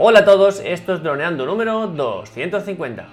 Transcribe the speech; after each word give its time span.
Hola 0.00 0.20
a 0.20 0.24
todos, 0.24 0.62
esto 0.64 0.94
es 0.94 1.02
Droneando 1.02 1.44
número 1.44 1.88
250. 1.88 3.04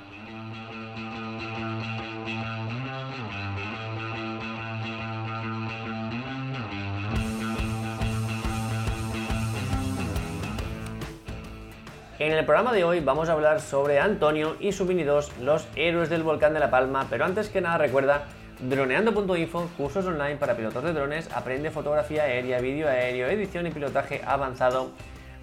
En 12.20 12.32
el 12.32 12.45
programa 12.45 12.71
de 12.71 12.84
hoy 12.84 13.00
vamos 13.00 13.30
a 13.30 13.34
hablar 13.34 13.62
sobre 13.62 13.98
Antonio 14.00 14.56
y 14.60 14.72
su 14.72 14.86
Mini 14.86 15.02
2, 15.02 15.40
los 15.42 15.68
héroes 15.76 16.12
del 16.12 16.22
volcán 16.22 16.54
de 16.54 16.60
La 16.60 16.70
Palma, 16.70 17.08
pero 17.10 17.26
antes 17.26 17.50
que 17.50 17.62
nada 17.62 17.80
recuerda 17.80 18.26
droneando.info, 18.60 19.70
cursos 19.76 20.06
online 20.06 20.36
para 20.36 20.56
pilotos 20.56 20.84
de 20.84 20.94
drones, 20.94 21.32
aprende 21.34 21.72
fotografía 21.72 22.26
aérea, 22.26 22.60
vídeo 22.60 22.88
aéreo, 22.88 23.28
edición 23.28 23.66
y 23.66 23.72
pilotaje 23.72 24.22
avanzado 24.24 24.92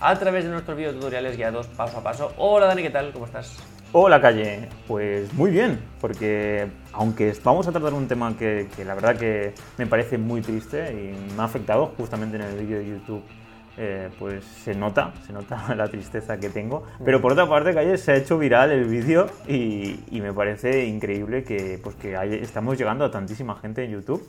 a 0.03 0.19
través 0.19 0.45
de 0.45 0.51
nuestros 0.51 0.77
videotutoriales 0.77 1.37
guiados 1.37 1.69
paso 1.69 1.99
a 1.99 2.03
paso. 2.03 2.33
Hola 2.37 2.67
Dani, 2.67 2.83
¿qué 2.83 2.91
tal? 2.91 3.13
¿Cómo 3.13 3.27
estás? 3.27 3.57
Hola 3.93 4.21
Calle, 4.21 4.69
pues 4.89 5.33
muy 5.35 5.51
bien, 5.51 5.79
porque 6.01 6.67
aunque 6.93 7.33
vamos 7.45 7.69
a 7.69 7.73
tratar 7.73 7.95
un 7.95 8.09
tema 8.09 8.37
que, 8.37 8.69
que 8.75 8.85
la 8.85 8.95
verdad 8.95 9.17
que 9.17 9.55
me 9.79 9.87
parece 9.87 10.19
muy 10.19 10.41
triste 10.41 10.93
y 10.93 11.35
me 11.35 11.43
ha 11.43 11.45
afectado 11.45 11.93
justamente 11.97 12.37
en 12.37 12.43
el 12.43 12.59
vídeo 12.59 12.79
de 12.79 12.87
YouTube 12.89 13.23
eh, 13.79 14.11
pues 14.19 14.45
se 14.45 14.75
nota, 14.75 15.15
se 15.27 15.33
nota 15.33 15.75
la 15.77 15.89
tristeza 15.89 16.39
que 16.39 16.51
tengo. 16.51 16.85
Pero 17.05 17.21
por 17.23 17.33
otra 17.33 17.49
parte, 17.49 17.73
Calle, 17.73 17.97
se 17.97 18.13
ha 18.13 18.17
hecho 18.17 18.39
viral 18.39 18.71
el 18.71 18.85
vídeo 18.85 19.29
y, 19.49 19.99
me 20.11 20.33
parece 20.33 20.87
increíble 20.87 21.43
que, 21.43 21.81
pues 21.83 21.97
que 21.97 22.15
estamos 22.43 22.77
llegando 22.77 23.05
a 23.05 23.11
tantísima 23.11 23.57
gente 23.57 23.85
en 23.85 23.93
YouTube. 23.93 24.29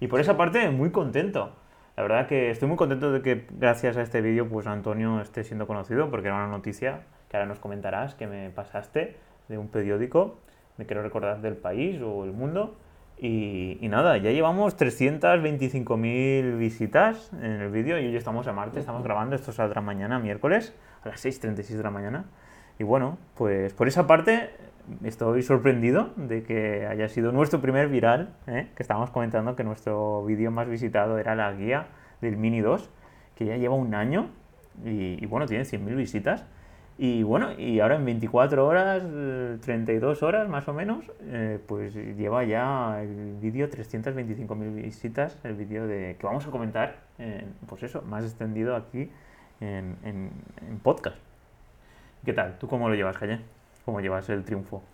Y 0.00 0.06
por 0.08 0.20
esa 0.20 0.36
parte, 0.36 0.70
muy 0.70 0.90
contento. 0.90 1.52
La 2.00 2.04
verdad 2.04 2.28
que 2.28 2.50
estoy 2.50 2.66
muy 2.66 2.78
contento 2.78 3.12
de 3.12 3.20
que 3.20 3.44
gracias 3.50 3.98
a 3.98 4.00
este 4.00 4.22
vídeo, 4.22 4.48
pues 4.48 4.66
Antonio 4.66 5.20
esté 5.20 5.44
siendo 5.44 5.66
conocido, 5.66 6.08
porque 6.08 6.28
era 6.28 6.36
una 6.36 6.46
noticia 6.46 7.02
que 7.28 7.36
ahora 7.36 7.46
nos 7.46 7.58
comentarás 7.58 8.14
que 8.14 8.26
me 8.26 8.48
pasaste 8.48 9.18
de 9.48 9.58
un 9.58 9.68
periódico, 9.68 10.38
me 10.78 10.86
quiero 10.86 11.02
recordar 11.02 11.42
del 11.42 11.58
país 11.58 12.00
o 12.00 12.24
el 12.24 12.32
mundo. 12.32 12.74
Y, 13.18 13.76
nada, 13.82 14.16
ya 14.16 14.30
llevamos 14.30 14.78
325.000 14.78 16.56
visitas 16.56 17.34
en 17.34 17.60
el 17.60 17.70
vídeo 17.70 17.98
y 17.98 18.06
hoy 18.06 18.16
estamos 18.16 18.46
a 18.46 18.54
martes, 18.54 18.78
estamos 18.80 19.04
grabando, 19.04 19.36
esto 19.36 19.52
saldrá 19.52 19.82
mañana, 19.82 20.18
miércoles, 20.18 20.74
a 21.04 21.10
las 21.10 21.22
6.36 21.22 21.76
de 21.76 21.82
la 21.82 21.90
mañana. 21.90 22.24
Y 22.78 22.82
bueno, 22.82 23.18
pues 23.34 23.74
por 23.74 23.88
esa 23.88 24.06
parte 24.06 24.48
estoy 25.04 25.42
sorprendido 25.42 26.10
de 26.16 26.42
que 26.42 26.86
haya 26.86 27.08
sido 27.08 27.32
nuestro 27.32 27.60
primer 27.60 27.88
viral, 27.88 28.34
¿eh? 28.46 28.68
que 28.76 28.82
estábamos 28.82 29.10
comentando 29.10 29.56
que 29.56 29.64
nuestro 29.64 30.24
vídeo 30.24 30.50
más 30.50 30.68
visitado 30.68 31.18
era 31.18 31.34
la 31.34 31.52
guía 31.52 31.86
del 32.20 32.36
Mini 32.36 32.60
2, 32.60 32.90
que 33.34 33.46
ya 33.46 33.56
lleva 33.56 33.74
un 33.74 33.94
año 33.94 34.30
y, 34.84 35.24
bueno, 35.26 35.46
tiene 35.46 35.64
100.000 35.64 35.96
visitas. 35.96 36.46
Y 36.98 37.22
bueno, 37.22 37.52
y 37.58 37.80
ahora 37.80 37.96
en 37.96 38.04
24 38.04 38.66
horas, 38.66 39.02
32 39.62 40.22
horas 40.22 40.48
más 40.50 40.68
o 40.68 40.74
menos, 40.74 41.10
eh, 41.22 41.58
pues 41.66 41.94
lleva 41.94 42.44
ya 42.44 43.00
el 43.02 43.36
vídeo 43.40 43.70
325.000 43.70 44.74
visitas, 44.74 45.38
el 45.44 45.54
vídeo 45.54 45.86
de 45.86 46.16
que 46.18 46.26
vamos 46.26 46.46
a 46.46 46.50
comentar, 46.50 46.96
pues 47.66 47.82
eso, 47.84 48.02
más 48.02 48.24
extendido 48.24 48.76
aquí 48.76 49.10
en, 49.60 49.96
en, 50.04 50.78
podcast. 50.82 51.16
¿Qué 52.24 52.34
tal? 52.34 52.58
¿Tú 52.58 52.68
cómo 52.68 52.90
lo 52.90 52.94
llevas, 52.94 53.16
Calle? 53.16 53.40
¿Cómo 53.90 54.00
llevas 54.00 54.28
el 54.28 54.44
triunfo? 54.44 54.84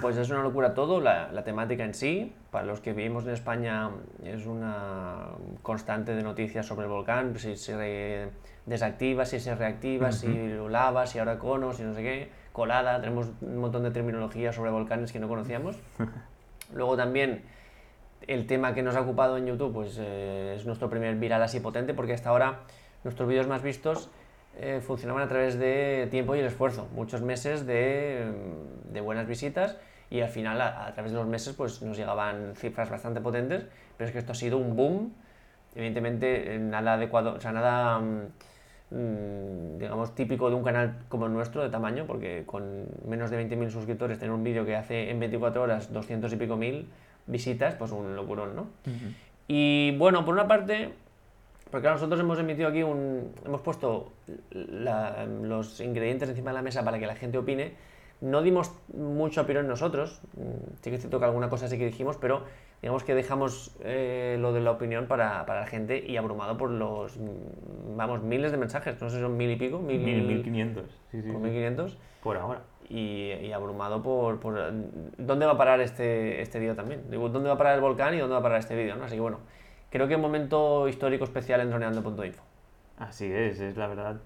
Pues 0.00 0.16
es 0.16 0.30
una 0.30 0.44
locura 0.44 0.74
todo, 0.74 1.00
la, 1.00 1.32
la, 1.32 1.42
temática 1.42 1.82
en 1.84 1.92
sí. 1.92 2.32
Para 2.52 2.64
los 2.64 2.78
que 2.78 2.92
vivimos 2.92 3.24
en 3.24 3.30
España 3.30 3.90
es 4.22 4.46
una 4.46 5.26
constante 5.62 6.14
de 6.14 6.22
noticias 6.22 6.64
sobre 6.64 6.86
el 6.86 6.92
volcán, 6.92 7.36
si 7.36 7.56
se 7.56 8.28
desactiva, 8.64 9.24
si 9.24 9.40
se 9.40 9.56
reactiva, 9.56 10.12
si 10.12 10.56
lava, 10.70 11.08
si 11.08 11.18
ahora 11.18 11.36
cono, 11.36 11.72
si 11.72 11.82
no 11.82 11.94
sé 11.94 12.02
qué, 12.04 12.28
colada, 12.52 13.00
tenemos 13.00 13.26
un 13.40 13.58
montón 13.58 13.82
de 13.82 13.90
terminología 13.90 14.52
sobre 14.52 14.70
volcanes 14.70 15.10
que 15.10 15.18
no 15.18 15.26
conocíamos. 15.26 15.76
Luego 16.72 16.96
también 16.96 17.42
el 18.28 18.46
tema 18.46 18.72
que 18.72 18.84
nos 18.84 18.94
ha 18.94 19.00
ocupado 19.00 19.36
en 19.36 19.46
YouTube 19.46 19.72
pues 19.72 19.98
eh, 19.98 20.54
es 20.56 20.64
nuestro 20.64 20.88
primer 20.88 21.16
viral 21.16 21.42
así 21.42 21.58
potente 21.58 21.92
porque 21.92 22.12
hasta 22.12 22.28
ahora 22.28 22.60
nuestros 23.02 23.28
vídeos 23.28 23.48
más 23.48 23.64
vistos 23.64 24.10
eh, 24.58 24.80
funcionaban 24.80 25.22
a 25.22 25.28
través 25.28 25.58
de 25.58 26.08
tiempo 26.10 26.34
y 26.34 26.40
el 26.40 26.46
esfuerzo, 26.46 26.88
muchos 26.94 27.22
meses 27.22 27.66
de, 27.66 28.32
de 28.92 29.00
buenas 29.00 29.26
visitas 29.26 29.76
y 30.10 30.20
al 30.20 30.28
final 30.28 30.60
a, 30.60 30.92
través 30.94 31.12
de 31.12 31.18
los 31.18 31.26
meses 31.26 31.54
pues 31.54 31.82
nos 31.82 31.96
llegaban 31.96 32.54
cifras 32.56 32.90
bastante 32.90 33.20
potentes, 33.20 33.64
pero 33.96 34.06
es 34.06 34.12
que 34.12 34.18
esto 34.18 34.32
ha 34.32 34.36
sido 34.36 34.58
un 34.58 34.76
boom, 34.76 35.14
evidentemente 35.74 36.58
nada 36.58 36.94
adecuado, 36.94 37.34
o 37.34 37.40
sea, 37.40 37.52
nada... 37.52 37.98
Mm, 37.98 38.28
Mm, 38.94 39.78
digamos, 39.78 40.14
típico 40.14 40.48
de 40.50 40.54
un 40.54 40.62
canal 40.62 40.94
como 41.08 41.26
el 41.26 41.32
nuestro, 41.32 41.62
de 41.62 41.68
tamaño, 41.68 42.06
porque 42.06 42.44
con 42.46 42.86
menos 43.08 43.30
de 43.30 43.44
20.000 43.44 43.70
suscriptores, 43.70 44.18
tener 44.18 44.32
un 44.32 44.44
vídeo 44.44 44.64
que 44.64 44.76
hace 44.76 45.10
en 45.10 45.18
24 45.18 45.62
horas 45.62 45.92
200 45.92 46.32
y 46.32 46.36
pico 46.36 46.56
mil 46.56 46.86
visitas, 47.26 47.74
pues 47.74 47.90
un 47.90 48.14
locurón, 48.14 48.54
¿no? 48.54 48.66
Y 49.48 49.96
bueno, 49.96 50.24
por 50.24 50.34
una 50.34 50.46
parte, 50.46 50.92
porque 51.70 51.88
nosotros 51.88 52.20
hemos 52.20 52.38
emitido 52.38 52.68
aquí 52.68 52.82
un. 52.82 53.32
Hemos 53.44 53.60
puesto 53.60 54.12
los 54.50 55.80
ingredientes 55.80 56.28
encima 56.28 56.50
de 56.50 56.54
la 56.54 56.62
mesa 56.62 56.84
para 56.84 56.98
que 56.98 57.06
la 57.06 57.16
gente 57.16 57.38
opine. 57.38 57.72
No 58.20 58.42
dimos 58.42 58.72
mucho 58.94 59.44
en 59.46 59.68
nosotros, 59.68 60.22
mm, 60.36 60.76
sí 60.80 60.90
que 60.90 60.96
es 60.96 61.00
cierto 61.00 61.18
que 61.18 61.24
alguna 61.26 61.50
cosa 61.50 61.68
sí 61.68 61.76
que 61.76 61.84
dijimos, 61.84 62.16
pero 62.16 62.42
digamos 62.80 63.02
que 63.02 63.14
dejamos 63.14 63.74
eh, 63.80 64.36
lo 64.40 64.52
de 64.52 64.60
la 64.60 64.70
opinión 64.70 65.06
para, 65.08 65.44
para, 65.46 65.60
la 65.60 65.66
gente 65.66 66.02
y 66.06 66.16
abrumado 66.16 66.56
por 66.56 66.70
los, 66.70 67.18
vamos, 67.96 68.22
miles 68.22 68.52
de 68.52 68.56
mensajes, 68.56 69.00
no 69.02 69.10
sé 69.10 69.16
si 69.16 69.22
son 69.22 69.36
mil 69.36 69.50
y 69.50 69.56
pico, 69.56 69.78
mil, 69.78 70.00
mil, 70.00 70.42
quinientos, 70.42 70.90
sí, 71.10 71.20
sí, 71.20 71.28
mil 71.28 71.52
quinientos. 71.52 71.98
Por 72.22 72.36
ahora. 72.36 72.60
Y, 72.88 73.32
y 73.32 73.52
abrumado 73.52 74.02
por, 74.02 74.38
por, 74.40 74.72
dónde 75.18 75.46
va 75.46 75.52
a 75.52 75.58
parar 75.58 75.80
este, 75.80 76.40
este 76.40 76.58
vídeo 76.58 76.74
también. 76.74 77.10
Digo, 77.10 77.28
dónde 77.28 77.48
va 77.48 77.56
a 77.56 77.58
parar 77.58 77.74
el 77.74 77.80
volcán 77.80 78.14
y 78.14 78.18
dónde 78.18 78.34
va 78.34 78.40
a 78.40 78.42
parar 78.42 78.60
este 78.60 78.76
vídeo, 78.76 78.96
¿no? 78.96 79.04
Así 79.04 79.16
que 79.16 79.20
bueno, 79.20 79.40
creo 79.94 80.08
que 80.08 80.16
un 80.16 80.22
momento 80.22 80.88
histórico 80.88 81.22
especial 81.22 81.60
en 81.60 81.70
droneando.info. 81.70 82.42
Así 82.98 83.32
es, 83.32 83.60
es 83.60 83.76
la 83.76 83.86
verdad. 83.86 84.16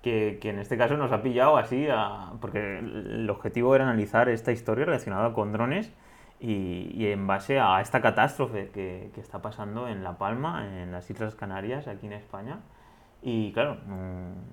Que, 0.00 0.38
que, 0.40 0.50
en 0.50 0.60
este 0.60 0.78
caso 0.78 0.96
nos 0.96 1.10
ha 1.10 1.22
pillado 1.22 1.56
así, 1.56 1.88
a, 1.90 2.34
porque 2.40 2.78
el 2.78 3.28
objetivo 3.28 3.74
era 3.74 3.82
analizar 3.82 4.28
esta 4.28 4.52
historia 4.52 4.84
relacionada 4.84 5.32
con 5.32 5.52
drones 5.52 5.92
y, 6.38 7.04
en 7.06 7.26
base 7.26 7.58
a 7.58 7.80
esta 7.80 8.00
catástrofe 8.00 8.68
que, 8.68 9.10
que, 9.12 9.20
está 9.20 9.42
pasando 9.42 9.88
en 9.88 10.04
La 10.04 10.18
Palma, 10.18 10.64
en 10.64 10.92
las 10.92 11.10
Islas 11.10 11.34
Canarias, 11.34 11.88
aquí 11.88 12.06
en 12.06 12.12
España. 12.12 12.60
Y 13.20 13.50
claro, 13.50 13.76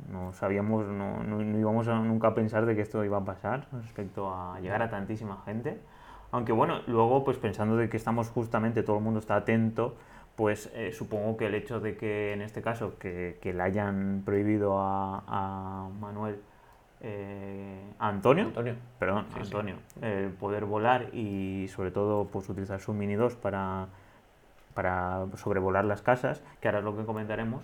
no, 0.10 0.34
sabíamos, 0.34 0.88
no, 0.88 1.24
no, 1.24 1.60
íbamos 1.60 1.88
a 1.88 2.00
nunca 2.00 2.30
a 2.30 2.34
pensar 2.34 2.66
de 2.66 2.76
que 2.76 2.82
esto 2.82 3.06
iba 3.06 3.20
a 3.20 3.24
pasar 3.24 3.68
respecto 3.72 4.34
a 4.34 4.60
llegar 4.62 4.82
a 4.82 4.90
tantísima 4.90 5.44
gente. 5.46 5.80
Aunque 6.32 6.54
bueno, 6.54 6.80
luego 6.88 7.24
pues 7.24 7.38
pensando 7.38 7.78
de 7.78 7.88
que 7.88 7.98
estamos 7.98 8.30
justamente, 8.30 8.82
todo 8.82 8.98
el 8.98 9.04
mundo 9.04 9.20
está 9.20 9.36
atento, 9.36 9.96
pues 10.36 10.72
eh, 10.74 10.92
supongo 10.92 11.38
que 11.38 11.48
el 11.48 11.56
hecho 11.56 11.80
de 11.80 11.96
que 11.98 12.34
en 12.34 12.42
este 12.42 12.62
caso 12.62 12.98
que, 13.00 13.38
que 13.42 13.54
le 13.54 13.64
hayan 13.64 14.24
prohibido 14.26 14.80
a, 14.80 15.24
a 15.28 15.90
Manuel 16.00 16.40
eh, 17.02 17.94
Antonio, 18.00 18.46
Antonio, 18.46 18.76
perdón, 18.98 19.28
Antonio, 19.36 19.76
el 20.02 20.32
poder 20.32 20.66
volar 20.66 21.14
y 21.14 21.68
sobre 21.68 21.92
todo 21.92 22.26
pues 22.26 22.50
utilizar 22.50 22.80
su 22.80 22.94
Mini 22.94 23.14
2 23.14 23.36
para, 23.36 23.88
para 24.74 25.26
sobrevolar 25.36 25.86
las 25.86 26.02
casas, 26.02 26.42
que 26.62 26.68
ahora 26.68 26.80
es 26.80 26.86
lo 26.86 26.98
que 26.98 27.06
comentaremos, 27.06 27.64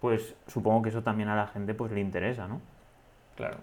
pues 0.00 0.34
supongo 0.46 0.82
que 0.82 0.88
eso 0.88 1.02
también 1.02 1.28
a 1.28 1.36
la 1.36 1.46
gente 1.48 1.74
pues 1.74 1.92
le 1.92 2.00
interesa, 2.00 2.48
¿no? 2.48 2.60
Claro. 3.36 3.58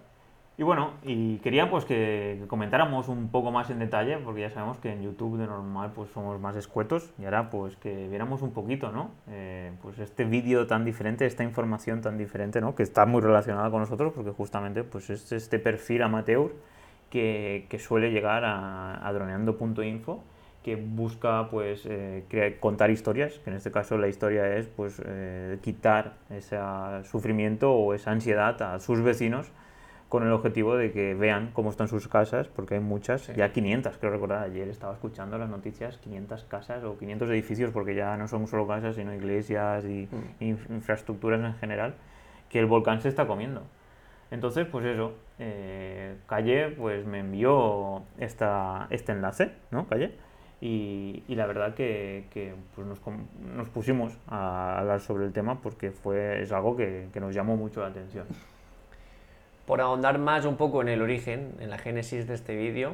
Y 0.60 0.64
bueno, 0.64 0.94
y 1.04 1.38
quería 1.38 1.70
pues 1.70 1.86
que, 1.86 2.44
comentáramos 2.48 3.10
un 3.10 3.30
poco 3.30 3.52
más 3.52 3.70
en 3.70 3.78
detalle, 3.78 4.18
porque 4.18 4.42
ya 4.42 4.50
sabemos 4.50 4.80
que 4.80 4.92
en 4.92 5.04
YouTube 5.04 5.38
de 5.38 5.46
normal 5.46 5.92
pues 5.94 6.10
somos 6.10 6.40
más 6.42 6.56
escuetos, 6.56 7.14
y 7.20 7.26
ahora 7.26 7.52
pues 7.52 7.76
que 7.76 8.08
viéramos 8.08 8.42
un 8.42 8.54
poquito, 8.54 8.92
¿no? 8.92 9.12
Eh, 9.30 9.72
pues 9.84 10.00
este 10.00 10.26
vídeo 10.26 10.66
tan 10.66 10.84
diferente, 10.84 11.28
esta 11.28 11.44
información 11.44 12.02
tan 12.02 12.18
diferente, 12.18 12.60
¿no? 12.60 12.74
Que 12.74 12.82
está 12.82 13.06
muy 13.06 13.22
relacionada 13.22 13.70
con 13.70 13.82
nosotros, 13.82 14.14
porque 14.16 14.32
justamente 14.32 14.84
pues 14.84 15.12
es 15.12 15.32
este 15.32 15.60
perfil 15.60 16.02
amateur 16.02 16.52
que, 17.12 17.68
que 17.70 17.78
suele 17.78 18.12
llegar 18.12 18.44
a, 18.44 19.08
a 19.08 19.14
droneando.info 19.14 20.24
que 20.64 20.76
busca 20.76 21.50
pues 21.50 21.84
eh, 21.86 22.58
contar 22.60 22.90
historias, 22.90 23.40
que 23.40 23.52
en 23.52 23.56
este 23.56 23.72
caso 23.72 23.98
la 23.98 24.10
historia 24.10 24.58
es 24.58 24.68
pues 24.68 25.02
eh, 25.06 25.60
quitar 25.62 26.16
ese 26.30 26.58
sufrimiento 27.04 27.72
o 27.72 27.94
esa 27.94 28.12
ansiedad 28.12 28.62
a 28.62 28.80
sus 28.82 29.02
vecinos 29.02 29.50
con 30.10 30.24
el 30.24 30.32
objetivo 30.32 30.76
de 30.76 30.92
que 30.92 31.14
vean 31.14 31.52
cómo 31.54 31.70
están 31.70 31.88
sus 31.88 32.08
casas, 32.08 32.48
porque 32.48 32.76
hay 32.76 32.80
muchas, 32.80 33.28
ya 33.36 33.52
500, 33.52 33.98
creo 33.98 34.12
recordar, 34.12 34.44
ayer 34.44 34.70
estaba 34.70 34.94
escuchando 34.94 35.38
las 35.38 35.50
noticias, 35.50 35.98
500 35.98 36.46
casas 36.46 36.84
o 36.84 36.98
500 36.98 37.30
edificios, 37.30 37.72
porque 37.72 37.94
ya 37.94 38.16
no 38.16 38.28
son 38.28 38.48
solo 38.48 38.68
casas, 38.68 38.96
sino 38.96 39.14
iglesias 39.14 39.84
y 39.86 40.08
mm. 40.40 40.74
infraestructuras 40.74 41.44
en 41.44 41.56
general, 41.56 41.96
que 42.50 42.60
el 42.60 42.66
volcán 42.68 43.02
se 43.02 43.10
está 43.10 43.28
comiendo. 43.28 43.64
Entonces, 44.32 44.66
pues 44.66 44.86
eso, 44.86 45.14
eh, 45.40 46.16
Calle 46.26 46.70
pues 46.70 47.06
me 47.06 47.20
envió 47.20 48.04
esta, 48.18 48.88
este 48.90 49.12
enlace, 49.12 49.52
¿no, 49.72 49.88
Calle? 49.88 50.16
Y, 50.60 51.24
y 51.28 51.36
la 51.36 51.46
verdad 51.46 51.76
que, 51.76 52.26
que 52.32 52.56
pues 52.76 52.88
nos, 52.88 53.00
nos, 53.56 53.70
pusimos 53.70 54.18
a 54.28 54.80
hablar 54.80 55.02
sobre 55.02 55.26
el 55.26 55.32
tema 55.32 55.62
porque 55.62 55.92
fue, 55.92 56.42
es 56.42 56.52
algo 56.52 56.76
que, 56.76 57.10
que 57.14 57.20
nos 57.20 57.36
llamó 57.36 57.56
mucho 57.56 57.82
la 57.82 57.88
atención. 57.88 58.26
Por 59.68 59.82
ahondar 59.82 60.18
más 60.18 60.46
un 60.46 60.56
poco 60.56 60.82
en 60.82 60.88
el 60.88 61.02
origen, 61.02 61.54
en 61.60 61.70
la 61.70 61.78
génesis 61.78 62.26
de 62.26 62.34
este 62.34 62.56
vídeo, 62.56 62.94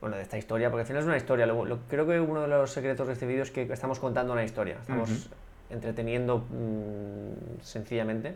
bueno, 0.00 0.16
de 0.16 0.22
esta 0.22 0.38
historia, 0.38 0.70
porque 0.70 0.80
al 0.80 0.86
final 0.86 1.02
es 1.02 1.06
una 1.06 1.18
historia. 1.18 1.44
Lo, 1.46 1.78
creo 1.86 2.06
que 2.06 2.18
uno 2.18 2.40
de 2.40 2.48
los 2.48 2.70
secretos 2.72 3.06
de 3.06 3.12
este 3.12 3.26
vídeo 3.26 3.42
es 3.42 3.50
que 3.50 3.62
estamos 3.70 3.98
contando 3.98 4.32
una 4.32 4.42
historia, 4.42 4.78
estamos 4.80 5.28
entreteniendo 5.68 6.38
mm, 6.38 7.60
sencillamente. 7.60 8.34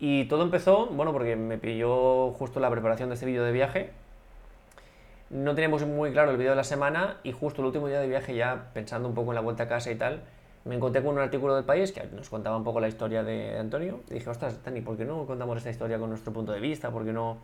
Y 0.00 0.24
todo 0.24 0.42
empezó, 0.42 0.86
bueno, 0.86 1.12
porque 1.12 1.36
me 1.36 1.56
pilló 1.56 2.32
justo 2.32 2.58
la 2.58 2.68
preparación 2.68 3.10
de 3.10 3.14
este 3.14 3.26
vídeo 3.26 3.44
de 3.44 3.52
viaje. 3.52 3.90
No 5.30 5.54
teníamos 5.54 5.86
muy 5.86 6.10
claro 6.10 6.32
el 6.32 6.36
vídeo 6.36 6.50
de 6.50 6.56
la 6.56 6.64
semana 6.64 7.18
y 7.22 7.30
justo 7.30 7.62
el 7.62 7.66
último 7.66 7.86
día 7.86 8.00
de 8.00 8.08
viaje, 8.08 8.34
ya 8.34 8.70
pensando 8.74 9.08
un 9.08 9.14
poco 9.14 9.30
en 9.30 9.36
la 9.36 9.40
vuelta 9.40 9.62
a 9.62 9.68
casa 9.68 9.92
y 9.92 9.94
tal, 9.94 10.24
me 10.64 10.76
encontré 10.76 11.02
con 11.02 11.14
un 11.14 11.20
artículo 11.20 11.54
del 11.56 11.64
país 11.64 11.92
que 11.92 12.04
nos 12.14 12.28
contaba 12.30 12.56
un 12.56 12.64
poco 12.64 12.80
la 12.80 12.88
historia 12.88 13.22
de 13.22 13.58
Antonio. 13.58 14.00
Y 14.10 14.14
dije, 14.14 14.30
ostras, 14.30 14.58
Tani, 14.62 14.80
¿por 14.80 14.96
qué 14.96 15.04
no 15.04 15.26
contamos 15.26 15.56
esta 15.58 15.70
historia 15.70 15.98
con 15.98 16.10
nuestro 16.10 16.32
punto 16.32 16.52
de 16.52 16.60
vista? 16.60 16.90
¿Por 16.90 17.04
qué 17.04 17.12
no 17.12 17.38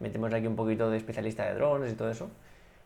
metemos 0.00 0.32
aquí 0.32 0.46
un 0.46 0.56
poquito 0.56 0.90
de 0.90 0.96
especialista 0.96 1.44
de 1.44 1.54
drones 1.54 1.92
y 1.92 1.94
todo 1.94 2.10
eso? 2.10 2.30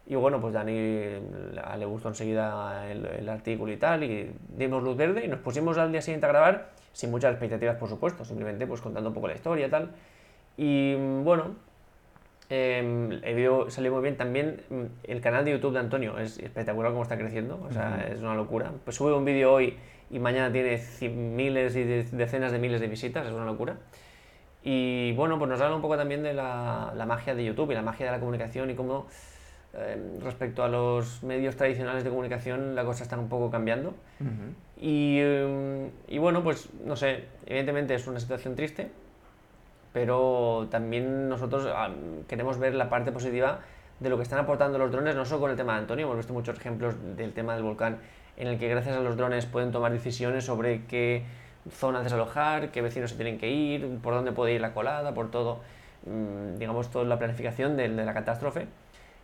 Y 0.06 0.14
bueno, 0.14 0.40
pues 0.40 0.54
Dani 0.54 0.72
le 0.72 1.86
gustó 1.86 2.08
enseguida 2.08 2.90
el, 2.90 3.04
el, 3.04 3.28
artículo 3.28 3.70
y 3.70 3.76
tal, 3.76 4.02
y 4.04 4.32
dimos 4.56 4.82
luz 4.82 4.96
verde 4.96 5.24
y 5.26 5.28
nos 5.28 5.40
pusimos 5.40 5.76
al 5.76 5.92
día 5.92 6.00
siguiente 6.00 6.24
a 6.24 6.30
grabar, 6.30 6.70
sin 6.94 7.10
muchas 7.10 7.32
expectativas, 7.32 7.76
por 7.76 7.90
supuesto, 7.90 8.24
simplemente 8.24 8.66
pues 8.66 8.80
contando 8.80 9.10
un 9.10 9.14
poco 9.14 9.28
la 9.28 9.34
historia 9.34 9.66
y 9.66 9.70
tal. 9.70 9.90
Y 10.56 10.94
bueno, 11.22 11.56
eh, 12.50 13.18
el 13.22 13.34
vídeo 13.34 13.70
salió 13.70 13.92
muy 13.92 14.02
bien. 14.02 14.16
También 14.16 14.62
mm, 14.70 14.82
el 15.04 15.20
canal 15.20 15.44
de 15.44 15.52
YouTube 15.52 15.72
de 15.72 15.80
Antonio 15.80 16.18
es 16.18 16.38
espectacular 16.38 16.92
cómo 16.92 17.02
está 17.02 17.18
creciendo, 17.18 17.60
o 17.62 17.72
sea, 17.72 18.08
es 18.12 18.20
una 18.20 18.34
locura. 18.34 18.72
Pues 18.84 18.96
sube 18.96 19.12
un 19.12 19.24
vídeo 19.24 19.52
hoy 19.52 19.76
y 20.10 20.18
mañana 20.18 20.52
tiene 20.52 20.82
miles 21.10 21.76
y 21.76 21.84
decenas 21.84 22.52
de 22.52 22.58
miles 22.58 22.80
de 22.80 22.88
visitas, 22.88 23.26
es 23.26 23.32
una 23.32 23.44
locura. 23.44 23.76
Y 24.62 25.12
bueno, 25.12 25.38
pues 25.38 25.48
nos 25.48 25.60
habla 25.60 25.76
un 25.76 25.82
poco 25.82 25.96
también 25.96 26.22
de 26.22 26.34
la, 26.34 26.92
la 26.96 27.06
magia 27.06 27.34
de 27.34 27.44
YouTube 27.44 27.70
y 27.70 27.74
la 27.74 27.82
magia 27.82 28.06
de 28.06 28.12
la 28.12 28.18
comunicación 28.18 28.70
y 28.70 28.74
cómo 28.74 29.06
Em, 29.74 30.18
respecto 30.20 30.64
a 30.64 30.68
los 30.68 31.22
medios 31.22 31.54
tradicionales 31.56 32.02
de 32.02 32.08
comunicación, 32.08 32.74
la 32.74 32.84
cosa 32.84 33.02
está 33.02 33.18
un 33.18 33.28
poco 33.28 33.50
cambiando. 33.50 33.94
y, 34.80 35.18
em, 35.18 35.90
y, 36.08 36.18
bueno, 36.18 36.42
pues 36.42 36.68
no 36.84 36.96
sé, 36.96 37.24
evidentemente 37.46 37.94
es 37.94 38.06
una 38.06 38.18
situación 38.18 38.56
triste, 38.56 38.88
pero 39.92 40.68
también 40.70 41.28
nosotros 41.28 41.68
queremos 42.28 42.58
ver 42.58 42.74
la 42.74 42.88
parte 42.88 43.12
positiva 43.12 43.60
de 44.00 44.10
lo 44.10 44.16
que 44.16 44.22
están 44.22 44.38
aportando 44.38 44.78
los 44.78 44.92
drones, 44.92 45.16
no 45.16 45.24
solo 45.24 45.40
con 45.40 45.50
el 45.50 45.56
tema 45.56 45.74
de 45.74 45.80
Antonio, 45.80 46.06
hemos 46.06 46.16
visto 46.16 46.32
muchos 46.32 46.56
ejemplos 46.56 46.94
del 47.16 47.32
tema 47.32 47.54
del 47.54 47.64
volcán, 47.64 47.98
en 48.36 48.48
el 48.48 48.58
que 48.58 48.68
gracias 48.68 48.96
a 48.96 49.00
los 49.00 49.16
drones 49.16 49.46
pueden 49.46 49.72
tomar 49.72 49.92
decisiones 49.92 50.44
sobre 50.44 50.84
qué 50.86 51.24
zona 51.70 52.02
desalojar, 52.02 52.70
qué 52.70 52.82
vecinos 52.82 53.10
se 53.10 53.16
tienen 53.16 53.38
que 53.38 53.50
ir, 53.50 53.98
por 54.02 54.14
dónde 54.14 54.32
puede 54.32 54.54
ir 54.54 54.60
la 54.60 54.72
colada, 54.72 55.14
por 55.14 55.30
todo, 55.30 55.60
mm, 56.06 56.58
digamos, 56.58 56.90
toda 56.90 57.04
la 57.04 57.18
planificación 57.18 57.76
de, 57.76 57.88
de 57.88 58.04
la 58.04 58.14
catástrofe 58.14 58.66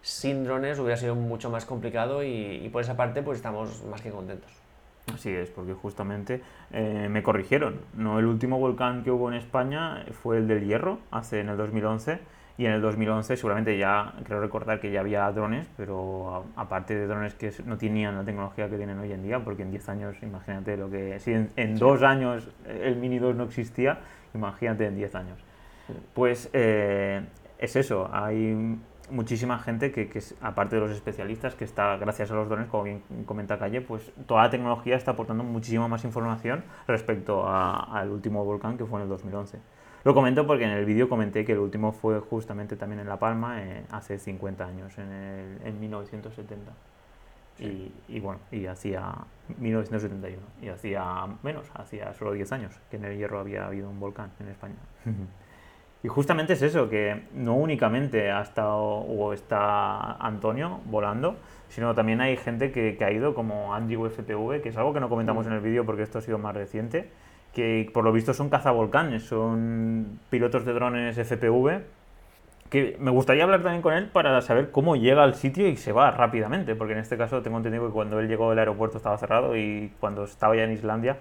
sin 0.05 0.45
drones 0.45 0.79
hubiera 0.79 0.99
sido 0.99 1.15
mucho 1.15 1.49
más 1.49 1.65
complicado 1.65 2.23
y, 2.23 2.69
por 2.71 2.83
esa 2.83 2.95
parte 2.95 3.23
pues 3.23 3.39
estamos 3.39 3.83
más 3.85 4.03
que 4.03 4.11
contentos. 4.11 4.53
Así 5.13 5.31
es, 5.31 5.51
porque 5.51 5.75
justamente 5.75 6.41
eh, 6.73 7.09
me 7.11 7.23
corrigieron. 7.23 7.81
No 7.95 8.19
el 8.19 8.27
último 8.27 8.59
volcán 8.59 9.05
que 9.05 9.11
hubo 9.11 9.31
en 9.31 9.37
España 9.37 10.05
fue 10.23 10.39
el 10.39 10.49
del 10.49 10.65
Hierro, 10.65 10.99
hace 11.11 11.41
en 11.41 11.51
el 11.51 11.57
2011, 11.57 12.21
y 12.57 12.67
en 12.67 12.73
el 12.73 12.81
2011 12.81 13.37
seguramente 13.37 13.77
ya, 13.77 14.15
creo 14.25 14.41
recordar 14.41 14.81
que 14.81 14.91
ya 14.91 15.01
había 15.01 15.31
drones, 15.33 15.67
pero 15.77 16.47
aparte 16.57 16.95
de 16.95 17.07
drones 17.07 17.35
que 17.35 17.53
no 17.67 17.77
tenían 17.77 18.17
la 18.17 18.25
tecnología 18.25 18.71
que 18.71 18.77
tienen 18.77 18.99
hoy 18.99 19.13
en 19.13 19.23
día, 19.23 19.41
porque 19.41 19.63
en 19.63 19.71
10 19.73 19.89
años, 19.89 20.17
imagínate 20.23 20.77
lo 20.77 20.89
que... 20.89 21.19
Si 21.21 21.33
en, 21.33 21.77
dos 21.77 22.03
años 22.03 22.49
el 22.67 22.97
Mini 22.97 23.19
2 23.19 23.35
no 23.35 23.45
existía, 23.45 23.99
imagínate 24.35 24.87
en 24.87 24.97
10 24.97 25.15
años. 25.17 25.39
Pues 26.15 26.49
eh, 26.53 27.23
es 27.59 27.77
eso, 27.77 28.09
hay 28.13 28.79
muchísima 29.11 29.59
gente 29.59 29.93
que, 29.93 30.09
que, 30.09 30.23
aparte 30.41 30.77
de 30.77 30.83
los 30.83 30.91
especialistas, 30.91 31.55
que 31.55 31.65
está, 31.65 31.97
gracias 31.97 32.31
a 32.31 32.35
los 32.35 32.49
drones, 32.49 32.69
como 32.69 32.85
bien 32.85 33.03
comenta 33.27 33.59
Calle, 33.59 33.81
pues 33.81 34.13
toda 34.27 34.45
la 34.45 34.51
tecnología 34.51 34.97
está 34.97 35.13
aportando 35.13 35.45
muchísima 35.45 35.89
más 35.89 36.05
información 36.05 36.65
respecto 36.87 37.47
al 37.49 38.11
último 38.11 38.45
volcán 38.45 38.77
que 38.77 38.85
fue 38.85 38.99
en 38.99 39.05
el 39.05 39.09
2011. 39.09 39.59
Lo 40.05 40.15
comento 40.15 40.47
porque 40.47 40.65
en 40.65 40.71
el 40.71 40.85
vídeo 40.85 41.09
comenté 41.09 41.45
que 41.45 41.53
el 41.53 41.59
último 41.59 41.93
fue 41.93 42.21
justamente 42.21 42.77
también 42.77 43.01
en 43.01 43.09
La 43.09 43.19
Palma 43.19 43.63
eh, 43.63 43.85
hace 43.91 44.19
50 44.19 44.65
años, 44.65 44.99
en, 44.99 45.11
el, 45.11 45.67
en 45.67 45.81
1970. 45.81 46.73
Y, 47.59 47.93
y, 48.09 48.21
bueno, 48.21 48.41
y 48.51 48.67
hacía 48.67 49.15
1971, 49.59 50.43
y 50.61 50.69
hacía 50.69 51.27
menos, 51.43 51.71
hacía 51.75 52.13
solo 52.15 52.33
10 52.33 52.53
años 52.53 52.75
que 52.91 52.97
en 52.97 53.05
el 53.05 53.17
Hierro 53.17 53.39
había 53.39 53.67
habido 53.67 53.89
un 53.89 54.01
volcán 54.01 54.31
en 54.41 54.49
España. 54.49 54.75
Y 56.05 56.09
justamente 56.09 56.53
es 56.53 56.61
eso, 56.61 56.91
que 56.91 57.23
no 57.33 57.55
únicamente 57.55 58.31
ha 58.31 58.43
estado 58.43 58.79
o 58.79 59.33
está 59.33 60.13
Antonio 60.17 60.81
volando, 60.85 61.37
sino 61.71 61.95
también 61.95 62.21
hay 62.21 62.37
gente 62.37 62.71
que, 62.71 63.03
ha 63.03 63.11
ido 63.11 63.35
como 63.35 63.75
Angie 63.75 63.97
FPV, 63.97 64.61
que 64.61 64.69
es 64.69 64.77
algo 64.77 64.93
que 64.93 65.01
no 65.01 65.09
comentamos 65.09 65.47
mm. 65.47 65.49
en 65.49 65.55
el 65.55 65.61
vídeo 65.63 65.87
porque 65.87 66.03
esto 66.03 66.19
ha 66.19 66.21
sido 66.21 66.37
más 66.37 66.55
reciente, 66.55 67.09
que 67.55 67.91
por 67.95 68.05
lo 68.05 68.13
visto 68.13 68.35
son 68.35 68.51
cazavolcanes, 68.51 69.23
son 69.23 70.21
pilotos 70.29 70.67
de 70.67 70.75
drones 70.75 71.17
FPV, 71.17 71.81
que 72.69 72.99
me 73.01 73.11
gustaría 73.11 73.45
hablar 73.45 73.63
también 73.63 73.81
con 73.81 73.95
él 73.95 74.11
para 74.11 74.39
saber 74.43 74.73
cómo 74.73 74.97
llega 74.97 75.23
al 75.23 75.35
sitio 75.35 75.67
y 75.69 75.79
se 75.79 75.93
va 75.93 76.11
rápidamente, 76.11 76.75
porque 76.75 76.93
en 76.93 76.99
este 76.99 77.17
caso 77.17 77.41
tengo 77.41 77.57
entendido 77.57 77.87
que 77.87 77.93
cuando 77.95 78.21
él 78.21 78.29
llegó 78.29 78.51
al 78.51 78.59
aeropuerto 78.59 78.99
estaba 78.99 79.17
cerrado 79.17 79.57
y 79.57 79.91
cuando 80.01 80.25
estaba 80.25 80.55
ya 80.55 80.65
en 80.65 80.73
Islandia 80.73 81.17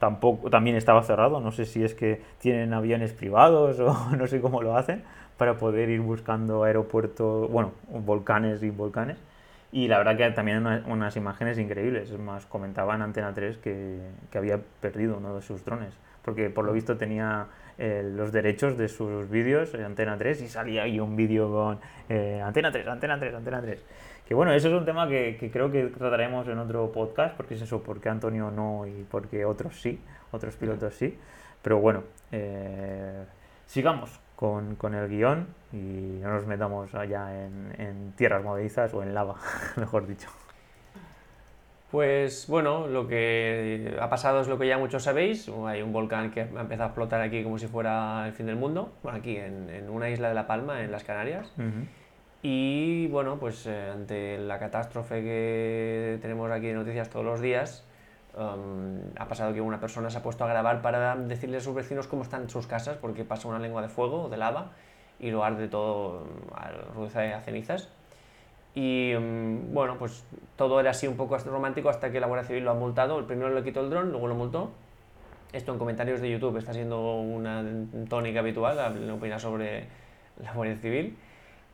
tampoco, 0.00 0.50
también 0.50 0.74
estaba 0.74 1.04
cerrado. 1.04 1.40
No 1.40 1.52
sé 1.52 1.66
si 1.66 1.84
es 1.84 1.94
que 1.94 2.20
tienen 2.38 2.74
aviones 2.74 3.12
privados 3.12 3.78
o 3.78 4.10
no 4.16 4.26
sé 4.26 4.40
cómo 4.40 4.62
lo 4.62 4.76
hacen 4.76 5.04
para 5.36 5.56
poder 5.56 5.88
ir 5.88 6.00
buscando 6.00 6.64
aeropuertos, 6.64 7.48
bueno, 7.50 7.72
volcanes 7.88 8.64
y 8.64 8.70
volcanes. 8.70 9.18
Y 9.72 9.86
la 9.86 9.98
verdad 9.98 10.16
que 10.16 10.28
también 10.32 10.66
unas 10.86 11.14
imágenes 11.14 11.56
increíbles. 11.58 12.10
Es 12.10 12.18
más, 12.18 12.44
comentaba 12.46 12.96
en 12.96 13.02
Antena 13.02 13.32
3 13.32 13.58
que, 13.58 14.00
que 14.32 14.38
había 14.38 14.58
perdido 14.80 15.18
uno 15.18 15.36
de 15.36 15.42
sus 15.42 15.64
drones, 15.64 15.94
porque 16.24 16.50
por 16.50 16.64
lo 16.64 16.72
visto 16.72 16.96
tenía 16.96 17.46
eh, 17.78 18.02
los 18.04 18.32
derechos 18.32 18.76
de 18.76 18.88
sus 18.88 19.30
vídeos 19.30 19.72
en 19.72 19.84
Antena 19.84 20.18
3 20.18 20.42
y 20.42 20.48
salía 20.48 20.82
ahí 20.82 21.00
un 21.00 21.16
vídeo 21.16 21.50
con 21.50 21.78
eh, 22.08 22.42
Antena 22.44 22.72
3, 22.72 22.86
Antena 22.88 23.18
3, 23.18 23.34
Antena 23.34 23.62
3. 23.62 23.82
Que 24.30 24.34
bueno, 24.34 24.52
eso 24.52 24.68
es 24.68 24.74
un 24.74 24.84
tema 24.84 25.08
que, 25.08 25.50
creo 25.52 25.72
que 25.72 25.86
trataremos 25.86 26.46
en 26.46 26.56
otro 26.60 26.92
podcast, 26.92 27.36
porque 27.36 27.54
es 27.54 27.62
eso, 27.62 27.82
porque 27.82 28.08
Antonio 28.08 28.52
no 28.52 28.86
y 28.86 29.04
porque 29.10 29.44
otros 29.44 29.80
sí, 29.80 29.98
otros 30.30 30.54
pilotos 30.54 30.94
sí. 30.94 31.18
Pero 31.60 31.80
bueno, 31.80 32.04
eh, 32.30 33.24
sigamos 33.66 34.20
con, 34.36 34.76
el 34.94 35.08
guion 35.08 35.48
y 35.72 36.20
no 36.22 36.32
nos 36.32 36.46
metamos 36.46 36.94
allá 36.94 37.44
en, 37.44 38.12
tierras 38.16 38.44
movedizas 38.44 38.94
o 38.94 39.02
en 39.02 39.14
lava, 39.14 39.34
mejor 39.76 40.06
dicho. 40.06 40.28
Pues 41.90 42.46
bueno, 42.46 42.86
lo 42.86 43.08
que 43.08 43.98
ha 44.00 44.08
pasado 44.08 44.42
es 44.42 44.46
lo 44.46 44.60
que 44.60 44.68
ya 44.68 44.78
muchos 44.78 45.02
sabéis. 45.02 45.50
Hay 45.66 45.82
un 45.82 45.92
volcán 45.92 46.30
que 46.30 46.42
ha 46.42 46.44
empezado 46.44 46.84
a 46.84 46.86
explotar 46.86 47.20
aquí 47.20 47.42
como 47.42 47.58
si 47.58 47.66
fuera 47.66 48.28
el 48.28 48.32
fin 48.32 48.46
del 48.46 48.54
mundo, 48.54 48.92
aquí 49.10 49.38
en, 49.38 49.90
una 49.90 50.08
isla 50.08 50.28
de 50.28 50.34
La 50.34 50.46
Palma, 50.46 50.84
en 50.84 50.92
las 50.92 51.02
Canarias. 51.02 51.52
Y 52.42 53.06
bueno, 53.08 53.38
pues 53.38 53.66
eh, 53.66 53.90
ante 53.92 54.38
la 54.38 54.58
catástrofe 54.58 55.22
que 55.22 56.18
tenemos 56.22 56.50
aquí 56.50 56.68
de 56.68 56.74
noticias 56.74 57.10
todos 57.10 57.24
los 57.24 57.40
días, 57.40 57.84
um, 58.34 58.98
ha 59.18 59.28
pasado 59.28 59.52
que 59.52 59.60
una 59.60 59.78
persona 59.78 60.08
se 60.08 60.18
ha 60.18 60.22
puesto 60.22 60.44
a 60.44 60.48
grabar 60.48 60.80
para 60.80 61.16
decirle 61.16 61.58
a 61.58 61.60
sus 61.60 61.74
vecinos 61.74 62.06
cómo 62.06 62.22
están 62.22 62.48
sus 62.48 62.66
casas, 62.66 62.96
porque 62.96 63.24
pasa 63.24 63.46
una 63.46 63.58
lengua 63.58 63.82
de 63.82 63.88
fuego 63.88 64.24
o 64.24 64.28
de 64.30 64.38
lava 64.38 64.70
y 65.18 65.30
lo 65.30 65.44
arde 65.44 65.68
todo 65.68 66.26
a 66.54 66.70
a 67.36 67.40
cenizas. 67.42 67.90
Y 68.74 69.14
um, 69.14 69.74
bueno, 69.74 69.98
pues 69.98 70.24
todo 70.56 70.80
era 70.80 70.92
así 70.92 71.06
un 71.06 71.16
poco 71.16 71.36
romántico 71.36 71.90
hasta 71.90 72.10
que 72.10 72.20
la 72.20 72.26
Guardia 72.26 72.46
Civil 72.46 72.64
lo 72.64 72.70
ha 72.70 72.74
multado. 72.74 73.18
El 73.18 73.26
primero 73.26 73.50
le 73.50 73.62
quitó 73.62 73.80
el 73.80 73.90
dron, 73.90 74.12
luego 74.12 74.28
lo 74.28 74.34
multó. 74.34 74.70
Esto 75.52 75.72
en 75.72 75.78
comentarios 75.78 76.20
de 76.22 76.30
YouTube 76.30 76.56
está 76.56 76.72
siendo 76.72 77.16
una 77.20 77.62
tónica 78.08 78.40
habitual, 78.40 78.76
la 78.76 79.14
opinión 79.14 79.40
sobre 79.40 79.88
la 80.42 80.54
Guardia 80.54 80.76
Civil. 80.76 81.18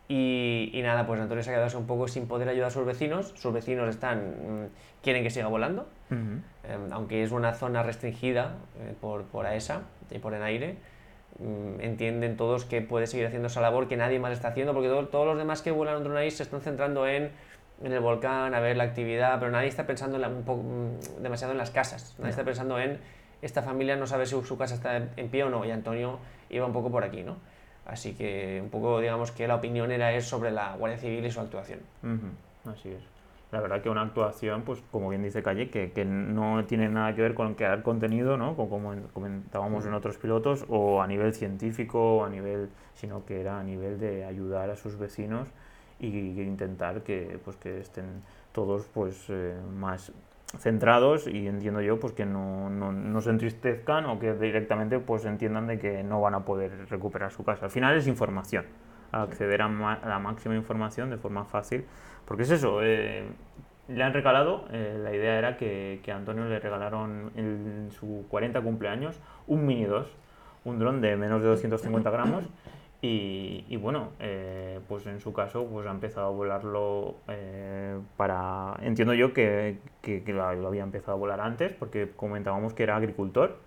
Y, 0.08 0.80
nada, 0.84 1.04
pues 1.04 1.20
Antonio 1.20 1.42
se 1.42 1.50
ha 1.50 1.54
quedado 1.54 1.78
un 1.78 1.86
poco 1.86 2.06
sin 2.06 2.28
poder 2.28 2.48
ayudar 2.48 2.68
a 2.68 2.70
sus 2.70 2.86
vecinos. 2.86 3.32
Sus 3.36 3.52
vecinos 3.52 3.88
están 3.88 4.18
mm, 4.18 4.66
quieren 5.02 5.25
que 5.25 5.30
siga 5.30 5.48
volando, 5.48 5.88
em, 6.10 6.42
aunque 6.92 7.25
es 7.25 7.32
una 7.32 7.54
zona 7.54 7.82
restringida 7.82 8.54
eh, 8.78 8.94
por, 9.00 9.25
por 9.25 9.46
AESA 9.46 9.82
y 10.10 10.18
por 10.18 10.32
aire 10.34 10.76
mm, 11.40 11.80
entienden 11.80 12.36
todos 12.36 12.64
que 12.64 12.82
puede 12.82 13.08
seguir 13.08 13.26
haciendo 13.26 13.48
esa 13.48 13.60
labor 13.60 13.88
que 13.88 13.96
nadie 13.96 14.20
más 14.20 14.32
está 14.32 14.48
haciendo, 14.48 14.75
porque 14.75 14.88
todos 14.88 15.26
los 15.26 15.38
demás 15.38 15.62
que 15.62 15.72
vuelan 15.72 16.06
en 16.06 16.16
ahí 16.16 16.30
se 16.30 16.44
están 16.44 16.60
centrando 16.60 17.08
en, 17.08 17.32
en, 17.82 17.92
el 17.92 18.00
volcán, 18.00 18.54
a 18.54 18.60
ver 18.60 18.76
la 18.76 18.84
actividad, 18.84 19.40
pero 19.40 19.50
nadie 19.50 19.68
está 19.68 19.88
pensando 19.88 20.25
un 20.28 20.44
poco, 20.44 20.62
mm, 20.62 21.22
demasiado 21.22 21.52
en 21.52 21.58
las 21.58 21.72
casas. 21.72 22.14
Nadie 22.18 22.30
está 22.30 22.44
pensando 22.44 22.78
en 22.78 23.00
esta 23.42 23.62
familia 23.62 23.96
no 23.96 24.06
sabe 24.06 24.26
si 24.26 24.40
su 24.42 24.56
casa 24.56 24.76
está 24.76 24.96
en 24.96 25.28
pie 25.28 25.44
o 25.44 25.50
no, 25.50 25.64
y 25.64 25.70
Antonio 25.70 26.18
iba 26.48 26.64
un 26.64 26.72
poco 26.72 26.90
por 26.90 27.04
aquí, 27.04 27.22
¿no? 27.22 27.36
Así 27.86 28.14
que 28.14 28.60
un 28.62 28.70
poco 28.70 29.00
digamos 29.00 29.30
que 29.30 29.46
la 29.46 29.56
opinión 29.56 29.90
era 29.92 30.12
es 30.12 30.26
sobre 30.26 30.50
la 30.50 30.74
Guardia 30.76 30.98
Civil 30.98 31.24
y 31.24 31.30
su 31.30 31.40
actuación. 31.40 31.80
Así 32.64 32.90
es. 32.90 33.02
la 33.52 33.60
verdad 33.60 33.80
que 33.80 33.88
una 33.88 34.02
actuación, 34.02 34.62
pues 34.62 34.82
como 34.90 35.08
bien 35.08 35.22
dice 35.22 35.42
Calle, 35.42 35.70
que, 35.70 35.92
que 35.92 36.04
no 36.04 36.64
tiene 36.64 36.88
nada 36.88 37.14
que 37.14 37.22
ver 37.22 37.34
con 37.34 37.54
crear 37.54 37.82
contenido, 37.82 38.36
¿no? 38.36 38.56
Como 38.56 38.92
comentábamos 39.12 39.86
en 39.86 39.94
otros 39.94 40.16
pilotos, 40.18 40.64
o 40.68 41.00
a 41.00 41.06
nivel 41.06 41.32
científico, 41.32 42.18
o 42.18 42.24
a 42.24 42.28
nivel, 42.28 42.68
sino 42.94 43.24
que 43.24 43.40
era 43.40 43.60
a 43.60 43.62
nivel 43.62 44.00
de 44.00 44.24
ayudar 44.24 44.68
a 44.70 44.76
sus 44.76 44.98
vecinos 44.98 45.46
y, 46.00 46.08
intentar 46.08 47.02
que, 47.02 47.38
pues, 47.44 47.56
que 47.56 47.80
estén 47.80 48.22
todos 48.52 48.86
pues, 48.92 49.26
eh, 49.28 49.54
más 49.78 50.12
centrados 50.58 51.26
y 51.26 51.46
entiendo 51.48 51.80
yo 51.80 51.98
pues 51.98 52.12
que 52.12 52.24
no, 52.24 52.70
no, 52.70 52.92
no, 52.92 53.20
se 53.20 53.30
entristezcan 53.30 54.06
o 54.06 54.18
que 54.18 54.34
directamente 54.34 54.98
pues 54.98 55.24
entiendan 55.24 55.66
de 55.66 55.78
que 55.78 56.02
no 56.02 56.20
van 56.20 56.34
a 56.34 56.44
poder 56.44 56.88
recuperar 56.88 57.32
su 57.32 57.44
casa. 57.44 57.66
Al 57.66 57.70
final 57.70 57.96
es 57.96 58.06
información, 58.06 58.64
acceder 59.12 59.62
a, 59.62 59.68
la 59.68 60.18
máxima 60.18 60.54
información 60.54 61.10
de 61.10 61.18
forma 61.18 61.44
fácil, 61.44 61.84
porque 62.24 62.44
es 62.44 62.50
eso, 62.50 62.80
eh, 62.82 63.24
le 63.88 64.02
han 64.02 64.12
regalado, 64.12 64.66
eh, 64.72 64.98
la 65.02 65.14
idea 65.14 65.38
era 65.38 65.56
que, 65.56 66.00
que, 66.02 66.12
a 66.12 66.16
Antonio 66.16 66.44
le 66.44 66.58
regalaron 66.58 67.32
en 67.36 67.90
su 67.90 68.24
40 68.28 68.60
cumpleaños 68.60 69.20
un 69.46 69.66
Mini 69.66 69.84
2, 69.84 70.16
un 70.64 70.78
dron 70.78 71.00
de 71.00 71.16
menos 71.16 71.42
de 71.42 71.48
250 71.48 72.10
gramos 72.10 72.44
y, 73.02 73.76
bueno, 73.76 74.10
eh, 74.20 74.80
pues 74.88 75.06
en 75.06 75.20
su 75.20 75.32
caso 75.32 75.66
pues 75.66 75.86
ha 75.86 75.90
empezado 75.90 76.28
a 76.28 76.30
volarlo 76.30 77.16
eh, 77.28 77.98
para... 78.16 78.76
Entiendo 78.80 79.14
yo 79.14 79.32
que, 79.32 79.78
que, 80.02 80.22
lo, 80.32 80.44
había 80.44 80.82
empezado 80.82 81.12
a 81.12 81.16
volar 81.16 81.40
antes 81.40 81.72
porque 81.72 82.10
comentábamos 82.16 82.72
que 82.72 82.82
era 82.82 82.96
agricultor 82.96 83.58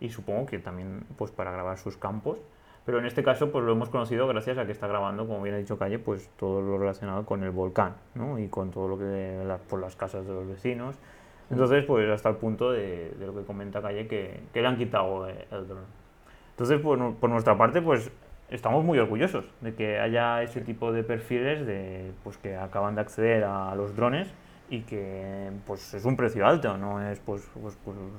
y 0.00 0.10
supongo 0.10 0.46
que 0.46 0.58
también 0.58 1.04
pues 1.16 1.30
para 1.32 1.50
grabar 1.50 1.76
sus 1.78 1.96
campos. 1.96 2.40
Pero 2.86 3.00
en 3.00 3.04
este 3.04 3.22
caso 3.22 3.50
pues 3.50 3.64
lo 3.64 3.72
hemos 3.72 3.90
conocido 3.90 4.26
gracias 4.28 4.56
a 4.56 4.64
que 4.64 4.72
está 4.72 4.86
grabando, 4.86 5.26
como 5.26 5.42
bien 5.42 5.56
ha 5.56 5.58
dicho 5.58 5.76
Calle, 5.76 5.98
pues 5.98 6.30
todo 6.38 6.62
lo 6.62 6.78
relacionado 6.78 7.26
con 7.26 7.42
el 7.42 7.50
volcán 7.50 7.96
¿no? 8.14 8.38
y 8.38 8.48
con 8.48 8.70
todo 8.70 8.88
lo 8.88 8.98
que... 8.98 9.58
por 9.68 9.80
las 9.80 9.96
casas 9.96 10.26
de 10.26 10.32
los 10.32 10.46
vecinos. 10.46 10.96
Entonces 11.50 11.84
pues 11.84 12.08
hasta 12.08 12.28
el 12.28 12.36
punto 12.36 12.70
de, 12.70 13.10
de 13.10 13.26
lo 13.26 13.34
que 13.34 13.42
comenta 13.42 13.82
Calle 13.82 14.06
que, 14.06 14.40
que 14.52 14.62
le 14.62 14.68
han 14.68 14.78
quitado 14.78 15.26
el 15.26 15.68
dron. 15.68 15.84
Entonces 16.50 16.80
por, 16.80 17.16
por 17.16 17.28
nuestra 17.28 17.58
parte 17.58 17.82
pues 17.82 18.10
estamos 18.50 18.84
muy 18.84 18.98
orgullosos 18.98 19.44
de 19.60 19.74
que 19.74 19.98
haya 19.98 20.42
ese 20.42 20.60
tipo 20.60 20.92
de 20.92 21.04
perfiles 21.04 21.66
de 21.66 22.12
pues 22.24 22.36
que 22.38 22.56
acaban 22.56 22.94
de 22.94 23.02
acceder 23.02 23.44
a 23.44 23.74
los 23.74 23.94
drones 23.94 24.28
y 24.70 24.82
que 24.82 25.50
pues 25.66 25.94
es 25.94 26.04
un 26.04 26.16
precio 26.16 26.46
alto, 26.46 26.76
no 26.76 27.02
es 27.02 27.18
pues, 27.20 27.48
pues, 27.60 27.76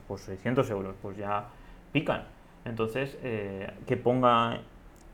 pues, 0.07 0.21
600 0.21 0.65
pues 0.65 0.71
euros, 0.71 0.95
pues 1.01 1.17
ya 1.17 1.47
pican. 1.91 2.23
Entonces, 2.65 3.17
eh, 3.23 3.71
que 3.87 3.97
ponga 3.97 4.59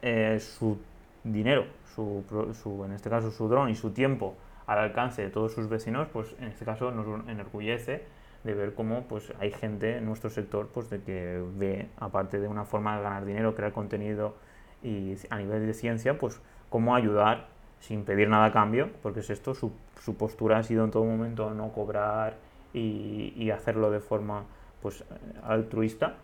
eh, 0.01 0.39
su 0.39 0.79
dinero, 1.23 1.65
su, 1.93 2.23
su, 2.61 2.83
en 2.85 2.93
este 2.93 3.09
caso 3.09 3.31
su 3.31 3.47
dron 3.47 3.69
y 3.69 3.75
su 3.75 3.91
tiempo 3.91 4.35
al 4.67 4.79
alcance 4.79 5.21
de 5.21 5.29
todos 5.29 5.53
sus 5.53 5.69
vecinos, 5.69 6.07
pues 6.11 6.35
en 6.39 6.47
este 6.47 6.65
caso 6.65 6.91
nos 6.91 7.05
enorgullece 7.27 8.03
de 8.43 8.53
ver 8.53 8.73
cómo 8.73 9.03
pues 9.03 9.33
hay 9.39 9.51
gente 9.51 9.97
en 9.97 10.05
nuestro 10.05 10.29
sector 10.29 10.69
pues 10.73 10.89
de 10.89 11.01
que 11.01 11.43
ve, 11.55 11.89
aparte 11.97 12.39
de 12.39 12.47
una 12.47 12.63
forma 12.63 12.97
de 12.97 13.03
ganar 13.03 13.25
dinero, 13.25 13.55
crear 13.55 13.73
contenido 13.73 14.35
y 14.85 15.17
a 15.29 15.37
nivel 15.37 15.65
de 15.65 15.73
ciencia, 15.73 16.17
pues 16.17 16.39
cómo 16.69 16.95
ayudar 16.95 17.47
sin 17.79 18.03
pedir 18.03 18.29
nada 18.29 18.45
a 18.45 18.51
cambio, 18.51 18.89
porque 19.01 19.21
es 19.21 19.29
esto, 19.29 19.53
su, 19.53 19.71
su 19.99 20.15
postura 20.15 20.59
ha 20.59 20.63
sido 20.63 20.85
en 20.85 20.91
todo 20.91 21.03
momento 21.03 21.49
no 21.51 21.71
cobrar 21.71 22.35
y, 22.73 23.33
y 23.35 23.49
hacerlo 23.51 23.89
de 23.89 23.99
forma 23.99 24.43
pues 24.81 25.03
altruista. 25.43 26.15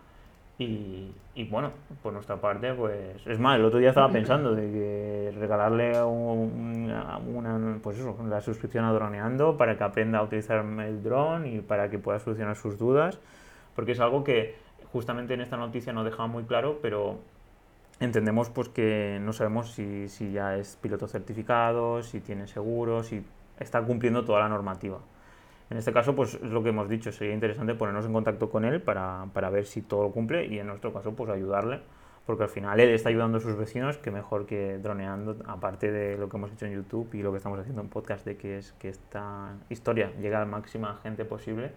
Y, 0.58 1.12
y, 1.34 1.46
bueno, 1.46 1.72
por 2.04 2.14
nuestra 2.14 2.36
parte, 2.40 2.72
pues 2.76 3.26
es 3.26 3.40
más, 3.40 3.58
el 3.58 3.66
otro 3.66 3.80
día 3.80 3.90
estaba 3.90 4.10
pensando 4.12 4.54
de 4.54 4.72
que 4.72 5.34
regalarle 5.40 6.00
una, 6.04 7.18
una, 7.18 7.80
pues 7.82 7.98
eso, 7.98 8.16
la 8.28 8.42
suscripción 8.42 8.86
a 8.86 8.94
Droneando 8.94 9.58
para 9.58 9.76
que 9.76 9.84
aprenda 9.84 10.20
a 10.20 10.24
utilizar 10.24 10.64
el 10.64 11.02
dron 11.02 11.48
y 11.48 11.62
para 11.62 11.90
que 11.90 11.98
pueda 11.98 12.20
solucionar 12.20 12.56
sus 12.56 12.78
dudas, 12.78 13.20
porque 13.76 13.94
es 13.94 14.00
algo 14.00 14.24
que 14.24 14.54
justamente 14.92 15.34
en 15.34 15.42
esta 15.42 15.58
noticia 15.58 15.94
no 15.94 16.04
dejaba 16.04 16.28
muy 16.28 16.44
claro, 16.44 16.78
pero 16.82 17.18
entendemos 18.02 18.50
pues 18.50 18.70
que 18.70 19.20
no 19.22 19.32
sabemos 19.32 19.72
si, 19.72 20.10
si, 20.10 20.32
ya 20.32 20.58
es 20.58 20.76
piloto 20.82 21.08
certificado, 21.08 22.02
si 22.04 22.20
tiene 22.20 22.48
seguro, 22.48 23.04
si 23.04 23.24
está 23.60 23.82
cumpliendo 23.82 24.26
toda 24.26 24.40
la 24.40 24.50
normativa. 24.50 25.00
En 25.70 25.78
este 25.78 25.94
caso, 25.94 26.16
pues 26.16 26.34
es 26.34 26.42
lo 26.42 26.64
que 26.64 26.70
hemos 26.70 26.90
dicho, 26.90 27.12
sería 27.12 27.34
interesante 27.34 27.76
ponernos 27.76 28.06
en 28.06 28.12
contacto 28.12 28.50
con 28.50 28.66
él 28.66 28.82
para, 28.82 29.28
para, 29.34 29.50
ver 29.50 29.66
si 29.66 29.82
todo 29.82 30.04
lo 30.04 30.12
cumple 30.12 30.48
y 30.48 30.60
en 30.60 30.68
nuestro 30.68 30.92
caso, 30.92 31.14
pues 31.14 31.30
ayudarle, 31.30 31.80
porque 32.26 32.44
al 32.44 32.50
final 32.50 32.80
él 32.80 32.90
está 32.90 33.10
ayudando 33.10 33.38
a 33.38 33.42
sus 33.42 33.56
vecinos, 33.56 33.98
que 33.98 34.12
mejor 34.12 34.46
que 34.46 34.80
droneando, 34.80 35.38
aparte 35.48 35.92
de 35.92 36.18
lo 36.18 36.28
que 36.28 36.38
hemos 36.38 36.52
hecho 36.52 36.66
en 36.66 36.74
YouTube 36.74 37.14
y 37.14 37.22
lo 37.22 37.32
que 37.32 37.38
estamos 37.38 37.60
haciendo 37.60 37.82
en 37.82 37.88
podcast, 37.88 38.26
de 38.26 38.36
que 38.36 38.58
es 38.58 38.74
que 38.74 38.90
esta 38.90 39.54
historia 39.70 40.12
llegue 40.20 40.36
a 40.36 40.40
la 40.40 40.46
máxima 40.46 41.00
gente 41.04 41.24
posible, 41.24 41.72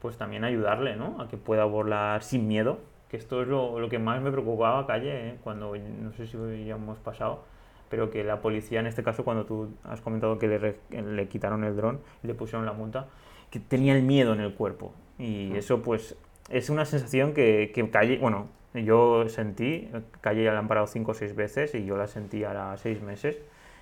pues 0.00 0.16
también 0.16 0.44
ayudarle, 0.44 0.96
¿no? 0.96 1.20
A 1.20 1.28
que 1.28 1.36
pueda 1.36 1.64
volar 1.64 2.22
sin 2.22 2.48
miedo, 2.48 2.78
que 3.08 3.16
esto 3.16 3.42
es 3.42 3.48
lo, 3.48 3.78
lo 3.78 3.88
que 3.88 3.98
más 3.98 4.20
me 4.20 4.30
preocupaba, 4.30 4.86
Calle, 4.86 5.28
¿eh? 5.28 5.36
cuando, 5.42 5.76
no 5.76 6.12
sé 6.12 6.26
si 6.26 6.36
ya 6.64 6.74
hemos 6.74 6.98
pasado, 6.98 7.44
pero 7.88 8.10
que 8.10 8.24
la 8.24 8.40
policía, 8.40 8.80
en 8.80 8.86
este 8.86 9.02
caso, 9.02 9.24
cuando 9.24 9.46
tú 9.46 9.70
has 9.84 10.00
comentado 10.00 10.38
que 10.38 10.48
le, 10.48 11.02
le 11.02 11.28
quitaron 11.28 11.64
el 11.64 11.76
dron 11.76 12.00
y 12.22 12.26
le 12.26 12.34
pusieron 12.34 12.66
la 12.66 12.72
multa, 12.72 13.08
que 13.50 13.60
tenía 13.60 13.94
el 13.96 14.02
miedo 14.02 14.32
en 14.32 14.40
el 14.40 14.54
cuerpo. 14.54 14.92
Y 15.18 15.50
mm. 15.52 15.56
eso, 15.56 15.82
pues, 15.82 16.16
es 16.50 16.70
una 16.70 16.84
sensación 16.84 17.32
que, 17.32 17.70
que 17.74 17.88
Calle, 17.90 18.18
bueno, 18.18 18.48
yo 18.74 19.28
sentí, 19.28 19.88
Calle 20.20 20.44
ya 20.44 20.52
la 20.52 20.58
han 20.58 20.68
parado 20.68 20.86
cinco 20.86 21.12
o 21.12 21.14
seis 21.14 21.34
veces 21.34 21.74
y 21.74 21.84
yo 21.84 21.96
la 21.96 22.06
sentí 22.06 22.44
a 22.44 22.76
seis 22.76 23.00
meses, 23.02 23.36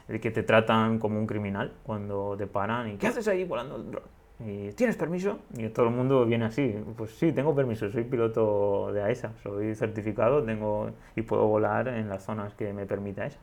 de 0.08 0.20
que 0.20 0.30
te 0.30 0.42
tratan 0.42 0.98
como 0.98 1.18
un 1.18 1.26
criminal 1.26 1.72
cuando 1.82 2.36
te 2.36 2.46
paran 2.46 2.90
y 2.90 2.96
¿qué 2.96 3.06
haces 3.06 3.26
ahí 3.26 3.44
volando 3.44 3.76
el 3.76 3.90
dron? 3.90 4.02
Y, 4.44 4.72
¿Tienes 4.72 4.96
permiso? 4.96 5.38
Y 5.56 5.68
todo 5.68 5.86
el 5.86 5.94
mundo 5.94 6.26
viene 6.26 6.44
así. 6.44 6.74
Pues 6.96 7.12
sí, 7.12 7.32
tengo 7.32 7.54
permiso, 7.54 7.90
soy 7.90 8.04
piloto 8.04 8.92
de 8.92 9.02
AESA, 9.02 9.32
soy 9.42 9.74
certificado 9.74 10.42
tengo 10.42 10.90
y 11.16 11.22
puedo 11.22 11.46
volar 11.46 11.88
en 11.88 12.08
las 12.08 12.24
zonas 12.24 12.54
que 12.54 12.72
me 12.72 12.86
permita 12.86 13.22
AESA. 13.22 13.38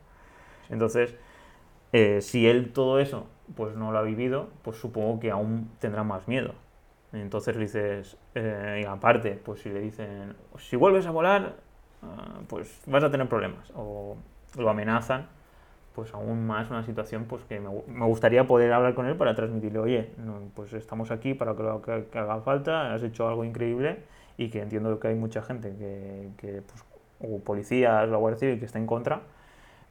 Entonces, 0.70 1.16
eh, 1.94 2.22
si 2.22 2.48
él 2.48 2.72
todo 2.72 3.00
eso 3.00 3.28
pues 3.56 3.76
no 3.76 3.92
lo 3.92 3.98
ha 3.98 4.04
vivido, 4.04 4.50
pues 4.64 4.78
supongo 4.78 5.20
que 5.20 5.32
aún 5.32 5.70
tendrá 5.80 6.04
más 6.04 6.28
miedo. 6.28 6.54
Entonces 7.14 7.56
le 7.56 7.64
dices, 7.64 8.18
eh, 8.36 8.86
aparte, 8.88 9.32
pues 9.44 9.62
si 9.62 9.70
le 9.70 9.82
dicen, 9.82 10.36
si 10.58 10.76
vuelves 10.78 11.06
a 11.06 11.12
volar, 11.12 11.56
ah, 12.02 12.40
pues 12.48 12.82
vas 12.88 13.04
a 13.04 13.12
tener 13.12 13.28
problemas. 13.28 13.72
O 13.76 14.16
lo 14.58 14.70
amenazan, 14.70 15.28
pues 15.94 16.14
aún 16.14 16.48
más 16.48 16.70
una 16.70 16.84
situación 16.84 17.26
pues 17.26 17.44
que 17.46 17.60
me, 17.60 17.70
me, 17.88 18.06
gustaría 18.06 18.48
poder 18.48 18.72
hablar 18.74 18.94
con 18.94 19.06
él 19.06 19.16
para 19.16 19.36
transmitirle, 19.36 19.80
oye, 19.80 20.10
pues 20.56 20.74
estamos 20.74 21.12
aquí 21.12 21.34
para 21.34 21.56
que 21.56 21.64
lo 21.64 21.82
que, 21.82 21.92
haga 22.14 22.42
falta, 22.42 22.94
has 22.94 23.04
hecho 23.04 23.28
algo 23.28 23.44
increíble 23.44 24.00
y 24.38 24.50
que 24.50 24.62
entiendo 24.62 25.00
que 25.00 25.10
hay 25.10 25.16
mucha 25.16 25.42
gente 25.42 25.76
que, 25.76 26.30
que 26.38 26.62
pues, 26.62 26.86
o 27.20 27.40
policías, 27.40 28.08
la 28.10 28.18
Guardia 28.18 28.40
Civil 28.40 28.60
que 28.60 28.66
está 28.66 28.80
en 28.80 28.88
contra, 28.88 29.22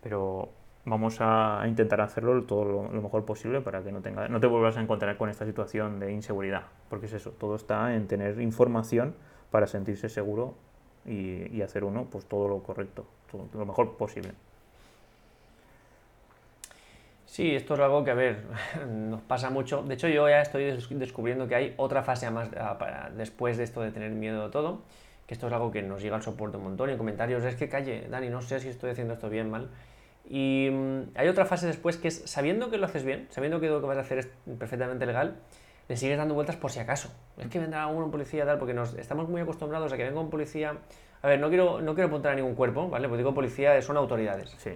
pero 0.02 0.48
vamos 0.84 1.18
a 1.20 1.62
intentar 1.66 2.00
hacerlo 2.00 2.42
todo 2.44 2.64
lo, 2.64 3.02
mejor 3.02 3.24
posible 3.24 3.60
para 3.60 3.82
que 3.82 3.92
no, 3.92 4.00
tenga, 4.00 4.28
no 4.28 4.40
te 4.40 4.46
vuelvas 4.46 4.76
a 4.76 4.80
encontrar 4.80 5.16
con 5.16 5.28
esta 5.28 5.44
situación 5.44 6.00
de 6.00 6.12
inseguridad, 6.12 6.64
porque 6.88 7.06
es 7.06 7.12
eso, 7.12 7.30
todo 7.32 7.56
está 7.56 7.94
en 7.94 8.06
tener 8.06 8.40
información 8.40 9.14
para 9.50 9.66
sentirse 9.66 10.08
seguro 10.08 10.54
y, 11.04 11.60
hacer 11.62 11.84
uno 11.84 12.06
pues 12.10 12.24
todo 12.24 12.48
lo 12.48 12.62
correcto, 12.62 13.04
lo 13.52 13.66
mejor 13.66 13.96
posible. 13.96 14.32
Sí, 17.30 17.54
esto 17.54 17.74
es 17.74 17.80
algo 17.80 18.02
que, 18.02 18.10
a 18.10 18.14
ver, 18.14 18.42
nos 18.90 19.20
pasa 19.20 19.50
mucho. 19.50 19.84
De 19.84 19.94
hecho, 19.94 20.08
yo 20.08 20.28
ya 20.28 20.40
estoy 20.40 20.64
descubriendo 20.64 21.46
que 21.46 21.54
hay 21.54 21.74
otra 21.76 22.02
fase 22.02 22.28
más 22.28 22.50
después 23.16 23.56
de 23.56 23.62
esto 23.62 23.82
de 23.82 23.92
tener 23.92 24.10
miedo 24.10 24.46
de 24.46 24.50
todo, 24.50 24.82
que 25.28 25.34
esto 25.34 25.46
es 25.46 25.52
algo 25.52 25.70
que 25.70 25.80
nos 25.80 26.02
llega 26.02 26.16
al 26.16 26.24
soporte 26.24 26.56
un 26.56 26.64
montón 26.64 26.88
y 26.88 26.92
en 26.92 26.98
comentarios 26.98 27.44
es 27.44 27.54
que 27.54 27.68
calle, 27.68 28.08
Dani, 28.10 28.30
no 28.30 28.42
sé 28.42 28.58
si 28.58 28.68
estoy 28.68 28.90
haciendo 28.90 29.14
esto 29.14 29.30
bien, 29.30 29.48
mal. 29.48 29.70
Y 30.28 30.70
mm, 30.72 31.12
hay 31.14 31.28
otra 31.28 31.44
fase 31.46 31.68
después 31.68 31.98
que 31.98 32.08
es, 32.08 32.20
sabiendo 32.24 32.68
que 32.68 32.78
lo 32.78 32.86
haces 32.86 33.04
bien, 33.04 33.28
sabiendo 33.30 33.60
que 33.60 33.68
lo 33.68 33.80
que 33.80 33.86
vas 33.86 33.98
a 33.98 34.00
hacer 34.00 34.18
es 34.18 34.28
perfectamente 34.58 35.06
legal, 35.06 35.36
le 35.86 35.96
sigues 35.96 36.18
dando 36.18 36.34
vueltas 36.34 36.56
por 36.56 36.72
si 36.72 36.80
acaso. 36.80 37.14
Es 37.38 37.46
que 37.46 37.60
vendrá 37.60 37.86
un 37.86 38.10
policía 38.10 38.44
tal, 38.44 38.58
porque 38.58 38.74
nos 38.74 38.94
estamos 38.94 39.28
muy 39.28 39.40
acostumbrados 39.40 39.92
a 39.92 39.96
que 39.96 40.02
venga 40.02 40.18
un 40.18 40.30
policía... 40.30 40.78
A 41.22 41.28
ver, 41.28 41.38
no 41.38 41.48
quiero, 41.48 41.80
no 41.80 41.94
quiero 41.94 42.08
apuntar 42.08 42.32
a 42.32 42.34
ningún 42.34 42.56
cuerpo, 42.56 42.88
¿vale? 42.88 43.06
Porque 43.06 43.18
digo 43.18 43.34
policía, 43.34 43.80
son 43.82 43.96
autoridades. 43.96 44.50
Sí 44.58 44.72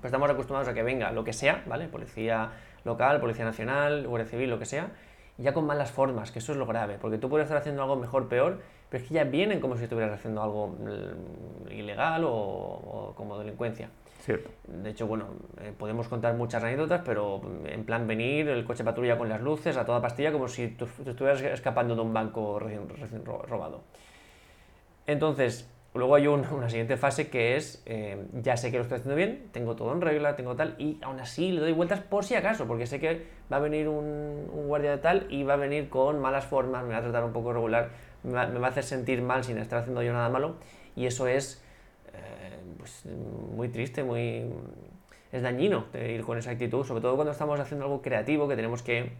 pero 0.00 0.08
estamos 0.08 0.30
acostumbrados 0.30 0.68
a 0.68 0.74
que 0.74 0.82
venga 0.82 1.10
lo 1.12 1.24
que 1.24 1.32
sea, 1.32 1.62
¿vale? 1.66 1.88
Policía 1.88 2.52
local, 2.84 3.20
Policía 3.20 3.44
Nacional, 3.44 4.06
Guardia 4.06 4.28
Civil, 4.30 4.50
lo 4.50 4.58
que 4.58 4.66
sea, 4.66 4.90
ya 5.38 5.52
con 5.52 5.66
malas 5.66 5.90
formas, 5.90 6.30
que 6.30 6.38
eso 6.38 6.52
es 6.52 6.58
lo 6.58 6.66
grave, 6.66 6.98
porque 7.00 7.18
tú 7.18 7.28
puedes 7.28 7.44
estar 7.46 7.58
haciendo 7.58 7.82
algo 7.82 7.96
mejor, 7.96 8.28
peor, 8.28 8.60
pero 8.88 9.02
es 9.02 9.08
que 9.08 9.14
ya 9.14 9.24
vienen 9.24 9.60
como 9.60 9.76
si 9.76 9.84
estuvieras 9.84 10.14
haciendo 10.14 10.42
algo 10.42 10.68
mm, 10.68 11.72
ilegal 11.72 12.22
o, 12.24 13.12
como 13.16 13.38
delincuencia. 13.38 13.90
Cierto. 14.20 14.50
De 14.66 14.90
hecho, 14.90 15.06
bueno, 15.06 15.26
eh, 15.60 15.72
podemos 15.76 16.08
contar 16.08 16.34
muchas 16.34 16.62
anécdotas, 16.62 17.02
pero 17.04 17.40
en 17.64 17.84
plan 17.84 18.06
venir, 18.06 18.48
el 18.48 18.64
coche 18.64 18.82
patrulla 18.82 19.18
con 19.18 19.28
las 19.28 19.40
luces, 19.40 19.76
a 19.76 19.84
toda 19.84 20.00
pastilla, 20.00 20.32
como 20.32 20.48
si 20.48 20.68
tú 20.68 20.88
estuvieras 21.04 21.42
escapando 21.42 21.94
de 21.94 22.00
un 22.00 22.12
banco 22.12 22.58
recién, 22.58 22.88
recién 22.88 23.24
robado. 23.24 23.82
Entonces, 25.06 25.70
luego 25.96 26.14
hay 26.14 26.26
una 26.26 26.68
siguiente 26.68 26.96
fase 26.96 27.28
que 27.28 27.56
es, 27.56 27.82
eh, 27.86 28.26
ya 28.32 28.56
sé 28.56 28.70
que 28.70 28.76
lo 28.76 28.82
estoy 28.82 28.98
haciendo 28.98 29.16
bien, 29.16 29.48
tengo 29.52 29.76
todo 29.76 29.92
en 29.92 30.00
regla, 30.00 30.36
tengo 30.36 30.56
tal, 30.56 30.74
y 30.78 30.98
aún 31.02 31.20
así 31.20 31.52
le 31.52 31.60
doy 31.60 31.72
vueltas 31.72 32.00
por 32.00 32.24
si 32.24 32.34
acaso, 32.34 32.66
porque 32.66 32.86
sé 32.86 32.98
que 33.00 33.26
va 33.52 33.58
a 33.58 33.60
venir 33.60 33.88
un, 33.88 34.46
guardia 34.66 34.92
de 34.92 34.98
tal 34.98 35.26
y 35.30 35.44
va 35.44 35.54
a 35.54 35.56
venir 35.56 35.88
con 35.88 36.20
malas 36.20 36.44
formas, 36.44 36.84
me 36.84 36.90
va 36.90 36.98
a 36.98 37.02
tratar 37.02 37.24
un 37.24 37.32
poco 37.32 37.52
regular, 37.52 37.90
me 38.22 38.32
va, 38.32 38.66
a 38.66 38.70
hacer 38.70 38.84
sentir 38.84 39.22
mal 39.22 39.44
sin 39.44 39.58
estar 39.58 39.80
haciendo 39.80 40.02
yo 40.02 40.12
nada 40.12 40.28
malo, 40.28 40.56
y 40.96 41.06
eso 41.06 41.26
es 41.26 41.62
eh, 42.12 42.58
pues, 42.78 43.04
muy 43.54 43.68
triste, 43.68 44.02
muy... 44.02 44.46
es 45.30 45.42
dañino 45.42 45.86
ir 45.94 46.22
con 46.22 46.38
esa 46.38 46.50
actitud, 46.50 46.84
sobre 46.84 47.00
todo 47.00 47.14
cuando 47.14 47.32
estamos 47.32 47.60
haciendo 47.60 47.84
algo 47.84 48.02
creativo, 48.02 48.48
que 48.48 48.56
tenemos 48.56 48.82
que 48.82 49.12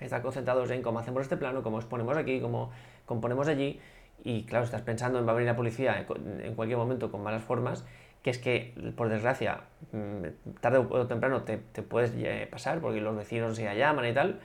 estar 0.00 0.22
concentrados 0.22 0.70
en 0.70 0.82
cómo 0.82 0.98
hacemos 0.98 1.22
este 1.22 1.36
plano, 1.36 1.62
cómo 1.62 1.78
exponemos 1.78 2.16
aquí, 2.16 2.40
cómo 2.40 2.70
componemos 3.04 3.48
allí, 3.48 3.80
y 4.24 4.44
claro, 4.44 4.64
estás 4.64 4.82
pensando 4.82 5.18
en 5.18 5.26
va 5.26 5.32
a 5.32 5.34
venir 5.34 5.48
la 5.48 5.56
policía 5.56 6.04
en 6.42 6.54
cualquier 6.54 6.78
momento 6.78 7.10
con 7.10 7.22
malas 7.22 7.42
formas, 7.42 7.84
que 8.22 8.30
es 8.30 8.38
que, 8.38 8.74
por 8.96 9.08
desgracia, 9.08 9.60
mm, 9.92 10.58
tarde 10.60 10.78
o 10.78 11.06
temprano 11.06 11.42
te, 11.42 11.58
te 11.58 11.82
puedes 11.82 12.12
eh, 12.16 12.48
pasar 12.50 12.80
porque 12.80 13.00
los 13.00 13.16
vecinos 13.16 13.56
se 13.56 13.76
llaman 13.76 14.06
y 14.06 14.12
tal. 14.12 14.40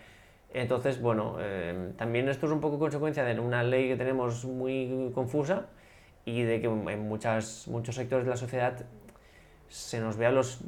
Entonces, 0.54 1.02
bueno, 1.02 1.38
eh, 1.40 1.92
también 1.98 2.30
esto 2.30 2.46
es 2.46 2.52
un 2.52 2.62
poco 2.62 2.78
consecuencia 2.78 3.24
de 3.24 3.40
una 3.40 3.64
ley 3.64 3.88
que 3.90 3.96
tenemos 3.96 4.46
muy 4.46 5.12
confusa 5.16 5.66
y 6.26 6.44
de 6.44 6.62
que 6.62 6.68
en 6.68 7.08
muchas, 7.08 7.68
muchos 7.68 7.96
sectores 7.96 8.26
de 8.26 8.32
la 8.32 8.38
sociedad 8.38 8.86
se 9.70 10.00
nos 10.00 10.18
ve 10.18 10.28
a 10.28 10.32
los, 10.32 10.62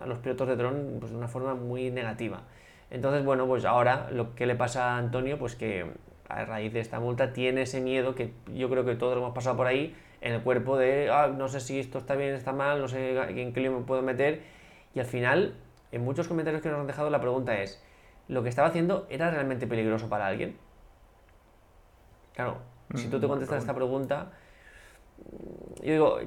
a 0.00 0.06
los 0.06 0.18
pilotos 0.18 0.46
de 0.48 0.56
dron 0.56 0.98
pues, 1.00 1.10
de 1.10 1.16
una 1.16 1.28
forma 1.28 1.54
muy 1.54 1.90
negativa. 1.90 2.42
Entonces, 2.90 3.24
bueno, 3.24 3.46
pues 3.46 3.64
ahora 3.64 4.10
lo 4.10 4.34
que 4.34 4.44
le 4.44 4.54
pasa 4.54 4.94
a 4.94 4.98
Antonio, 4.98 5.38
pues 5.38 5.56
que 5.56 5.86
a 6.32 6.44
raíz 6.44 6.72
de 6.72 6.80
esta 6.80 7.00
multa 7.00 7.32
tiene 7.32 7.62
ese 7.62 7.80
miedo 7.80 8.14
que 8.14 8.32
yo 8.54 8.70
creo 8.70 8.84
que 8.84 8.94
todos 8.94 9.14
lo 9.14 9.20
hemos 9.20 9.34
pasado 9.34 9.56
por 9.56 9.66
ahí 9.66 9.94
en 10.20 10.32
el 10.32 10.42
cuerpo 10.42 10.78
de 10.78 11.10
ah, 11.10 11.28
no 11.28 11.48
sé 11.48 11.60
si 11.60 11.78
esto 11.78 11.98
está 11.98 12.14
bien, 12.14 12.34
está 12.34 12.52
mal, 12.52 12.80
no 12.80 12.88
sé 12.88 13.16
en 13.40 13.52
qué 13.52 13.60
lío 13.60 13.72
me 13.72 13.84
puedo 13.84 14.02
meter 14.02 14.42
y 14.94 15.00
al 15.00 15.06
final 15.06 15.54
en 15.90 16.04
muchos 16.04 16.28
comentarios 16.28 16.62
que 16.62 16.70
nos 16.70 16.80
han 16.80 16.86
dejado 16.86 17.10
la 17.10 17.20
pregunta 17.20 17.60
es 17.60 17.82
¿lo 18.28 18.42
que 18.42 18.48
estaba 18.48 18.68
haciendo 18.68 19.06
era 19.10 19.30
realmente 19.30 19.66
peligroso 19.66 20.08
para 20.08 20.26
alguien? 20.26 20.56
Claro, 22.34 22.58
si 22.94 23.08
tú 23.08 23.20
te 23.20 23.26
mm, 23.26 23.30
contestas 23.30 23.58
esta 23.58 23.74
pregunta 23.74 24.32
yo 25.82 25.92
digo, 25.92 26.18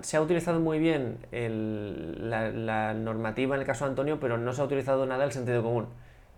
se 0.00 0.16
ha 0.16 0.22
utilizado 0.22 0.58
muy 0.60 0.78
bien 0.78 1.18
la, 1.30 2.94
normativa 2.94 3.54
en 3.54 3.60
el 3.60 3.66
caso 3.66 3.84
de 3.84 3.90
Antonio, 3.90 4.18
pero 4.18 4.38
no 4.38 4.52
se 4.52 4.62
ha 4.62 4.64
utilizado 4.64 5.04
nada 5.06 5.24
el 5.24 5.32
sentido 5.32 5.62
común, 5.62 5.88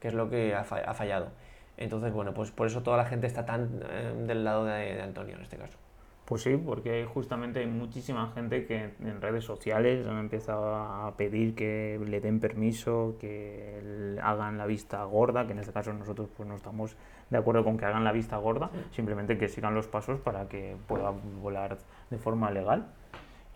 que 0.01 0.09
es 0.09 0.15
lo 0.15 0.29
que 0.29 0.55
ha 0.55 0.65
fallado. 0.65 1.29
Entonces, 1.77 2.13
bueno, 2.13 2.35
pues 2.35 2.51
por 2.51 2.67
eso 2.67 2.83
toda 2.83 2.97
la 2.97 3.05
gente 3.05 3.27
está 3.27 3.45
tan 3.45 3.81
eh, 3.89 4.15
del 4.27 4.45
lado 4.45 4.65
de, 4.65 5.01
Antonio 5.03 5.37
en 5.37 5.43
este 5.43 5.57
caso. 5.57 5.79
Pues 6.25 6.43
sí, 6.43 6.57
porque 6.57 7.05
justamente 7.05 7.61
hay 7.61 7.67
muchísima 7.67 8.33
gente 8.35 8.65
que 8.65 8.95
en 9.01 9.21
redes 9.21 9.45
sociales 9.45 10.07
han 10.07 10.19
empezado 10.19 10.75
a 10.75 11.15
pedir 11.19 11.55
que 11.55 12.01
le 12.03 12.21
den 12.21 12.41
permiso, 12.41 13.17
que 13.21 14.17
hagan 14.23 14.57
la 14.57 14.65
vista 14.65 15.05
gorda, 15.05 15.47
que 15.47 15.53
en 15.53 15.59
este 15.59 15.73
caso 15.73 15.93
nosotros 15.93 16.31
pues 16.35 16.49
no 16.49 16.57
estamos 16.57 16.97
de 17.29 17.37
acuerdo 17.37 17.63
con 17.63 17.77
que 17.77 17.85
hagan 17.85 18.05
la 18.05 18.13
vista 18.13 18.39
gorda, 18.39 18.71
simplemente 18.93 19.37
que 19.37 19.49
sigan 19.49 19.75
los 19.75 19.87
pasos 19.87 20.19
para 20.19 20.49
que 20.49 20.77
pueda 20.87 21.13
volar 21.43 21.77
de 22.09 22.17
forma 22.17 22.51
legal. 22.51 22.87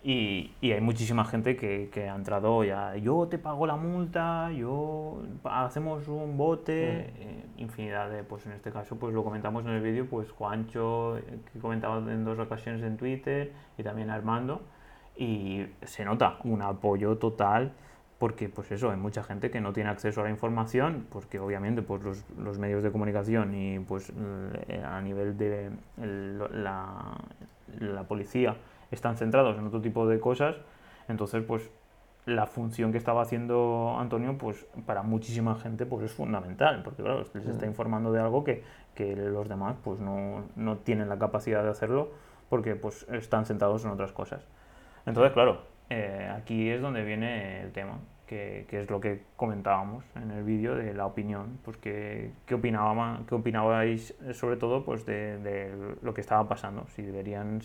Y, 0.01 0.53
y, 0.61 0.71
hay 0.71 0.79
muchísima 0.79 1.25
gente 1.25 1.57
que, 1.57 1.89
que, 1.91 2.07
ha 2.07 2.15
entrado 2.15 2.63
ya, 2.63 2.95
yo 2.95 3.27
te 3.27 3.37
pago 3.37 3.67
la 3.67 3.75
multa, 3.75 4.49
yo 4.53 5.21
hacemos 5.43 6.07
un 6.07 6.37
bote, 6.37 7.11
mm. 7.13 7.21
eh, 7.21 7.45
infinidad 7.57 8.09
de, 8.09 8.23
pues 8.23 8.45
en 8.45 8.53
este 8.53 8.71
caso 8.71 8.95
pues 8.97 9.13
lo 9.13 9.25
comentamos 9.25 9.65
en 9.65 9.71
el 9.71 9.81
vídeo, 9.81 10.07
pues 10.09 10.31
Juancho, 10.31 11.17
eh, 11.17 11.39
que 11.51 11.59
comentaba 11.59 11.97
en 11.97 12.23
dos 12.23 12.39
ocasiones 12.39 12.81
en 12.81 12.95
Twitter, 12.95 13.51
y 13.77 13.83
también 13.83 14.09
Armando, 14.09 14.61
y 15.17 15.65
se 15.81 16.05
nota 16.05 16.37
un 16.45 16.61
apoyo 16.61 17.17
total, 17.17 17.73
porque 18.19 18.47
pues 18.47 18.71
eso, 18.71 18.91
hay 18.91 18.97
mucha 18.97 19.21
gente 19.23 19.51
que 19.51 19.59
no 19.59 19.73
tiene 19.73 19.89
acceso 19.89 20.21
a 20.21 20.23
la 20.23 20.29
información, 20.29 21.07
porque 21.09 21.39
obviamente 21.39 21.81
pues 21.81 22.03
los, 22.03 22.25
los 22.37 22.57
medios 22.57 22.83
de 22.83 22.91
comunicación 22.91 23.53
y 23.53 23.79
pues 23.79 24.13
eh, 24.67 24.81
a 24.85 25.01
nivel 25.01 25.37
de 25.37 25.71
la, 25.97 27.17
la 27.79 28.03
policía, 28.03 28.55
están 28.91 29.17
centrados 29.17 29.57
en 29.57 29.67
otro 29.67 29.81
tipo 29.81 30.07
de 30.07 30.19
cosas, 30.19 30.55
entonces 31.07 31.43
pues 31.43 31.69
la 32.25 32.45
función 32.45 32.91
que 32.91 32.97
estaba 32.97 33.21
haciendo 33.21 33.95
Antonio 33.97 34.37
pues 34.37 34.65
para 34.85 35.01
muchísima 35.03 35.55
gente 35.55 35.85
pues 35.85 36.05
es 36.05 36.11
fundamental, 36.11 36.83
porque 36.83 37.01
claro, 37.01 37.23
les 37.33 37.47
está 37.47 37.65
mm. 37.65 37.69
informando 37.69 38.11
de 38.11 38.19
algo 38.19 38.43
que, 38.43 38.63
que 38.95 39.15
los 39.15 39.47
demás 39.49 39.75
pues 39.83 39.99
no, 39.99 40.43
no, 40.55 40.77
tienen 40.77 41.09
la 41.09 41.17
capacidad 41.17 41.63
de 41.63 41.69
hacerlo 41.69 42.09
porque 42.49 42.75
pues 42.75 43.07
están 43.11 43.45
centrados 43.45 43.85
en 43.85 43.91
otras 43.91 44.11
cosas. 44.11 44.45
Entonces, 45.05 45.33
claro, 45.33 45.61
eh, 45.89 46.31
aquí 46.35 46.69
es 46.69 46.81
donde 46.81 47.03
viene 47.03 47.61
el 47.61 47.71
tema 47.71 47.99
que, 48.29 48.67
es 48.69 48.89
lo 48.91 49.01
que 49.01 49.23
comentábamos 49.35 50.05
en 50.15 50.29
el 50.29 50.43
vídeo 50.43 50.75
de 50.75 50.93
la 50.93 51.07
opinión, 51.07 51.57
pues 51.65 51.77
que, 51.77 52.31
qué, 52.45 52.53
opinaba, 52.53 53.21
qué 53.27 53.33
opinabais 53.33 54.13
sobre 54.33 54.55
todo 54.55 54.85
pues 54.85 55.03
de, 55.07 55.71
lo 56.03 56.13
que 56.13 56.21
estaba 56.21 56.47
pasando, 56.47 56.85
si 56.89 57.01
deberían 57.01 57.59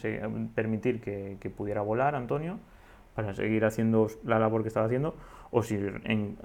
permitir 0.54 1.02
que, 1.02 1.52
pudiera 1.54 1.82
volar 1.82 2.14
Antonio 2.14 2.58
para 3.14 3.34
seguir 3.34 3.66
haciendo 3.66 4.08
la 4.24 4.38
labor 4.38 4.62
que 4.62 4.68
estaba 4.68 4.86
haciendo, 4.86 5.14
o 5.50 5.62
si 5.62 5.74
en, 5.74 6.38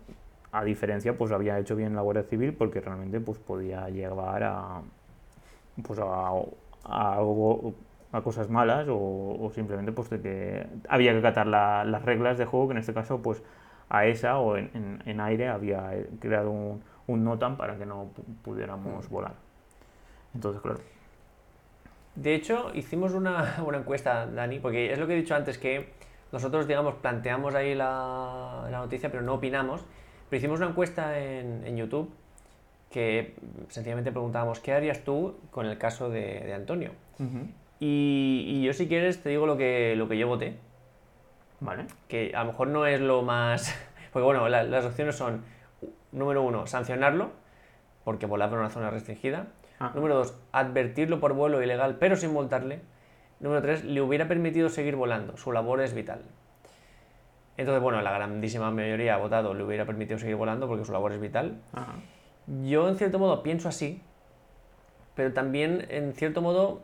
a 0.52 0.66
diferencia 0.66 1.18
pues 1.18 1.32
había 1.32 1.58
hecho 1.58 1.78
bien 1.78 1.96
la 1.96 2.02
Guardia 2.02 2.24
Civil 2.24 2.54
porque 2.54 2.82
realmente 2.82 3.22
pues 3.22 3.40
podía 3.40 3.88
llevar 3.88 4.44
a 4.44 4.82
pues 5.82 5.98
a, 5.98 6.32
algo 6.84 7.74
a 8.12 8.22
cosas 8.22 8.50
malas 8.50 8.88
o, 8.90 9.50
simplemente 9.56 9.94
pues 9.94 10.10
de 10.10 10.20
que 10.20 10.68
había 10.90 11.14
que 11.14 11.20
acatar 11.20 11.48
las 11.48 12.04
reglas 12.04 12.38
de 12.38 12.46
juego 12.46 12.68
que 12.68 12.72
en 12.74 12.80
este 12.80 12.94
caso 12.94 13.22
pues 13.22 13.42
a 13.90 14.06
esa 14.06 14.38
o 14.38 14.56
en, 14.56 15.02
en, 15.06 15.20
aire 15.20 15.48
había 15.48 15.92
creado 16.20 16.52
un, 16.52 16.84
un, 17.08 17.24
NOTAM 17.24 17.58
para 17.58 17.78
que 17.78 17.86
no 17.86 18.12
pudiéramos 18.44 19.10
mm. 19.10 19.14
volar. 19.14 19.34
Entonces, 20.36 20.62
claro. 20.62 20.80
De 22.16 22.36
hecho, 22.36 22.72
hicimos 22.74 23.14
una, 23.14 23.56
una, 23.66 23.80
encuesta, 23.80 24.28
Dani, 24.28 24.60
porque 24.60 24.92
es 24.92 25.00
lo 25.00 25.08
que 25.08 25.14
he 25.14 25.18
dicho 25.18 25.36
antes, 25.36 25.58
que 25.58 25.94
nosotros, 26.32 26.68
digamos, 26.68 26.96
planteamos 26.96 27.56
ahí 27.56 27.74
la, 27.74 28.68
la 28.70 28.78
noticia, 28.78 29.10
pero 29.10 29.24
no 29.24 29.36
opinamos. 29.36 29.84
Pero 30.30 30.38
hicimos 30.38 30.60
una 30.60 30.70
encuesta 30.70 31.20
en, 31.20 31.66
en 31.66 31.78
YouTube 31.78 32.12
que 32.92 33.36
sencillamente 33.68 34.12
preguntábamos, 34.12 34.60
¿qué 34.60 34.74
harías 34.74 35.04
tú 35.04 35.38
con 35.52 35.66
el 35.66 35.78
caso 35.78 36.10
de, 36.10 36.42
de 36.42 36.54
Antonio? 36.54 36.92
y, 37.80 38.46
y, 38.48 38.64
yo, 38.64 38.74
si 38.74 38.88
quieres, 38.88 39.22
te 39.22 39.30
digo 39.30 39.46
lo 39.46 39.58
que, 39.58 39.96
lo 39.96 40.08
que 40.08 40.18
yo 40.18 40.28
voté. 40.28 40.58
¿Vale? 41.60 41.88
Que 42.08 42.32
a 42.36 42.42
lo 42.42 42.52
mejor 42.52 42.68
no 42.68 42.86
es 42.86 43.02
lo 43.02 43.22
más... 43.22 43.76
Porque 44.14 44.26
bueno, 44.26 44.48
las 44.50 44.86
opciones 44.86 45.16
son, 45.16 45.44
número 46.12 46.42
uno, 46.42 46.66
sancionarlo, 46.66 47.30
porque 48.04 48.26
volar 48.26 48.50
por 48.50 48.58
una 48.58 48.72
zona 48.72 48.90
restringida. 48.90 49.50
Ah. 49.80 49.92
Número 49.94 50.16
dos, 50.16 50.36
advertirlo 50.52 51.20
por 51.20 51.34
vuelo 51.34 51.62
ilegal, 51.62 51.98
pero 52.00 52.16
sin 52.16 52.34
multarle. 52.34 52.82
Número 53.40 53.62
tres, 53.62 53.84
le 53.84 54.02
hubiera 54.02 54.28
permitido 54.28 54.70
seguir 54.70 54.96
volando, 54.96 55.38
su 55.38 55.52
labor 55.52 55.82
es 55.82 55.94
vital. 55.94 56.24
Entonces, 57.56 57.84
bueno, 57.84 58.02
la 58.02 58.12
grandísima 58.12 58.72
mayoría 58.72 59.16
ha 59.16 59.18
votado, 59.18 59.54
le 59.54 59.64
hubiera 59.64 59.86
permitido 59.86 60.18
seguir 60.18 60.38
volando 60.38 60.68
porque 60.68 60.86
su 60.86 60.92
labor 60.92 61.12
es 61.12 61.22
vital. 61.22 61.62
Yo, 62.64 62.90
en 62.90 62.96
cierto 62.96 63.20
modo, 63.20 63.44
pienso 63.44 63.70
así, 63.70 64.02
pero 65.14 65.34
también, 65.34 65.86
en 65.90 66.14
cierto 66.14 66.42
modo, 66.42 66.82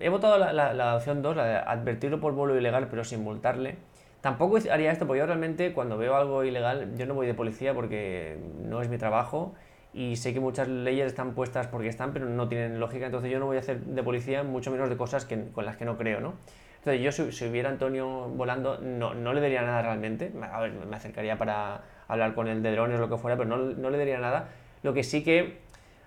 he 0.00 0.08
votado 0.08 0.38
la, 0.38 0.96
opción 0.96 1.22
2, 1.22 1.36
la 1.36 1.44
de 1.44 1.56
advertirlo 1.56 2.20
por 2.20 2.32
vuelo 2.32 2.56
ilegal 2.56 2.88
pero 2.88 3.04
sin 3.04 3.22
multarle. 3.22 3.76
Tampoco 4.20 4.58
haría 4.70 4.90
esto 4.90 5.06
porque 5.06 5.20
yo 5.20 5.26
realmente 5.26 5.72
cuando 5.72 5.96
veo 5.96 6.16
algo 6.16 6.44
ilegal 6.44 6.96
yo 6.96 7.06
no 7.06 7.14
voy 7.14 7.26
de 7.26 7.34
policía 7.34 7.74
porque 7.74 8.38
no 8.64 8.82
es 8.82 8.88
mi 8.88 8.98
trabajo 8.98 9.54
y 9.92 10.16
sé 10.16 10.34
que 10.34 10.40
muchas 10.40 10.68
leyes 10.68 11.06
están 11.06 11.34
puestas 11.34 11.66
porque 11.66 11.88
están 11.88 12.12
pero 12.12 12.26
no 12.26 12.48
tienen 12.48 12.80
lógica, 12.80 13.06
entonces 13.06 13.30
yo 13.30 13.38
no 13.38 13.46
voy 13.46 13.56
a 13.56 13.60
hacer 13.60 13.80
de 13.80 14.02
policía 14.02 14.42
mucho 14.42 14.70
menos 14.70 14.88
de 14.88 14.96
cosas 14.96 15.24
que, 15.24 15.50
con 15.52 15.64
las 15.64 15.76
que 15.76 15.84
no 15.84 15.96
creo, 15.96 16.20
¿no? 16.20 16.34
Entonces 16.78 17.02
yo 17.02 17.30
si, 17.32 17.44
hubiera 17.44 17.68
Antonio 17.68 18.28
volando 18.28 18.78
no, 18.78 19.14
no, 19.14 19.32
le 19.32 19.40
daría 19.40 19.62
nada 19.62 19.82
realmente, 19.82 20.32
a 20.40 20.60
ver, 20.60 20.72
me 20.72 20.96
acercaría 20.96 21.36
para 21.36 21.82
hablar 22.06 22.34
con 22.34 22.48
él 22.48 22.62
de 22.62 22.72
drones 22.72 22.98
o 22.98 23.00
lo 23.00 23.08
que 23.08 23.18
fuera, 23.18 23.36
pero 23.36 23.48
no, 23.48 23.56
no 23.56 23.90
le 23.90 23.98
daría 23.98 24.18
nada. 24.18 24.48
Lo 24.82 24.94
que 24.94 25.02
sí 25.02 25.24
que 25.24 25.58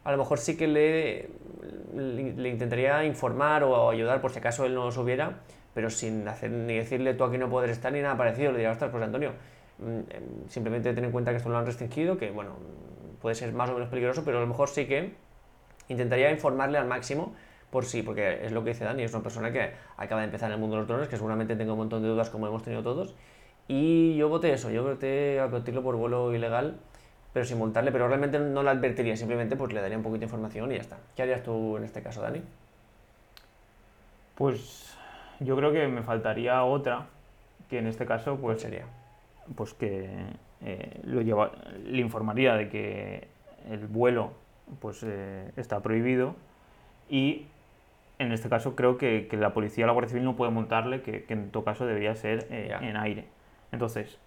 a 0.03 0.11
lo 0.11 0.17
mejor 0.17 0.39
sí 0.39 0.57
que 0.57 0.67
le, 0.67 1.29
le, 1.93 2.49
intentaría 2.49 3.03
informar 3.05 3.63
o 3.63 3.89
ayudar 3.89 4.21
por 4.21 4.31
si 4.31 4.39
acaso 4.39 4.65
él 4.65 4.73
no 4.73 4.85
lo 4.85 4.91
subiera, 4.91 5.39
pero 5.73 5.89
sin 5.89 6.27
hacer 6.27 6.51
ni 6.51 6.75
decirle 6.75 7.13
tú 7.13 7.23
aquí 7.23 7.37
no 7.37 7.49
puedes 7.49 7.71
estar 7.71 7.93
ni 7.93 8.01
nada 8.01 8.17
parecido. 8.17 8.51
Le 8.51 8.59
diría, 8.59 8.71
ostras, 8.71 8.91
pues 8.91 9.03
Antonio, 9.03 9.33
mm, 9.79 9.85
em, 9.85 10.49
simplemente 10.49 10.93
ten 10.93 11.05
en 11.05 11.11
cuenta 11.11 11.31
que 11.31 11.37
esto 11.37 11.49
lo 11.49 11.57
han 11.57 11.65
restringido, 11.65 12.17
que 12.17 12.31
bueno, 12.31 12.55
puede 13.21 13.35
ser 13.35 13.53
más 13.53 13.69
o 13.69 13.73
menos 13.73 13.89
peligroso, 13.89 14.23
pero 14.25 14.37
a 14.39 14.41
lo 14.41 14.47
mejor 14.47 14.69
sí 14.69 14.85
que 14.85 15.13
intentaría 15.87 16.31
informarle 16.31 16.77
al 16.77 16.87
máximo 16.87 17.35
por 17.69 17.85
sí, 17.85 18.01
porque 18.01 18.45
es 18.45 18.51
lo 18.51 18.63
que 18.63 18.71
dice 18.71 18.83
Dani, 18.83 19.03
es 19.03 19.13
una 19.13 19.23
persona 19.23 19.51
que 19.51 19.71
acaba 19.97 20.21
de 20.21 20.25
empezar 20.25 20.49
en 20.49 20.55
el 20.55 20.59
mundo 20.59 20.75
de 20.75 20.81
los 20.81 20.87
drones, 20.87 21.07
que 21.07 21.15
seguramente 21.15 21.55
tenga 21.55 21.71
un 21.73 21.79
montón 21.79 22.01
de 22.01 22.09
dudas 22.09 22.29
como 22.29 22.47
hemos 22.47 22.63
tenido 22.63 22.83
todos, 22.83 23.15
y 23.67 24.15
yo 24.17 24.27
voté 24.27 24.51
eso, 24.51 24.69
yo 24.71 24.83
voté 24.83 25.39
advertirlo 25.39 25.81
por 25.81 25.95
vuelo 25.95 26.33
ilegal 26.33 26.79
pero 27.33 27.45
sin 27.45 27.57
multarle, 27.57 27.91
pero 27.91 28.07
realmente 28.07 28.39
no 28.39 28.63
la 28.63 28.71
advertiría, 28.71 29.15
simplemente 29.15 29.55
pues 29.55 29.71
le 29.73 29.81
daría 29.81 29.97
un 29.97 30.03
poquito 30.03 30.21
de 30.21 30.25
información 30.25 30.71
y 30.71 30.75
ya 30.75 30.81
está. 30.81 30.97
¿Qué 31.15 31.21
harías 31.21 31.43
tú 31.43 31.77
en 31.77 31.83
este 31.83 32.01
caso, 32.01 32.21
Dani? 32.21 32.41
Pues 34.35 34.97
yo 35.39 35.55
creo 35.55 35.71
que 35.71 35.87
me 35.87 36.03
faltaría 36.03 36.63
otra, 36.63 37.07
que 37.69 37.79
en 37.79 37.87
este 37.87 38.05
caso, 38.05 38.37
pues 38.37 38.61
sería? 38.61 38.85
Pues 39.55 39.73
que 39.73 40.09
eh, 40.63 40.99
lo 41.03 41.21
lleva, 41.21 41.51
le 41.85 42.01
informaría 42.01 42.55
de 42.55 42.69
que 42.69 43.27
el 43.69 43.87
vuelo 43.87 44.33
pues 44.79 45.03
eh, 45.03 45.51
está 45.57 45.81
prohibido 45.81 46.35
y 47.09 47.45
en 48.19 48.31
este 48.31 48.49
caso 48.49 48.75
creo 48.75 48.97
que, 48.97 49.27
que, 49.29 49.37
la 49.37 49.53
policía 49.53 49.85
o 49.85 49.87
la 49.87 49.93
Guardia 49.93 50.09
Civil 50.09 50.25
no 50.25 50.35
puede 50.35 50.51
montarle, 50.51 51.01
que, 51.01 51.23
que 51.23 51.33
en 51.33 51.49
todo 51.49 51.63
caso 51.63 51.85
debería 51.85 52.13
ser 52.15 52.47
eh, 52.51 52.75
en 52.79 52.95
aire. 52.95 53.25
Entonces, 53.71 54.19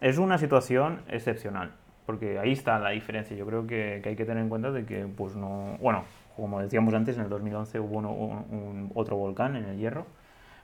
es 0.00 0.18
una 0.18 0.38
situación 0.38 1.00
excepcional, 1.08 1.72
porque 2.06 2.38
ahí 2.38 2.52
está 2.52 2.78
la 2.78 2.90
diferencia. 2.90 3.36
Yo 3.36 3.46
creo 3.46 3.66
que, 3.66 4.02
hay 4.04 4.16
que 4.16 4.24
tener 4.24 4.42
en 4.42 4.48
cuenta 4.48 4.70
de 4.70 4.84
que, 4.84 5.06
pues 5.06 5.36
no, 5.36 5.76
bueno, 5.80 6.04
como 6.36 6.60
decíamos 6.60 6.94
antes, 6.94 7.16
en 7.16 7.24
el 7.24 7.28
2011 7.28 7.80
hubo 7.80 7.98
un, 7.98 8.90
otro 8.94 9.16
volcán 9.16 9.56
en 9.56 9.64
el 9.64 9.78
Hierro, 9.78 10.02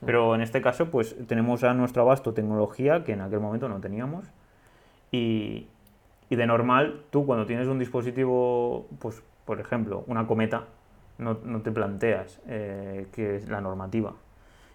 mm. 0.00 0.06
pero 0.06 0.34
en 0.34 0.40
este 0.40 0.60
caso, 0.60 0.90
pues 0.90 1.16
tenemos 1.26 1.64
a 1.64 1.74
nuestro 1.74 2.02
abasto 2.02 2.34
tecnología 2.34 3.04
que 3.04 3.12
en 3.12 3.20
aquel 3.20 3.40
momento 3.40 3.68
no 3.68 3.80
teníamos 3.80 4.26
y, 5.10 5.68
y 6.28 6.36
de 6.36 6.46
normal, 6.46 7.02
tú 7.10 7.26
cuando 7.26 7.46
tienes 7.46 7.68
un 7.68 7.78
dispositivo, 7.78 8.86
pues 8.98 9.22
por 9.44 9.60
ejemplo, 9.60 10.04
una 10.06 10.28
cometa, 10.28 10.66
no, 11.18 11.38
no 11.44 11.60
te 11.60 11.72
planteas 11.72 12.40
eh, 12.46 13.08
que 13.12 13.34
es 13.34 13.48
la 13.48 13.60
normativa. 13.60 14.14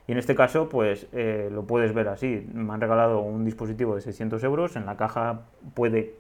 Y 0.08 0.12
en 0.12 0.18
este 0.20 0.36
caso, 0.36 0.70
pues 0.70 1.08
eh, 1.14 1.50
lo 1.52 1.64
puedes 1.66 1.94
ver 1.94 2.08
así. 2.10 2.48
Me 2.54 2.74
han 2.74 2.82
regalado 2.82 3.22
un 3.22 3.44
dispositivo 3.44 3.96
de 3.96 4.02
600 4.02 4.44
euros. 4.44 4.76
En 4.76 4.86
la 4.86 4.98
caja 4.98 5.42
puede, 5.74 6.14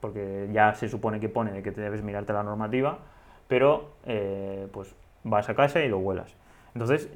porque 0.00 0.48
ya 0.52 0.74
se 0.74 0.88
supone 0.88 1.20
que 1.20 1.28
pone 1.28 1.52
de 1.52 1.62
que 1.62 1.72
te 1.72 1.80
debes 1.80 2.02
mirarte 2.02 2.32
la 2.32 2.42
normativa, 2.42 2.98
pero 3.46 3.90
eh, 4.04 4.68
pues 4.72 4.94
vas 5.24 5.48
a 5.48 5.54
casa 5.54 5.82
y 5.82 5.88
lo 5.88 5.98
vuelas. 5.98 6.34
Entonces, 6.74 7.10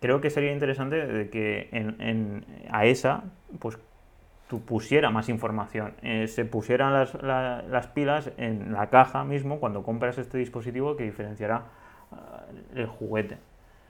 creo 0.00 0.20
que 0.20 0.30
sería 0.30 0.52
interesante 0.52 1.06
de 1.06 1.28
que 1.28 1.68
en, 1.72 2.00
en, 2.00 2.46
a 2.70 2.86
esa, 2.86 3.24
pues 3.58 3.78
tú 4.48 4.62
pusiera 4.62 5.10
más 5.10 5.28
información, 5.28 5.94
eh, 6.02 6.26
se 6.28 6.44
pusieran 6.46 6.92
las, 6.94 7.14
las, 7.22 7.86
pilas 7.88 8.30
en 8.38 8.72
la 8.72 8.88
caja 8.88 9.24
mismo 9.24 9.58
cuando 9.58 9.82
compras 9.82 10.16
este 10.18 10.38
dispositivo 10.38 10.96
que 10.96 11.04
diferenciará 11.04 11.64
el 12.74 12.86
juguete. 12.86 13.38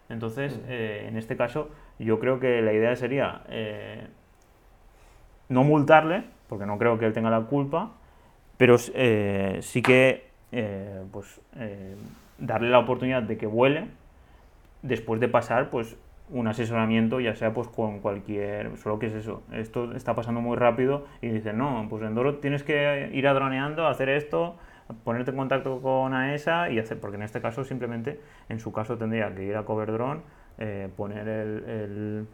Entonces, 0.09 0.57
mm. 0.57 0.61
eh, 0.69 1.05
en 1.09 1.17
este 1.17 1.37
caso, 1.37 1.71
yo 1.99 2.19
creo 2.19 2.41
que 2.41 2.63
la 2.63 2.73
idea 2.73 2.95
sería 2.97 3.43
eh, 3.49 4.07
no 5.49 5.65
multarle, 5.65 6.25
porque 6.49 6.67
no 6.67 6.79
creo 6.79 6.99
que 6.99 7.07
él 7.07 7.13
tenga 7.13 7.31
la 7.31 7.43
culpa, 7.43 7.93
pero 8.57 8.77
eh, 8.95 9.59
sí 9.63 9.83
que 9.83 10.27
pues, 11.13 11.41
darle 12.39 12.71
la 12.71 12.79
oportunidad 12.79 13.23
de 13.23 13.37
que 13.37 13.47
vuele 13.47 13.89
después 14.81 15.21
de 15.21 15.29
pasar 15.29 15.69
pues, 15.69 15.97
un 16.31 16.49
asesoramiento, 16.49 17.21
ya 17.21 17.35
sea 17.35 17.53
pues 17.53 17.69
con 17.69 18.01
cualquier, 18.01 18.77
solo 18.79 18.99
que 18.99 19.07
es 19.07 19.15
eso, 19.15 19.43
esto 19.53 19.93
está 19.93 20.15
pasando 20.15 20.41
muy 20.41 20.57
rápido 20.57 21.07
y 21.21 21.29
dicen, 21.29 21.59
no, 21.59 21.87
pues 21.89 22.03
en 22.03 22.15
Doro 22.15 22.37
tienes 22.37 22.63
que 22.63 23.11
ir 23.13 23.29
a 23.29 23.35
droneando, 23.35 23.87
hacer 23.87 24.09
esto, 24.09 24.57
ponerte 25.05 25.31
en 25.31 25.37
contacto 25.37 25.81
con 25.81 26.15
AESA 26.15 26.71
y 26.71 26.79
hacer, 26.79 27.01
porque 27.01 27.17
en 27.17 27.23
este 27.23 27.41
caso 27.41 27.65
simplemente, 27.65 28.21
en 28.49 28.61
su 28.61 28.73
caso 28.73 28.97
tendría 28.97 29.35
que 29.35 29.45
ir 29.45 29.57
a 29.57 29.65
Coverdrone, 29.65 30.21
eh, 30.59 30.89
poner 30.97 31.29
el, 31.29 32.27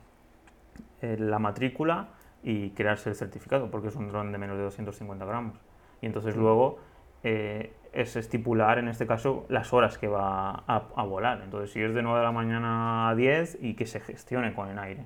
la 1.00 1.38
matrícula 1.38 2.08
y 2.42 2.70
crearse 2.70 3.10
el 3.10 3.16
certificado, 3.16 3.70
porque 3.70 3.88
es 3.88 3.96
un 3.96 4.08
dron 4.08 4.32
de 4.32 4.38
menos 4.38 4.56
de 4.56 4.64
250 4.64 5.24
gramos. 5.24 5.58
Y 6.00 6.06
entonces 6.06 6.36
luego 6.36 6.78
eh, 7.22 7.72
es 7.92 8.16
estipular, 8.16 8.78
en 8.78 8.88
este 8.88 9.06
caso, 9.06 9.46
las 9.48 9.72
horas 9.72 9.98
que 9.98 10.08
va 10.08 10.64
a, 10.66 10.88
a, 10.94 11.04
volar. 11.04 11.40
Entonces, 11.42 11.70
si 11.70 11.80
es 11.80 11.94
de 11.94 12.02
9 12.02 12.18
de 12.18 12.24
la 12.24 12.32
mañana 12.32 13.08
a 13.08 13.14
10 13.14 13.58
y 13.60 13.74
que 13.74 13.86
se 13.86 14.00
gestione 14.00 14.54
con 14.54 14.68
el 14.68 14.78
aire 14.78 15.04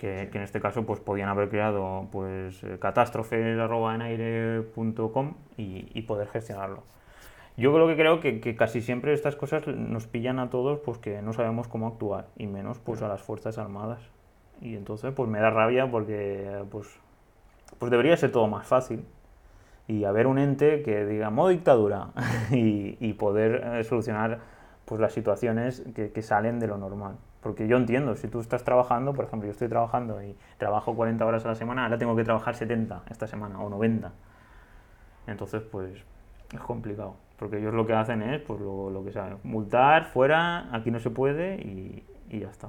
que, 0.00 0.30
en 0.32 0.40
este 0.40 0.60
caso 0.60 0.86
pues 0.86 0.98
podían 0.98 1.28
haber 1.28 1.50
creado 1.50 2.08
pues 2.10 2.64
eh, 2.64 2.78
catástrofes.enaire.com 2.80 5.34
y, 5.58 5.90
y 5.92 6.02
poder 6.02 6.28
gestionarlo. 6.28 6.84
Yo 7.58 7.74
creo 7.74 7.86
que 7.86 7.96
creo 7.96 8.20
que, 8.20 8.40
que, 8.40 8.56
casi 8.56 8.80
siempre 8.80 9.12
estas 9.12 9.36
cosas 9.36 9.66
nos 9.66 10.06
pillan 10.06 10.38
a 10.38 10.48
todos 10.48 10.78
pues 10.78 10.96
que 10.96 11.20
no 11.20 11.34
sabemos 11.34 11.68
cómo 11.68 11.86
actuar 11.86 12.28
y 12.38 12.46
menos 12.46 12.78
pues 12.78 13.02
a 13.02 13.08
las 13.08 13.20
fuerzas 13.20 13.58
armadas 13.58 14.00
y 14.62 14.74
entonces 14.74 15.12
pues 15.14 15.28
me 15.28 15.38
da 15.38 15.50
rabia 15.50 15.90
porque 15.90 16.64
pues 16.70 16.98
pues 17.78 17.90
debería 17.90 18.16
ser 18.16 18.32
todo 18.32 18.46
más 18.46 18.66
fácil 18.66 19.04
y 19.86 20.04
haber 20.04 20.26
un 20.26 20.38
ente 20.38 20.82
que 20.82 21.04
diga 21.04 21.28
modo 21.28 21.50
dictadura 21.50 22.08
y, 22.50 22.96
y 23.00 23.12
poder 23.12 23.62
eh, 23.74 23.84
solucionar 23.84 24.38
pues 24.86 24.98
las 24.98 25.12
situaciones 25.12 25.82
que, 25.94 26.10
que 26.10 26.22
salen 26.22 26.58
de 26.58 26.68
lo 26.68 26.78
normal. 26.78 27.18
Porque 27.42 27.66
yo 27.66 27.76
entiendo, 27.76 28.14
si 28.16 28.28
tú 28.28 28.40
estás 28.40 28.64
trabajando, 28.64 29.14
por 29.14 29.24
ejemplo, 29.24 29.46
yo 29.46 29.52
estoy 29.52 29.68
trabajando 29.68 30.22
y 30.22 30.36
trabajo 30.58 30.94
40 30.94 31.24
horas 31.24 31.44
a 31.46 31.48
la 31.48 31.54
semana, 31.54 31.84
ahora 31.84 31.96
tengo 31.96 32.14
que 32.14 32.24
trabajar 32.24 32.54
70 32.54 33.04
esta 33.10 33.26
semana 33.26 33.60
o 33.60 33.70
90. 33.70 34.12
Entonces, 35.26 35.62
pues 35.62 36.04
es 36.52 36.60
complicado. 36.60 37.16
Porque 37.38 37.58
ellos 37.58 37.72
lo 37.72 37.86
que 37.86 37.94
hacen 37.94 38.20
es, 38.22 38.42
pues 38.42 38.60
lo, 38.60 38.90
lo 38.90 39.02
que 39.02 39.12
saben, 39.12 39.38
multar, 39.44 40.04
fuera, 40.04 40.68
aquí 40.74 40.90
no 40.90 41.00
se 41.00 41.08
puede 41.08 41.54
y, 41.54 42.04
y 42.28 42.40
ya 42.40 42.50
está. 42.50 42.68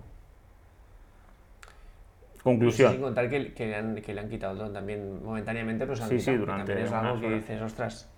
Conclusión. 2.42 2.94
Sin 2.94 3.02
contar 3.02 3.30
que, 3.30 3.54
que, 3.54 3.68
le 3.68 3.76
han, 3.76 3.96
que, 3.96 4.14
le 4.14 4.22
han, 4.22 4.30
quitado 4.30 4.72
también 4.72 5.24
momentáneamente, 5.24 5.86
pues 5.86 6.00
sí, 6.00 6.20
sí, 6.20 6.36
durante 6.36 6.74
también 6.74 6.88
es 6.88 6.94
algo 6.94 7.20
que 7.20 7.30
dices, 7.36 7.62
ostras, 7.62 8.10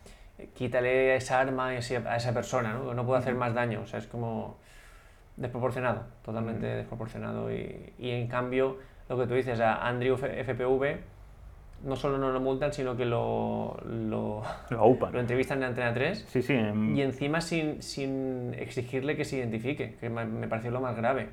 quítale 0.53 1.15
esa 1.15 1.39
arma 1.39 1.69
a 1.69 1.75
esa 1.77 2.33
persona, 2.33 2.73
¿no? 2.73 2.93
No 2.93 3.05
puede 3.05 3.19
hacer 3.19 3.35
más 3.35 3.53
daño. 3.53 3.81
O 3.81 3.87
sea, 3.87 3.99
es 3.99 4.07
como 4.07 4.57
desproporcionado, 5.37 6.03
totalmente 6.23 6.65
desproporcionado. 6.65 7.51
Y, 7.51 7.93
y, 7.97 8.11
en 8.11 8.27
cambio, 8.27 8.77
lo 9.09 9.17
que 9.17 9.27
tú 9.27 9.33
dices, 9.33 9.59
a 9.59 9.87
Andrew 9.87 10.17
FPV 10.17 10.97
no 11.83 11.95
solo 11.95 12.17
no 12.17 12.31
lo 12.31 12.39
multan, 12.39 12.71
sino 12.71 12.95
que 12.95 13.05
lo, 13.05 13.77
lo, 13.85 14.41
lo, 14.69 14.97
lo 15.11 15.19
entrevistan 15.19 15.57
en 15.59 15.63
Antena 15.65 15.93
3 15.93 16.25
sí, 16.29 16.41
sí, 16.41 16.53
y 16.53 17.01
encima 17.01 17.41
sin, 17.41 17.81
sin 17.81 18.53
exigirle 18.57 19.17
que 19.17 19.25
se 19.25 19.37
identifique, 19.37 19.95
que 19.99 20.09
me 20.09 20.47
pareció 20.47 20.71
lo 20.71 20.79
más 20.79 20.95
grave. 20.95 21.29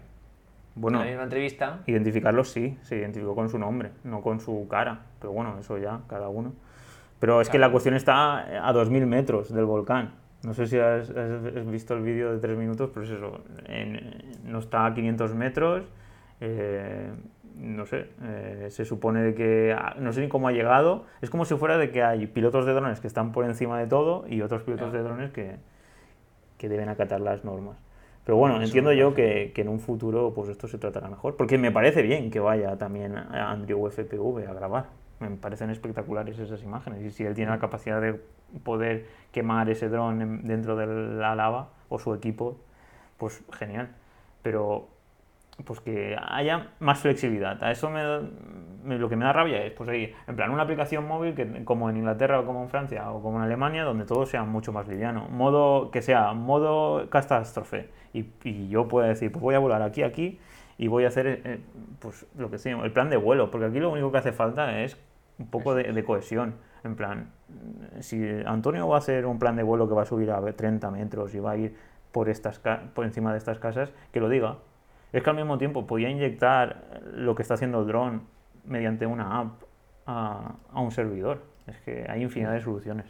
Bueno, 0.74 0.98
en 0.98 1.04
la 1.04 1.10
misma 1.10 1.24
entrevista. 1.24 1.80
Identificarlo 1.86 2.44
sí, 2.44 2.78
se 2.82 2.96
identificó 2.96 3.34
con 3.34 3.48
su 3.48 3.58
nombre, 3.58 3.90
no 4.04 4.22
con 4.22 4.40
su 4.40 4.66
cara, 4.68 5.00
pero 5.20 5.32
bueno, 5.32 5.56
eso 5.58 5.78
ya, 5.78 6.00
cada 6.08 6.28
uno. 6.28 6.52
Pero 7.18 7.40
es 7.40 7.48
claro. 7.48 7.52
que 7.52 7.58
la 7.58 7.70
cuestión 7.70 7.94
está 7.94 8.66
a 8.66 8.72
2.000 8.72 9.06
metros 9.06 9.52
del 9.52 9.66
volcán. 9.66 10.14
No 10.42 10.54
sé 10.54 10.66
si 10.66 10.78
has, 10.78 11.10
has 11.10 11.70
visto 11.70 11.94
el 11.94 12.02
vídeo 12.02 12.32
de 12.32 12.38
tres 12.38 12.56
minutos, 12.56 12.90
pero 12.94 13.04
es 13.04 13.12
eso. 13.12 13.40
En, 13.66 14.40
no 14.44 14.58
está 14.58 14.86
a 14.86 14.94
500 14.94 15.34
metros. 15.34 15.84
Eh, 16.40 17.10
no 17.56 17.84
sé, 17.84 18.06
eh, 18.22 18.68
se 18.70 18.86
supone 18.86 19.34
que 19.34 19.76
no 19.98 20.12
sé 20.12 20.22
ni 20.22 20.28
cómo 20.28 20.48
ha 20.48 20.52
llegado. 20.52 21.04
Es 21.20 21.28
como 21.28 21.44
si 21.44 21.54
fuera 21.56 21.76
de 21.76 21.90
que 21.90 22.02
hay 22.02 22.26
pilotos 22.26 22.64
de 22.64 22.72
drones 22.72 23.00
que 23.00 23.06
están 23.06 23.32
por 23.32 23.44
encima 23.44 23.78
de 23.78 23.86
todo 23.86 24.24
y 24.26 24.40
otros 24.40 24.62
pilotos 24.62 24.92
de 24.92 25.02
drones 25.02 25.30
que, 25.30 25.56
que 26.56 26.68
deben 26.70 26.88
acatar 26.88 27.20
las 27.20 27.44
normas. 27.44 27.76
Pero 28.24 28.38
bueno, 28.38 28.62
entiendo 28.62 28.92
yo 28.92 29.14
que, 29.14 29.52
que, 29.54 29.62
en 29.62 29.68
un 29.68 29.80
futuro 29.80 30.32
pues 30.34 30.48
esto 30.48 30.68
se 30.68 30.78
tratará 30.78 31.08
mejor, 31.08 31.36
porque 31.36 31.58
me 31.58 31.70
parece 31.70 32.02
bien 32.02 32.30
que 32.30 32.40
vaya 32.40 32.76
también 32.78 33.16
a 33.16 33.50
Andrew 33.50 33.90
FPV 33.90 34.48
a 34.48 34.54
grabar. 34.54 34.86
Me 35.18 35.30
parecen 35.30 35.68
espectaculares 35.68 36.38
esas 36.38 36.62
imágenes 36.62 37.02
y 37.02 37.10
si 37.10 37.24
él 37.24 37.34
tiene 37.34 37.50
la 37.50 37.58
capacidad 37.58 38.00
de 38.00 38.20
poder 38.64 39.06
quemar 39.32 39.68
ese 39.70 39.88
dron 39.88 40.42
dentro 40.44 40.76
de 40.76 40.86
la 40.86 41.34
lava 41.34 41.70
o 41.88 41.98
su 41.98 42.14
equipo, 42.14 42.58
pues 43.18 43.44
genial. 43.52 43.90
Pero 44.42 44.88
pues 45.64 45.80
que 45.80 46.16
haya 46.20 46.70
más 46.78 47.00
flexibilidad. 47.00 47.62
A 47.62 47.70
eso 47.70 47.90
me, 47.90 48.98
lo 48.98 49.08
que 49.08 49.16
me 49.16 49.24
da 49.24 49.32
rabia 49.32 49.64
es, 49.64 49.72
pues 49.72 49.88
ahí, 49.88 50.14
en 50.26 50.36
plan, 50.36 50.50
una 50.50 50.62
aplicación 50.62 51.06
móvil 51.06 51.34
que, 51.34 51.64
como 51.64 51.90
en 51.90 51.98
Inglaterra 51.98 52.40
o 52.40 52.46
como 52.46 52.62
en 52.62 52.68
Francia 52.68 53.10
o 53.10 53.22
como 53.22 53.38
en 53.38 53.44
Alemania, 53.44 53.84
donde 53.84 54.04
todo 54.04 54.26
sea 54.26 54.44
mucho 54.44 54.72
más 54.72 54.88
liviano. 54.88 55.28
Modo, 55.28 55.90
que 55.90 56.02
sea 56.02 56.32
modo 56.32 57.08
catástrofe. 57.10 57.90
Y, 58.12 58.26
y 58.44 58.68
yo 58.68 58.88
puedo 58.88 59.06
decir, 59.06 59.30
pues 59.30 59.42
voy 59.42 59.54
a 59.54 59.58
volar 59.58 59.82
aquí, 59.82 60.02
aquí, 60.02 60.40
y 60.78 60.88
voy 60.88 61.04
a 61.04 61.08
hacer 61.08 61.26
eh, 61.44 61.60
pues 61.98 62.26
lo 62.36 62.50
que 62.50 62.58
sea, 62.58 62.78
el 62.82 62.92
plan 62.92 63.10
de 63.10 63.16
vuelo, 63.16 63.50
porque 63.50 63.66
aquí 63.66 63.80
lo 63.80 63.90
único 63.90 64.10
que 64.10 64.18
hace 64.18 64.32
falta 64.32 64.80
es 64.80 64.96
un 65.38 65.48
poco 65.48 65.74
de, 65.74 65.92
de 65.92 66.04
cohesión. 66.04 66.54
En 66.82 66.96
plan, 66.96 67.30
si 68.00 68.22
Antonio 68.46 68.88
va 68.88 68.96
a 68.96 68.98
hacer 68.98 69.26
un 69.26 69.38
plan 69.38 69.56
de 69.56 69.62
vuelo 69.62 69.88
que 69.88 69.94
va 69.94 70.02
a 70.02 70.06
subir 70.06 70.30
a 70.30 70.40
30 70.40 70.90
metros 70.90 71.34
y 71.34 71.40
va 71.40 71.52
a 71.52 71.56
ir 71.56 71.76
por, 72.12 72.28
estas, 72.28 72.58
por 72.94 73.04
encima 73.04 73.32
de 73.32 73.38
estas 73.38 73.58
casas, 73.58 73.92
que 74.12 74.20
lo 74.20 74.28
diga. 74.28 74.58
Es 75.12 75.22
que 75.22 75.30
al 75.30 75.36
mismo 75.36 75.58
tiempo 75.58 75.86
podía 75.86 76.08
inyectar 76.08 77.00
lo 77.14 77.34
que 77.34 77.42
está 77.42 77.54
haciendo 77.54 77.80
el 77.80 77.86
dron 77.86 78.22
mediante 78.64 79.06
una 79.06 79.40
app 79.40 79.62
a, 80.06 80.54
a 80.72 80.80
un 80.80 80.92
servidor. 80.92 81.42
Es 81.66 81.78
que 81.80 82.06
hay 82.08 82.22
infinidad 82.22 82.52
de 82.52 82.60
soluciones. 82.60 83.06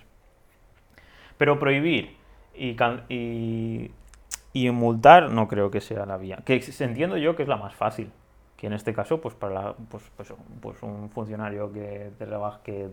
Pero 1.37 1.59
prohibir 1.59 2.17
y, 2.55 2.77
y, 3.09 3.91
y, 4.53 4.71
multar 4.71 5.31
no 5.31 5.49
creo 5.49 5.71
que 5.71 5.81
sea 5.81 6.05
la 6.07 6.17
vía. 6.17 6.43
Que 6.45 6.63
entiendo 6.81 7.17
yo 7.17 7.37
que 7.37 7.43
es 7.43 7.49
la 7.49 7.57
más 7.57 7.75
fácil. 7.75 8.11
Que 8.57 8.67
en 8.67 8.75
este 8.75 8.93
caso, 8.93 9.21
pues 9.21 9.35
para 9.35 9.55
la, 9.55 9.75
pues, 9.75 10.03
pues, 10.17 10.35
pues 10.61 10.83
un 10.83 11.09
funcionario 11.09 11.73
que, 11.73 12.11
que 12.63 12.91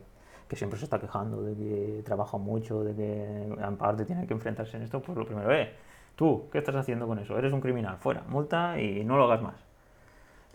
que 0.47 0.55
siempre 0.55 0.79
se 0.79 0.85
está 0.85 0.99
quejando 0.99 1.41
de 1.41 1.55
que 1.55 2.01
trabaja 2.03 2.37
mucho, 2.37 2.83
de 2.83 2.95
que 2.95 3.43
en 3.61 3.77
parte 3.77 4.05
tiene 4.05 4.25
que 4.25 4.33
enfrentarse 4.33 4.77
en 4.77 4.83
esto, 4.83 5.01
pues 5.01 5.17
lo 5.17 5.25
primero 5.25 5.51
es, 5.51 5.69
Tú, 6.17 6.49
¿qué 6.51 6.57
estás 6.57 6.75
haciendo 6.75 7.05
con 7.05 7.19
eso? 7.19 7.37
Eres 7.37 7.53
un 7.53 7.61
criminal, 7.61 7.97
fuera, 7.99 8.23
multa 8.27 8.81
y 8.81 9.05
no 9.05 9.17
lo 9.17 9.25
hagas 9.25 9.43
más. 9.43 9.55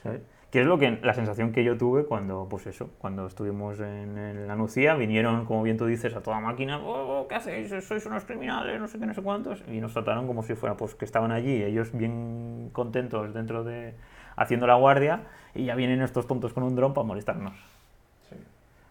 ¿Sabes? 0.03 0.21
Que 0.51 0.63
es 0.63 0.67
lo 0.67 0.77
que, 0.77 0.99
la 1.01 1.15
sensación 1.15 1.53
que 1.53 1.63
yo 1.63 1.79
tuve 1.79 2.05
cuando, 2.05 2.49
pues 2.51 2.67
eso, 2.67 2.91
cuando 2.99 3.29
estuvimos 3.29 3.79
en, 3.79 4.49
la 4.49 4.57
Nucía, 4.57 4.97
vinieron, 4.97 5.47
como 5.47 5.63
bien 5.63 5.79
tú 5.79 5.87
dices, 5.87 6.17
a 6.17 6.21
toda 6.21 6.41
máquina, 6.41 6.79
oh, 6.79 7.21
oh, 7.21 7.29
¿qué 7.29 7.37
hacéis? 7.37 7.73
Sois 7.85 8.05
unos 8.07 8.25
criminales, 8.25 8.81
no 8.81 8.89
sé 8.89 8.99
qué, 8.99 9.07
no 9.07 9.15
sé 9.15 9.23
cuántos, 9.23 9.63
y 9.69 9.81
nos 9.81 9.93
trataron 9.93 10.27
como 10.27 10.43
si 10.43 10.57
fuera, 10.57 10.77
pues 10.77 10.97
que 10.97 11.05
estaban 11.05 11.31
allí, 11.31 11.63
ellos 11.63 11.93
bien 11.93 12.71
contentos 12.73 13.33
dentro 13.33 13.63
de, 13.63 13.95
haciendo 14.35 14.67
la 14.67 14.75
guardia, 14.75 15.21
y 15.55 15.67
ya 15.67 15.77
vienen 15.77 16.03
estos 16.03 16.27
tontos 16.27 16.53
con 16.53 16.65
un 16.65 16.75
dron 16.75 16.93
para 16.93 17.07
molestarnos. 17.07 17.55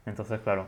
Entonces, 0.06 0.40
claro, 0.40 0.68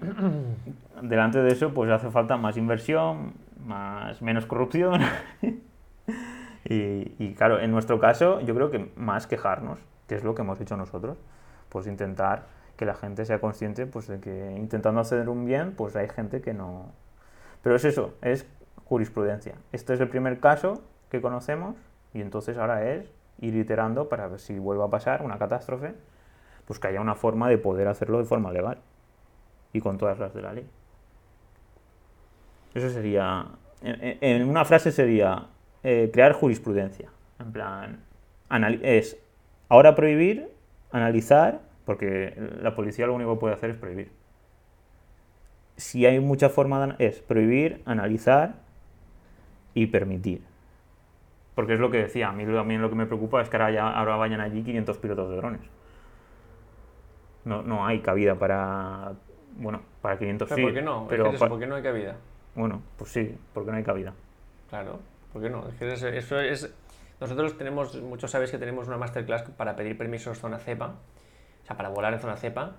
delante 1.02 1.42
de 1.42 1.52
eso, 1.52 1.72
pues 1.72 1.90
hace 1.90 2.10
falta 2.10 2.36
más 2.36 2.56
inversión, 2.56 3.34
más, 3.64 4.20
menos 4.22 4.46
corrupción, 4.46 5.00
y, 6.64 7.12
y 7.18 7.34
claro, 7.36 7.60
en 7.60 7.70
nuestro 7.70 8.00
caso, 8.00 8.40
yo 8.40 8.54
creo 8.54 8.70
que 8.70 8.90
más 8.96 9.26
quejarnos 9.26 9.78
que 10.12 10.16
es 10.16 10.24
lo 10.24 10.34
que 10.34 10.42
hemos 10.42 10.60
hecho 10.60 10.76
nosotros, 10.76 11.16
pues 11.68 11.86
intentar 11.86 12.44
que 12.76 12.84
la 12.84 12.94
gente 12.94 13.24
sea 13.24 13.40
consciente 13.40 13.86
pues 13.86 14.08
de 14.08 14.20
que 14.20 14.56
intentando 14.58 15.00
hacer 15.00 15.28
un 15.30 15.46
bien, 15.46 15.72
pues 15.72 15.96
hay 15.96 16.08
gente 16.08 16.42
que 16.42 16.52
no... 16.52 16.92
Pero 17.62 17.76
es 17.76 17.84
eso, 17.86 18.14
es 18.20 18.46
jurisprudencia. 18.84 19.54
Este 19.72 19.94
es 19.94 20.00
el 20.00 20.08
primer 20.08 20.38
caso 20.40 20.82
que 21.10 21.22
conocemos 21.22 21.76
y 22.12 22.20
entonces 22.20 22.58
ahora 22.58 22.90
es 22.90 23.10
ir 23.38 23.56
iterando 23.56 24.10
para 24.10 24.28
ver 24.28 24.38
si 24.38 24.58
vuelve 24.58 24.84
a 24.84 24.88
pasar 24.88 25.22
una 25.22 25.38
catástrofe, 25.38 25.94
pues 26.66 26.78
que 26.78 26.88
haya 26.88 27.00
una 27.00 27.14
forma 27.14 27.48
de 27.48 27.56
poder 27.56 27.88
hacerlo 27.88 28.18
de 28.18 28.24
forma 28.24 28.52
legal 28.52 28.78
y 29.72 29.80
con 29.80 29.98
todas 29.98 30.18
las 30.18 30.34
de 30.34 30.42
la 30.42 30.52
ley. 30.52 30.66
Eso 32.74 32.90
sería, 32.90 33.46
en 33.82 34.48
una 34.48 34.64
frase 34.64 34.92
sería 34.92 35.46
eh, 35.82 36.10
crear 36.12 36.32
jurisprudencia. 36.32 37.10
En 37.38 37.52
plan, 37.52 38.00
es 38.82 39.18
Ahora 39.72 39.94
prohibir, 39.94 40.50
analizar, 40.90 41.62
porque 41.86 42.36
la 42.60 42.74
policía 42.74 43.06
lo 43.06 43.14
único 43.14 43.32
que 43.32 43.40
puede 43.40 43.54
hacer 43.54 43.70
es 43.70 43.76
prohibir. 43.76 44.12
Si 45.78 46.04
hay 46.04 46.20
mucha 46.20 46.50
forma, 46.50 46.94
es 46.98 47.20
prohibir, 47.20 47.80
analizar 47.86 48.56
y 49.72 49.86
permitir. 49.86 50.42
Porque 51.54 51.72
es 51.72 51.80
lo 51.80 51.90
que 51.90 51.96
decía, 51.96 52.28
a 52.28 52.32
mí 52.32 52.44
lo 52.44 52.90
que 52.90 52.94
me 52.94 53.06
preocupa 53.06 53.40
es 53.40 53.48
que 53.48 53.56
ahora, 53.56 53.70
ya, 53.70 53.88
ahora 53.88 54.16
vayan 54.16 54.42
allí 54.42 54.62
500 54.62 54.98
pilotos 54.98 55.30
de 55.30 55.36
drones. 55.36 55.62
No, 57.46 57.62
no 57.62 57.86
hay 57.86 58.00
cabida 58.00 58.34
para, 58.34 59.14
bueno, 59.56 59.82
para 60.00 60.18
500 60.18 60.48
¿Pero 60.48 60.62
¿Por 60.62 60.74
qué 60.74 60.82
no? 60.82 61.06
Pero 61.08 61.32
¿Por 61.32 61.58
qué 61.58 61.66
no 61.66 61.76
hay 61.76 61.82
cabida? 61.82 62.16
Bueno, 62.54 62.82
pues 62.96 63.10
sí, 63.10 63.36
porque 63.54 63.70
no 63.70 63.76
hay 63.76 63.84
cabida. 63.84 64.12
Claro, 64.68 65.00
¿por 65.32 65.42
qué 65.42 65.50
no? 65.50 65.68
Es 65.68 65.74
que 65.74 65.92
eso 65.92 66.40
es 66.40 66.72
nosotros 67.22 67.56
tenemos, 67.56 67.94
muchos 68.02 68.32
sabéis 68.32 68.50
que 68.50 68.58
tenemos 68.58 68.88
una 68.88 68.96
masterclass 68.96 69.42
para 69.56 69.76
pedir 69.76 69.96
permisos 69.96 70.40
zona 70.40 70.58
cepa, 70.58 70.96
o 71.62 71.66
sea, 71.66 71.76
para 71.76 71.88
volar 71.88 72.12
en 72.12 72.18
zona 72.18 72.36
cepa. 72.36 72.78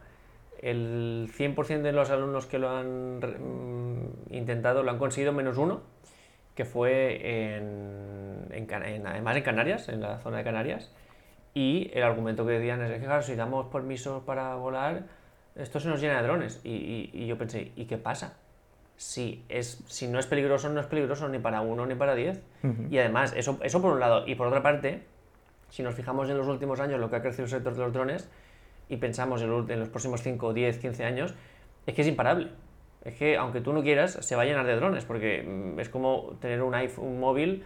El 0.61 1.29
100% 1.33 1.81
de 1.81 1.93
los 1.93 2.09
alumnos 2.09 2.45
que 2.45 2.59
lo 2.59 2.69
han 2.69 3.19
mm, 3.19 4.33
intentado 4.33 4.83
lo 4.83 4.91
han 4.91 4.97
conseguido 4.97 5.31
menos 5.31 5.57
uno, 5.57 5.83
que 6.55 6.65
fue 6.65 7.55
en, 7.55 8.49
además 9.05 9.37
en 9.37 9.43
Canarias, 9.43 9.87
en 9.87 10.01
la 10.01 10.19
zona 10.19 10.39
de 10.39 10.43
Canarias. 10.43 10.91
Y 11.53 11.89
el 11.93 12.03
argumento 12.03 12.45
que 12.45 12.51
decían 12.51 12.81
es 12.81 12.99
que, 12.99 13.05
claro, 13.05 13.21
si 13.21 13.35
damos 13.35 13.67
permisos 13.67 14.23
para 14.23 14.55
volar, 14.55 15.03
esto 15.55 15.79
se 15.79 15.89
nos 15.89 16.01
llena 16.01 16.17
de 16.17 16.23
drones. 16.23 16.61
Y, 16.63 17.09
y 17.13 17.27
yo 17.27 17.37
pensé, 17.37 17.71
¿y 17.75 17.85
qué 17.85 17.97
pasa? 17.97 18.37
si, 18.97 19.43
es, 19.49 19.83
si 19.87 20.07
no 20.07 20.19
es 20.19 20.27
peligroso, 20.27 20.69
no 20.69 20.79
es 20.79 20.85
peligroso 20.85 21.27
ni 21.27 21.39
para 21.39 21.61
uno 21.61 21.85
ni 21.85 21.95
para 21.95 22.15
diez. 22.15 22.41
Y 22.89 22.97
además, 22.97 23.33
eso, 23.35 23.59
eso 23.61 23.81
por 23.81 23.93
un 23.93 23.99
lado. 23.99 24.27
Y 24.27 24.35
por 24.35 24.47
otra 24.47 24.63
parte, 24.63 25.03
si 25.69 25.83
nos 25.83 25.95
fijamos 25.95 26.29
en 26.29 26.37
los 26.37 26.47
últimos 26.47 26.79
años 26.79 26.99
lo 26.99 27.09
que 27.09 27.17
ha 27.17 27.21
crecido 27.21 27.43
el 27.43 27.49
sector 27.49 27.73
de 27.73 27.79
los 27.81 27.93
drones 27.93 28.29
y 28.89 28.97
pensamos 28.97 29.41
en, 29.41 29.49
los 29.49 29.89
próximos 29.89 30.21
5, 30.21 30.53
10, 30.53 30.77
15 30.77 31.05
años, 31.05 31.33
es 31.85 31.93
que 31.93 32.01
es 32.01 32.07
imparable. 32.07 32.49
Es 33.03 33.15
que 33.15 33.35
aunque 33.35 33.59
tú 33.59 33.73
no 33.73 33.83
quieras, 33.83 34.13
se 34.21 34.35
va 34.35 34.43
a 34.43 34.45
llenar 34.45 34.65
de 34.65 34.75
drones, 34.75 35.03
porque 35.03 35.43
mm, 35.43 35.79
es 35.79 35.89
como 35.89 36.37
tener 36.39 36.61
un 36.61 36.73
iPhone, 36.73 37.05
un 37.05 37.19
móvil 37.19 37.65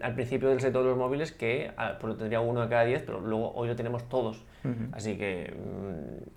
al 0.00 0.14
principio 0.14 0.48
del 0.48 0.60
sector 0.60 0.82
de 0.82 0.90
los 0.90 0.98
móviles 0.98 1.32
que 1.32 1.70
ah, 1.76 1.96
pues 2.00 2.12
lo 2.12 2.16
tendría 2.16 2.40
uno 2.40 2.60
de 2.62 2.68
cada 2.68 2.84
diez, 2.84 3.02
pero 3.02 3.20
luego 3.20 3.52
hoy 3.54 3.68
lo 3.68 3.76
tenemos 3.76 4.08
todos. 4.08 4.44
Así 4.92 5.18
que 5.18 5.54
mm, 5.54 6.28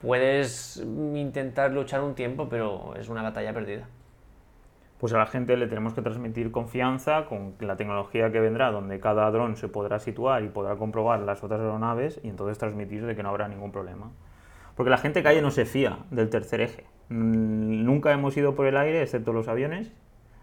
puedes 0.00 0.76
intentar 0.76 1.72
luchar 1.72 2.02
un 2.02 2.14
tiempo, 2.14 2.48
pero 2.48 2.94
es 2.96 3.08
una 3.08 3.22
batalla 3.22 3.52
perdida. 3.52 3.88
Pues 4.98 5.12
a 5.12 5.18
la 5.18 5.26
gente 5.26 5.56
le 5.56 5.66
tenemos 5.66 5.92
que 5.92 6.00
transmitir 6.00 6.50
confianza 6.50 7.26
con 7.26 7.54
la 7.60 7.76
tecnología 7.76 8.32
que 8.32 8.40
vendrá, 8.40 8.70
donde 8.70 8.98
cada 8.98 9.30
dron 9.30 9.56
se 9.56 9.68
podrá 9.68 9.98
situar 9.98 10.42
y 10.42 10.48
podrá 10.48 10.76
comprobar 10.76 11.20
las 11.20 11.44
otras 11.44 11.60
aeronaves 11.60 12.18
y 12.22 12.28
entonces 12.28 12.56
transmitir 12.56 13.04
de 13.04 13.14
que 13.14 13.22
no 13.22 13.28
habrá 13.28 13.46
ningún 13.48 13.72
problema. 13.72 14.10
Porque 14.74 14.90
la 14.90 14.98
gente 14.98 15.22
calle 15.22 15.42
no 15.42 15.50
se 15.50 15.66
fía 15.66 15.98
del 16.10 16.30
tercer 16.30 16.62
eje. 16.62 16.84
Mm, 17.08 17.84
nunca 17.84 18.12
hemos 18.12 18.36
ido 18.36 18.54
por 18.54 18.66
el 18.66 18.76
aire, 18.76 19.02
excepto 19.02 19.32
los 19.32 19.48
aviones 19.48 19.92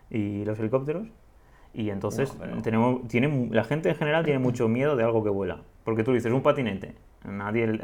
y 0.10 0.46
los 0.46 0.60
helicópteros. 0.60 1.08
Y 1.74 1.90
entonces 1.90 2.38
tenemos, 2.62 3.08
tiene, 3.08 3.50
la 3.52 3.64
gente 3.64 3.90
en 3.90 3.96
general 3.96 4.24
tiene 4.24 4.38
mucho 4.38 4.68
miedo 4.68 4.96
de 4.96 5.04
algo 5.04 5.24
que 5.24 5.32
vuela. 5.32 5.62
Porque 5.84 6.04
tú 6.04 6.14
dices, 6.14 6.32
un 6.32 6.44
patinete. 6.44 6.94
Nadie, 7.26 7.80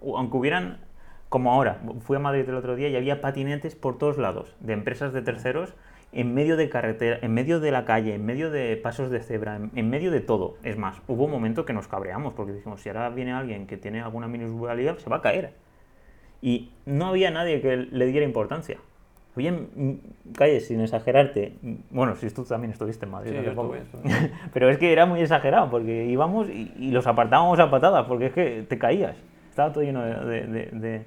aunque 0.00 0.36
hubieran 0.36 0.78
como 1.28 1.52
ahora, 1.52 1.80
fui 2.00 2.16
a 2.16 2.20
Madrid 2.20 2.48
el 2.48 2.54
otro 2.54 2.74
día 2.74 2.88
y 2.88 2.96
había 2.96 3.20
patinetes 3.20 3.74
por 3.74 3.98
todos 3.98 4.16
lados, 4.16 4.54
de 4.60 4.72
empresas 4.72 5.12
de 5.12 5.22
terceros, 5.22 5.74
en 6.12 6.32
medio 6.32 6.56
de 6.56 6.70
carretera, 6.70 7.18
en 7.20 7.34
medio 7.34 7.60
de 7.60 7.70
la 7.70 7.84
calle, 7.84 8.14
en 8.14 8.24
medio 8.24 8.50
de 8.50 8.76
pasos 8.76 9.10
de 9.10 9.20
cebra, 9.20 9.60
en, 9.74 9.90
medio 9.90 10.10
de 10.10 10.20
todo. 10.20 10.56
Es 10.62 10.78
más, 10.78 11.02
hubo 11.06 11.24
un 11.24 11.30
momento 11.30 11.66
que 11.66 11.74
nos 11.74 11.86
cabreamos, 11.86 12.32
porque 12.32 12.52
dijimos, 12.52 12.80
si 12.80 12.88
ahora 12.88 13.10
viene 13.10 13.32
alguien 13.32 13.66
que 13.66 13.76
tiene 13.76 14.00
alguna 14.00 14.26
minusvalía, 14.26 14.96
se 14.98 15.10
va 15.10 15.16
a 15.16 15.22
caer. 15.22 15.52
Y 16.40 16.70
no 16.86 17.08
había 17.08 17.30
nadie 17.30 17.60
que 17.60 17.76
le 17.76 18.06
diera 18.06 18.24
importancia. 18.24 18.78
Había 19.36 19.54
calles, 20.34 20.66
sin 20.66 20.80
exagerarte, 20.80 21.54
bueno, 21.90 22.16
si 22.16 22.28
tú 22.30 22.44
también 22.44 22.72
estuviste 22.72 23.04
en 23.04 23.12
Madrid 23.12 23.34
pero 24.52 24.68
es 24.68 24.78
que 24.78 24.92
era 24.92 25.06
muy 25.06 25.20
exagerado, 25.20 25.70
porque 25.70 26.06
íbamos 26.06 26.48
y, 26.48 26.90
los 26.90 27.06
apartábamos 27.06 27.60
a 27.60 27.70
patadas, 27.70 28.06
porque 28.06 28.26
es 28.26 28.32
que 28.32 28.64
te 28.68 28.78
caías. 28.78 29.16
Estaba 29.50 29.72
todo 29.72 29.84
lleno 29.84 30.02
de 30.02 30.46
de 30.46 31.04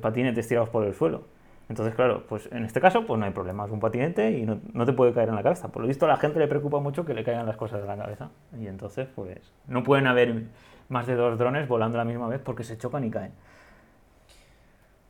patinetes 0.00 0.48
tirados 0.48 0.68
por 0.68 0.84
el 0.84 0.94
suelo. 0.94 1.24
Entonces, 1.68 1.94
claro, 1.94 2.24
pues 2.28 2.48
en 2.52 2.64
este 2.64 2.80
caso 2.80 3.04
pues 3.06 3.18
no 3.18 3.26
hay 3.26 3.32
problema, 3.32 3.64
es 3.64 3.72
un 3.72 3.80
patinete 3.80 4.30
y 4.30 4.46
no, 4.46 4.60
no, 4.72 4.86
te 4.86 4.92
puede 4.92 5.12
caer 5.12 5.30
en 5.30 5.34
la 5.34 5.42
cabeza. 5.42 5.68
Por 5.68 5.82
lo 5.82 5.88
visto 5.88 6.04
a 6.04 6.08
la 6.08 6.16
gente 6.16 6.38
le 6.38 6.46
preocupa 6.46 6.78
mucho 6.78 7.04
que 7.04 7.12
le 7.12 7.24
caigan 7.24 7.44
las 7.46 7.56
cosas 7.56 7.80
de 7.80 7.88
la 7.88 7.96
cabeza. 7.96 8.30
Y 8.56 8.68
entonces, 8.68 9.08
pues 9.14 9.52
no 9.66 9.82
pueden 9.82 10.06
haber 10.06 10.44
más 10.88 11.06
de 11.06 11.16
dos 11.16 11.38
drones 11.38 11.66
volando 11.66 11.98
a 11.98 12.04
la 12.04 12.08
misma 12.08 12.28
vez 12.28 12.40
porque 12.40 12.62
se 12.62 12.78
chocan 12.78 13.04
y 13.04 13.10
caen. 13.10 13.32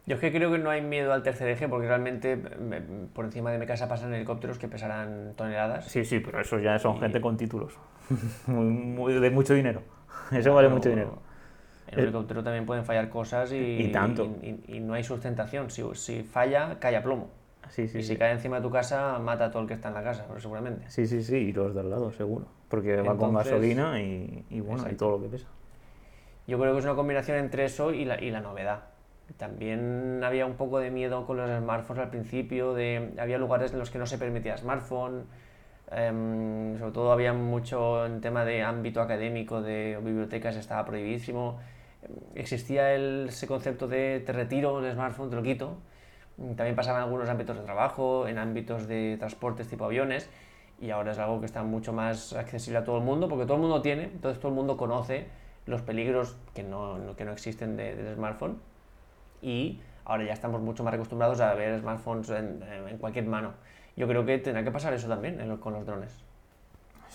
Yo 0.07 0.15
es 0.15 0.21
que 0.21 0.33
creo 0.33 0.53
que 0.53 0.59
no 0.59 0.71
hay 0.71 0.83
miedo 0.83 1.13
al 1.13 1.25
tercer 1.25 1.49
eje 1.49 1.69
porque 1.69 1.89
realmente 1.89 2.39
por 3.13 3.25
encima 3.25 3.51
de 3.51 3.59
mi 3.59 3.67
casa 3.67 3.89
pasan 3.89 4.15
helicópteros 4.15 4.57
que 4.57 4.69
pesarán 4.69 5.35
toneladas. 5.37 5.87
Sí, 5.87 6.05
sí, 6.05 6.21
pero 6.21 6.41
eso 6.41 6.61
ya 6.61 6.79
son 6.79 7.01
gente 7.01 7.21
con 7.21 7.37
títulos. 7.37 7.77
de 8.47 9.31
mucho 9.31 9.53
dinero. 9.53 9.83
Eso 10.31 10.55
vale 10.55 10.69
mucho 10.69 10.89
dinero. 10.89 11.19
En 11.89 11.99
el 11.99 12.05
helicóptero 12.05 12.43
también 12.43 12.67
pueden 12.67 12.85
fallar 12.85 13.09
cosas 13.09 13.53
y, 13.53 13.91
tanto. 13.93 14.25
Y, 14.43 14.81
no 14.81 14.95
hay 14.95 15.05
sustentación. 15.05 15.71
Si, 15.71 15.83
si, 15.95 16.23
falla, 16.23 16.79
cae 16.81 16.97
a 16.97 17.03
plomo. 17.03 17.31
y 17.77 18.03
si 18.03 18.17
cae 18.17 18.33
encima 18.33 18.57
de 18.57 18.63
tu 18.63 18.71
casa, 18.71 19.19
mata 19.19 19.47
a 19.47 19.51
todo 19.51 19.63
el 19.63 19.69
que 19.69 19.75
está 19.75 19.89
en 19.89 19.95
la 19.95 20.03
casa, 20.03 20.27
seguramente. 20.39 20.85
Sí, 20.91 21.07
sí, 21.07 21.23
sí, 21.23 21.37
y 21.37 21.53
los 21.53 21.75
de 21.75 21.81
al 21.81 21.91
lado, 21.91 22.11
seguro. 22.13 22.47
Porque 22.69 22.97
va 23.01 23.17
con 23.17 23.35
gasolina 23.35 24.01
y, 24.01 24.61
bueno, 24.61 24.85
y 24.91 24.95
todo 24.95 25.19
lo 25.19 25.23
que 25.23 25.29
pesa. 25.29 25.47
Yo 26.47 26.59
creo 26.59 26.73
que 26.73 26.79
es 26.79 26.85
una 26.85 26.95
combinación 26.95 27.39
entre 27.39 27.65
eso 27.65 27.93
y 27.93 28.05
la, 28.05 28.21
y 28.21 28.31
la 28.31 28.41
novedad. 28.41 28.85
También 29.37 30.23
había 30.23 30.47
un 30.47 30.55
poco 30.55 30.79
de 30.79 30.91
miedo 30.91 31.27
con 31.27 31.37
los 31.37 31.51
smartphones 31.51 32.05
al 32.05 32.11
principio, 32.11 32.75
de, 32.75 33.13
había 33.19 33.39
lugares 33.39 33.73
en 33.73 33.81
los 33.81 33.91
que 33.91 33.99
no 33.99 34.07
se 34.07 34.19
permitía 34.19 34.57
smartphone, 34.57 35.25
em, 35.91 36.79
sobre 36.79 36.93
todo 36.93 37.11
había 37.11 37.33
mucho 37.33 38.07
en 38.07 38.21
tema 38.21 38.45
de 38.45 38.63
ámbito 38.63 39.01
académico, 39.01 39.61
de 39.63 39.99
bibliotecas 40.01 40.55
estaba 40.55 40.85
prohibidísimo 40.85 41.59
existía 42.35 42.95
ese 42.95 43.47
concepto 43.47 43.89
de 43.89 44.23
te 44.25 44.33
retiro 44.33 44.85
el 44.85 44.93
smartphone, 44.93 45.31
te 45.31 45.37
lo 45.37 45.43
quito. 45.43 45.77
También 46.37 46.77
pasaba 46.77 46.99
en 46.99 47.05
algunos 47.05 47.29
ámbitos 47.29 47.57
de 47.57 47.63
trabajo, 47.63 48.29
en 48.29 48.39
ámbitos 48.39 48.87
de 48.87 49.17
transportes 49.19 49.69
tipo 49.69 49.87
aviones, 49.87 50.29
y 50.79 50.91
ahora 50.91 51.13
es 51.13 51.19
algo 51.19 51.41
que 51.41 51.47
está 51.47 51.63
mucho 51.63 51.95
más 51.95 52.35
accesible 52.35 52.79
a 52.79 52.85
todo 52.85 52.99
el 52.99 53.05
mundo, 53.05 53.29
porque 53.29 53.45
todo 53.45 53.55
el 53.55 53.63
mundo 53.63 53.81
tiene, 53.81 54.05
entonces 54.05 54.39
todo 54.39 54.51
el 54.51 54.55
mundo 54.55 54.77
conoce 54.77 55.29
los 55.65 55.81
peligros 55.81 56.37
que 56.55 56.63
no, 56.63 57.17
que 57.17 57.25
no 57.25 57.33
existen 57.33 57.79
del 57.79 58.15
smartphone, 58.15 58.59
y 59.41 59.81
ahora 60.05 60.25
ya 60.25 60.35
estamos 60.35 60.61
mucho 60.61 60.85
más 60.85 60.93
acostumbrados 60.93 61.41
a 61.41 61.55
ver 61.55 61.81
smartphones 61.81 62.29
en 62.29 62.99
cualquier 62.99 63.25
mano. 63.25 63.55
Yo 63.97 64.07
creo 64.07 64.27
que 64.27 64.37
tendrá 64.37 64.63
que 64.63 64.71
pasar 64.71 64.93
eso 64.93 65.09
también 65.09 65.57
con 65.57 65.73
los 65.73 65.87
drones. 65.87 66.26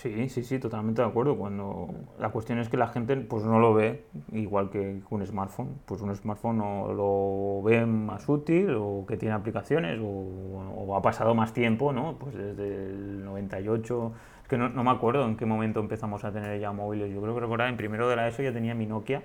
Sí, 0.02 0.30
sí, 0.30 0.44
sí, 0.44 0.58
totalmente 0.58 1.04
de 1.04 1.08
acuerdo. 1.08 1.38
Cuando 1.38 1.90
la 2.18 2.30
cuestión 2.30 2.58
es 2.58 2.70
que 2.70 2.78
la 2.78 2.88
gente 2.88 3.16
pues 3.18 3.44
no 3.44 3.60
lo 3.60 3.76
ve 3.76 4.04
igual 4.32 4.72
que 4.72 5.00
un 5.12 5.24
smartphone. 5.28 5.80
Pues 5.86 6.02
un 6.02 6.16
smartphone 6.16 6.60
o 6.60 6.92
lo 6.92 7.62
ve 7.64 7.86
más 7.86 8.28
útil 8.28 8.74
o 8.80 9.06
que 9.08 9.16
tiene 9.16 9.36
aplicaciones 9.36 10.00
o, 10.02 10.96
ha 10.98 11.02
pasado 11.04 11.36
más 11.36 11.54
tiempo, 11.54 11.94
¿no? 11.94 12.16
Pues 12.18 12.36
desde 12.36 12.88
el 12.88 13.24
98, 13.24 14.14
es 14.42 14.48
que 14.48 14.58
no, 14.58 14.70
no, 14.70 14.84
me 14.84 14.90
acuerdo 14.90 15.24
en 15.24 15.38
qué 15.38 15.46
momento 15.46 15.80
empezamos 15.80 16.24
a 16.24 16.32
tener 16.32 16.60
ya 16.60 16.72
móviles. 16.72 17.14
Yo 17.14 17.22
creo 17.22 17.36
que 17.36 17.42
recordar 17.42 17.70
en 17.70 17.78
primero 17.78 18.10
de 18.10 18.16
la 18.16 18.28
ESO 18.28 18.42
ya 18.42 18.52
tenía 18.52 18.74
mi 18.74 18.88
Nokia 18.88 19.22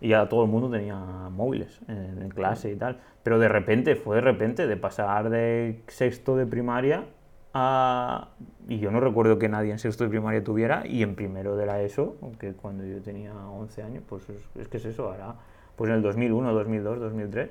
y 0.00 0.10
ya 0.10 0.28
todo 0.28 0.44
el 0.44 0.50
mundo 0.50 0.70
tenía 0.70 0.94
móviles 1.30 1.80
en, 1.88 2.22
en 2.22 2.28
clase 2.28 2.70
y 2.70 2.76
tal. 2.76 3.00
Pero 3.24 3.40
de 3.40 3.48
repente, 3.48 3.96
fue 3.96 4.16
de 4.16 4.22
repente, 4.22 4.68
de 4.68 4.76
pasar 4.76 5.30
de 5.30 5.82
sexto 5.88 6.36
de 6.36 6.46
primaria 6.46 7.06
y 7.54 8.78
yo 8.78 8.90
no 8.90 9.00
recuerdo 9.00 9.38
que 9.38 9.48
nadie 9.48 9.72
en 9.72 9.78
sexto 9.78 10.04
de 10.04 10.10
primaria 10.10 10.42
tuviera, 10.42 10.86
y 10.86 11.02
en 11.02 11.14
primero 11.14 11.56
de 11.56 11.66
la 11.66 11.82
ESO, 11.82 12.16
que 12.38 12.52
cuando 12.54 12.84
yo 12.84 13.02
tenía 13.02 13.34
11 13.34 13.82
años, 13.82 14.02
pues 14.08 14.26
es, 14.58 14.68
que 14.68 14.78
es 14.78 14.84
eso, 14.84 15.08
ahora, 15.08 15.34
pues 15.76 15.90
en 15.90 15.96
el 15.96 16.02
2001, 16.02 16.52
2002, 16.52 17.00
2003, 17.00 17.50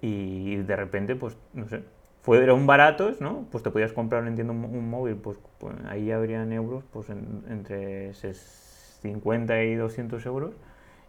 y 0.00 0.56
de 0.56 0.76
repente, 0.76 1.14
pues, 1.14 1.36
no 1.52 1.68
sé, 1.68 1.82
fueron 2.22 2.66
baratos, 2.66 3.20
¿no? 3.20 3.46
Pues 3.50 3.62
te 3.62 3.70
podías 3.70 3.92
comprar, 3.92 4.26
entiendo, 4.26 4.52
un, 4.54 4.64
un 4.64 4.88
móvil, 4.88 5.16
pues, 5.16 5.38
pues, 5.58 5.74
ahí 5.88 6.10
habrían 6.10 6.52
euros, 6.52 6.84
pues 6.90 7.10
entre 7.10 8.14
50 8.14 9.62
y 9.62 9.74
200 9.74 10.24
euros, 10.24 10.54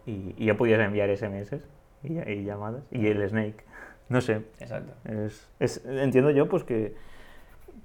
y, 0.04 0.44
ya 0.44 0.56
podías 0.56 0.80
enviar 0.80 1.08
SMS 1.16 1.56
y, 2.02 2.18
y, 2.18 2.44
llamadas, 2.44 2.82
y 2.90 3.06
el 3.06 3.26
Snake, 3.26 3.64
no 4.10 4.20
sé. 4.20 4.42
Exacto. 4.60 4.92
es, 5.58 5.82
entiendo 5.86 6.30
yo, 6.30 6.48
pues 6.50 6.64
que 6.64 6.94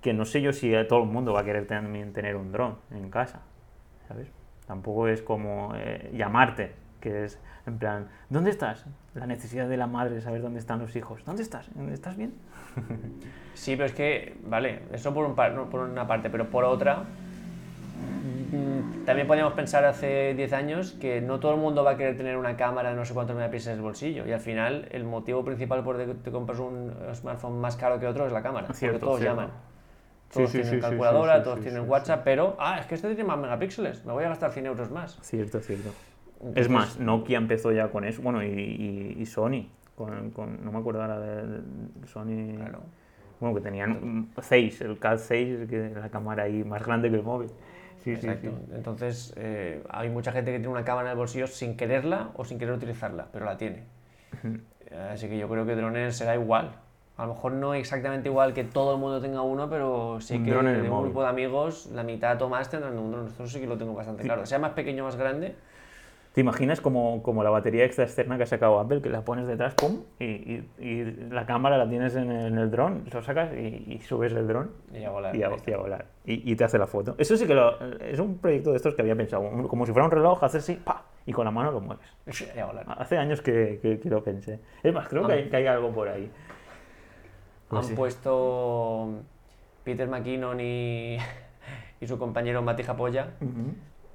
que 0.04 0.14
no 0.14 0.26
sé 0.26 0.42
yo 0.42 0.52
si 0.52 0.72
todo 0.88 1.04
el 1.04 1.10
mundo 1.10 1.34
va 1.34 1.40
a 1.40 1.44
querer 1.46 1.66
también 1.66 2.12
tener 2.12 2.36
un 2.36 2.52
dron 2.52 2.76
en 2.92 3.10
casa, 3.10 3.40
¿sabes? 4.08 4.28
Tampoco 4.68 5.08
es 5.08 5.22
como 5.22 5.74
eh, 5.76 6.12
llamarte, 6.14 6.74
que 7.00 7.24
es 7.24 7.40
en 7.66 7.78
plan, 7.80 8.10
¿dónde 8.30 8.50
estás? 8.50 8.86
La 9.16 9.26
necesidad 9.26 9.70
de 9.70 9.78
la 9.78 9.88
madre 9.88 10.16
de 10.16 10.22
saber 10.22 10.42
dónde 10.42 10.60
están 10.60 10.80
los 10.80 10.94
hijos. 10.98 11.24
¿Dónde 11.26 11.42
estás? 11.42 11.70
¿Estás 11.92 12.18
bien? 12.18 12.34
sí, 13.54 13.78
pero 13.78 13.86
es 13.86 13.94
que, 13.94 14.36
vale, 14.46 14.82
eso 14.92 15.14
por, 15.14 15.26
un 15.26 15.36
por 15.36 15.80
una 15.80 16.06
parte, 16.06 16.30
pero 16.30 16.50
por 16.50 16.66
otra, 16.66 17.04
mm, 18.52 19.06
también 19.06 19.26
podríamos 19.26 19.54
pensar 19.54 19.86
hace 19.86 20.34
10 20.34 20.52
años 20.52 20.92
que 21.00 21.22
no 21.22 21.40
todo 21.40 21.54
el 21.54 21.62
mundo 21.62 21.86
va 21.86 21.92
a 21.92 21.98
querer 21.98 22.18
tener 22.18 22.36
una 22.36 22.58
cámara 22.58 22.90
de 22.90 22.98
no 22.98 23.06
sé 23.06 23.14
cuántos 23.14 23.38
megapíxeles 23.38 23.76
en 23.76 23.80
el 23.80 23.84
bolsillo. 23.84 24.28
Y 24.28 24.34
al 24.34 24.42
final, 24.42 24.90
el 24.92 25.06
motivo 25.06 25.46
principal 25.46 25.82
por 25.82 26.02
el 26.02 26.08
que 26.08 26.16
te 26.16 26.32
compras 26.32 26.60
un 26.60 26.94
smartphone 27.14 27.62
más 27.62 27.78
caro 27.78 27.98
que 28.02 28.08
otro 28.08 28.26
es 28.26 28.34
la 28.34 28.44
cámara. 28.44 28.68
porque 28.68 29.00
todos 29.00 29.22
llaman 29.22 29.73
todos 30.34 30.52
tienen 30.52 30.80
calculadora, 30.80 31.44
todos 31.44 31.62
tienen 31.62 31.90
WhatsApp, 31.90 32.24
pero, 32.24 32.56
ah, 32.60 32.80
es 32.80 32.86
que 32.86 32.96
este 32.96 33.08
tiene 33.08 33.24
más 33.24 33.38
megapíxeles, 33.38 34.06
me 34.06 34.14
voy 34.14 34.24
a 34.24 34.30
gastar 34.30 34.52
100 34.52 34.66
euros 34.66 34.92
más. 34.92 35.18
Cierto, 35.22 35.60
cierto. 35.60 35.90
es 36.56 36.70
más, 36.70 37.00
Nokia 37.00 37.38
empezó 37.38 37.72
ya 37.72 37.90
con 37.90 38.06
eso, 38.06 38.22
bueno, 38.22 38.44
y, 38.44 39.16
y, 39.18 39.26
Sony, 39.26 39.68
con, 39.96 40.32
con, 40.32 40.64
no 40.64 40.72
me 40.72 40.80
acuerdo 40.80 41.02
ahora 41.02 41.20
de, 41.20 41.62
Sony, 42.08 42.56
claro. 42.58 42.80
bueno, 43.40 43.56
que 43.56 43.62
tenían 43.62 44.30
6, 44.42 44.82
el 44.82 45.00
CAD 45.00 45.18
6, 45.20 45.70
que 45.70 45.92
la 45.96 46.10
cámara 46.10 46.44
ahí 46.44 46.64
más 46.64 46.84
grande 46.86 47.10
que 47.10 47.16
el 47.16 47.24
móvil. 47.24 47.50
Sí, 48.04 48.12
Exacto. 48.12 48.50
Sí, 48.50 48.74
Entonces, 48.76 49.34
eh, 49.38 49.82
hay 49.90 50.10
mucha 50.10 50.34
gente 50.34 50.52
que 50.52 50.58
tiene 50.58 50.74
una 50.74 50.84
cámara 50.84 51.10
en 51.10 51.12
el 51.12 51.18
bolsillo 51.18 51.48
sin 51.48 51.78
quererla 51.78 52.32
o 52.36 52.44
sin 52.44 52.60
querer 52.60 52.74
utilizarla, 52.74 53.28
pero 53.32 53.46
la 53.46 53.58
tiene. 53.58 53.84
Así 55.12 55.28
que 55.28 55.38
yo 55.38 55.48
creo 55.48 55.66
que 55.66 55.76
drones 55.76 56.18
será 56.18 56.36
igual. 56.36 56.72
A 57.16 57.28
lo 57.28 57.36
mejor 57.36 57.52
no 57.52 57.76
exactamente 57.76 58.30
igual 58.30 58.54
que 58.54 58.64
todo 58.64 58.96
el 58.96 59.00
mundo 59.00 59.22
tenga 59.22 59.42
uno, 59.42 59.70
pero 59.70 60.20
sí 60.20 60.44
que 60.44 60.52
de 60.52 60.90
un 60.90 61.04
grupo 61.04 61.22
de 61.22 61.30
amigos, 61.30 61.88
la 61.94 62.04
mitad 62.04 62.42
o 62.42 62.50
más 62.50 62.70
tendrán 62.70 62.98
un 62.98 63.12
dron. 63.12 63.28
Esto 63.28 63.46
sí 63.48 63.60
que 63.60 63.68
lo 63.68 63.78
tengo 63.78 63.94
bastante 63.94 64.24
claro. 64.24 64.46
Sea 64.46 64.58
más 64.58 64.72
pequeño 64.72 65.04
o 65.04 65.06
más 65.06 65.16
grande. 65.16 65.56
¿Te 66.34 66.42
imaginas 66.42 66.82
como, 66.82 67.22
como, 67.22 67.44
la 67.44 67.52
batería 67.52 67.86
extra 67.86 68.06
externa 68.06 68.38
que 68.38 68.44
ha 68.44 68.48
sacado 68.48 68.80
Apple, 68.80 69.04
que 69.04 69.10
la 69.10 69.22
pones 69.22 69.46
detrás, 69.46 69.76
pum, 69.76 70.02
y, 70.20 70.64
y, 70.80 71.04
la 71.30 71.46
cámara 71.46 71.78
la 71.78 71.88
tienes 71.88 72.16
en 72.16 72.32
el, 72.32 72.58
en 72.58 72.72
dron, 72.72 73.04
lo 73.12 73.22
sacas 73.22 73.54
y, 73.54 74.00
subes 74.00 74.34
el 74.34 74.48
dron 74.48 74.72
y 74.92 75.04
a 75.04 75.12
volar. 75.12 75.36
Y, 75.36 75.44
a, 75.44 75.50
volar. 75.78 76.06
Y, 76.26 76.56
te 76.56 76.64
hace 76.64 76.80
la 76.80 76.88
foto. 76.88 77.14
Eso 77.20 77.38
sí 77.38 77.46
que 77.46 77.54
lo, 77.54 77.80
es 78.00 78.18
un 78.18 78.40
proyecto 78.40 78.72
de 78.72 78.78
estos 78.78 78.96
que 78.96 79.04
había 79.04 79.16
pensado, 79.16 79.68
como 79.68 79.86
si 79.86 79.92
fuera 79.92 80.06
un 80.06 80.12
reloj, 80.12 80.44
hacer 80.44 80.62
así, 80.62 80.74
pa, 80.74 81.06
y 81.28 81.32
con 81.34 81.46
la 81.46 81.52
mano 81.52 81.72
lo 81.72 81.82
mueves. 81.82 82.08
Y 82.56 82.58
a 82.58 82.66
volar. 82.66 82.86
Hace 82.98 83.16
años 83.20 83.40
que, 83.44 84.00
que, 84.02 84.10
lo 84.10 84.24
pensé. 84.24 84.60
Es 84.82 84.92
más, 84.92 85.08
creo 85.08 85.28
que, 85.28 85.34
hay, 85.34 85.50
que 85.50 85.56
hay 85.56 85.68
algo 85.68 85.92
por 85.92 86.08
ahí. 86.08 86.32
Pues 87.68 87.90
han 87.90 87.96
puesto 87.96 89.22
Peter 89.84 90.08
McKinnon 90.08 90.60
y, 90.60 91.18
y 92.02 92.08
su 92.08 92.18
compañero 92.18 92.62
Mati 92.62 92.84
Japoya. 92.84 93.32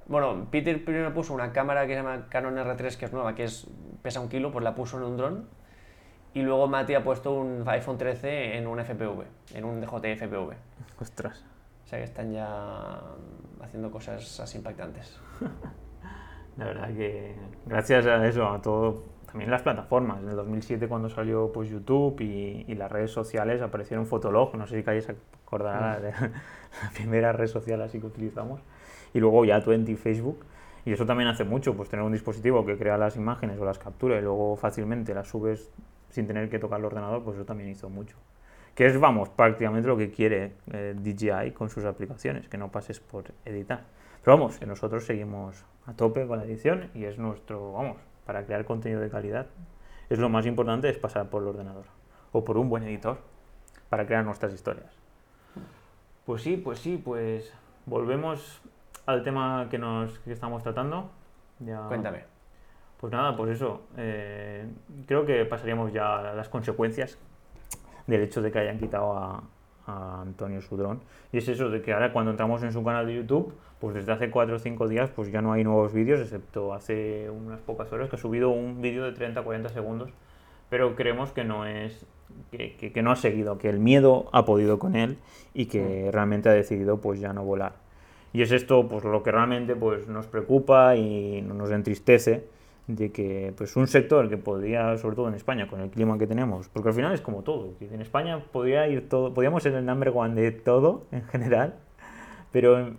Bueno, 0.07 0.47
Peter 0.49 0.83
primero 0.83 1.13
puso 1.13 1.33
una 1.33 1.51
cámara 1.51 1.85
que 1.85 1.93
se 1.93 2.01
llama 2.01 2.27
Canon 2.29 2.55
R3, 2.55 2.97
que 2.97 3.05
es 3.05 3.13
nueva, 3.13 3.35
que 3.35 3.43
es, 3.43 3.67
pesa 4.01 4.19
un 4.19 4.29
kilo, 4.29 4.51
pues 4.51 4.63
la 4.63 4.73
puso 4.73 4.97
en 4.97 5.03
un 5.03 5.17
dron. 5.17 5.47
Y 6.33 6.41
luego 6.41 6.67
Mati 6.67 6.95
ha 6.95 7.03
puesto 7.03 7.33
un 7.33 7.63
iPhone 7.67 7.97
13 7.97 8.57
en 8.57 8.67
un 8.67 8.79
FPV, 8.79 9.23
en 9.55 9.65
un 9.65 9.81
DJI 9.81 10.15
FPV. 10.15 10.53
Ostras. 10.99 11.43
O 11.85 11.87
sea 11.87 11.99
que 11.99 12.05
están 12.05 12.31
ya 12.31 13.01
haciendo 13.61 13.91
cosas 13.91 14.39
así 14.39 14.57
impactantes. 14.57 15.19
La 16.57 16.65
verdad 16.65 16.89
que 16.89 17.35
gracias 17.65 18.05
a 18.05 18.27
eso, 18.27 18.47
a 18.47 18.61
todo 18.61 19.03
también 19.29 19.51
las 19.51 19.61
plataformas. 19.61 20.21
En 20.21 20.29
el 20.29 20.35
2007 20.35 20.87
cuando 20.87 21.09
salió 21.09 21.51
pues, 21.51 21.69
YouTube 21.69 22.19
y, 22.21 22.65
y 22.67 22.75
las 22.75 22.91
redes 22.91 23.11
sociales 23.11 23.61
aparecieron 23.61 24.05
Fotolog, 24.05 24.55
no 24.55 24.65
sé 24.67 24.77
si 24.77 24.83
calles 24.83 25.07
acordará 25.45 25.99
de 25.99 26.11
la 26.83 26.89
primera 26.93 27.31
red 27.31 27.47
social 27.47 27.81
así 27.81 27.99
que 27.99 28.07
utilizamos. 28.07 28.61
Y 29.13 29.19
luego 29.19 29.45
ya 29.45 29.59
20 29.59 29.95
Facebook. 29.95 30.45
Y 30.85 30.93
eso 30.93 31.05
también 31.05 31.29
hace 31.29 31.43
mucho, 31.43 31.75
pues 31.75 31.89
tener 31.89 32.05
un 32.05 32.11
dispositivo 32.11 32.65
que 32.65 32.77
crea 32.77 32.97
las 32.97 33.15
imágenes 33.15 33.59
o 33.59 33.65
las 33.65 33.77
captura 33.77 34.17
y 34.17 34.21
luego 34.21 34.55
fácilmente 34.55 35.13
las 35.13 35.27
subes 35.27 35.69
sin 36.09 36.25
tener 36.25 36.49
que 36.49 36.57
tocar 36.57 36.79
el 36.79 36.85
ordenador, 36.85 37.23
pues 37.23 37.35
eso 37.35 37.45
también 37.45 37.69
hizo 37.69 37.89
mucho. 37.89 38.15
Que 38.73 38.85
es, 38.85 38.99
vamos, 38.99 39.29
prácticamente 39.29 39.87
lo 39.87 39.97
que 39.97 40.09
quiere 40.09 40.53
eh, 40.71 40.95
DJI 40.97 41.51
con 41.51 41.69
sus 41.69 41.83
aplicaciones, 41.85 42.47
que 42.47 42.57
no 42.57 42.71
pases 42.71 42.99
por 42.99 43.25
editar. 43.45 43.83
Pero 44.23 44.37
vamos, 44.37 44.57
que 44.57 44.65
nosotros 44.65 45.05
seguimos 45.05 45.65
a 45.85 45.93
tope 45.93 46.25
con 46.25 46.39
la 46.39 46.45
edición 46.45 46.89
y 46.93 47.03
es 47.03 47.19
nuestro, 47.19 47.73
vamos, 47.73 47.97
para 48.29 48.45
crear 48.45 48.63
contenido 48.63 49.01
de 49.01 49.09
calidad, 49.09 49.47
es 50.07 50.19
lo 50.19 50.29
más 50.29 50.45
importante 50.45 50.87
es 50.87 50.99
pasar 50.99 51.31
por 51.31 51.41
el 51.41 51.47
ordenador 51.47 51.85
o 52.31 52.45
por 52.45 52.59
un 52.59 52.69
buen 52.69 52.83
editor 52.83 53.17
para 53.89 54.05
crear 54.05 54.23
nuestras 54.23 54.53
historias. 54.53 54.95
Pues 56.27 56.43
sí, 56.43 56.55
pues 56.55 56.77
sí, 56.77 57.01
pues 57.03 57.51
volvemos 57.87 58.61
al 59.07 59.23
tema 59.23 59.65
que 59.71 59.79
nos 59.79 60.19
que 60.19 60.31
estamos 60.31 60.61
tratando. 60.61 61.09
Ya... 61.57 61.87
Cuéntame. 61.87 62.25
Pues 62.99 63.11
nada, 63.11 63.35
pues 63.35 63.49
eso. 63.49 63.81
Eh, 63.97 64.69
creo 65.07 65.25
que 65.25 65.43
pasaríamos 65.45 65.91
ya 65.91 66.19
a 66.19 66.35
las 66.35 66.49
consecuencias 66.49 67.17
del 68.05 68.21
hecho 68.21 68.43
de 68.43 68.51
que 68.51 68.59
hayan 68.59 68.77
quitado 68.77 69.17
a, 69.17 69.43
a 69.87 70.21
Antonio 70.21 70.61
Sudrón. 70.61 71.01
Y 71.31 71.39
es 71.39 71.47
eso 71.47 71.71
de 71.71 71.81
que 71.81 71.93
ahora 71.93 72.13
cuando 72.13 72.29
entramos 72.29 72.61
en 72.61 72.73
su 72.73 72.83
canal 72.83 73.07
de 73.07 73.15
YouTube, 73.15 73.55
pues 73.79 73.95
desde 73.95 74.11
hace 74.11 74.29
4 74.29 74.55
o 74.55 74.59
5 74.59 74.87
días 74.87 75.09
pues 75.09 75.31
ya 75.31 75.41
no 75.41 75.53
hay 75.53 75.63
nuevos 75.63 75.93
vídeos, 75.93 76.19
excepto 76.19 76.73
hace 76.73 77.29
unas 77.29 77.59
pocas 77.61 77.91
horas 77.91 78.09
que 78.09 78.15
ha 78.15 78.19
subido 78.19 78.49
un 78.49 78.81
vídeo 78.81 79.09
de 79.09 79.13
30-40 79.13 79.69
segundos, 79.69 80.09
pero 80.69 80.95
creemos 80.95 81.31
que 81.31 81.43
no 81.43 81.65
es 81.65 82.05
que, 82.51 82.91
que, 82.93 83.01
no 83.01 83.11
ha 83.11 83.15
seguido, 83.15 83.57
que 83.57 83.69
el 83.69 83.79
miedo 83.79 84.29
ha 84.31 84.45
podido 84.45 84.79
con 84.79 84.95
él 84.95 85.17
y 85.53 85.65
que 85.65 86.07
mm. 86.07 86.11
realmente 86.11 86.49
ha 86.49 86.53
decidido 86.53 86.99
pues 87.01 87.19
ya 87.19 87.33
no 87.33 87.43
volar. 87.43 87.73
Y 88.33 88.43
es 88.43 88.51
esto 88.51 88.87
pues 88.87 89.03
lo 89.03 89.23
que 89.23 89.31
realmente 89.31 89.75
pues 89.75 90.07
nos 90.07 90.27
preocupa 90.27 90.95
y 90.95 91.41
nos 91.41 91.71
entristece 91.71 92.45
de 92.89 93.11
que 93.11 93.53
pues 93.55 93.75
un 93.75 93.87
sector 93.87 94.29
que 94.29 94.37
podría, 94.37 94.97
sobre 94.97 95.15
todo 95.15 95.27
en 95.27 95.35
España, 95.35 95.67
con 95.67 95.79
el 95.79 95.89
clima 95.89 96.17
que 96.17 96.27
tenemos, 96.27 96.69
porque 96.69 96.89
al 96.89 96.95
final 96.95 97.13
es 97.13 97.21
como 97.21 97.43
todo, 97.43 97.73
en 97.79 98.01
España 98.01 98.43
podría 98.51 98.87
ir 98.87 99.07
todo, 99.07 99.33
podríamos 99.33 99.63
ser 99.63 99.73
el 99.75 99.85
number 99.85 100.11
one 100.13 100.39
de 100.39 100.51
todo 100.51 101.05
en 101.11 101.23
general, 101.23 101.75
pero 102.51 102.91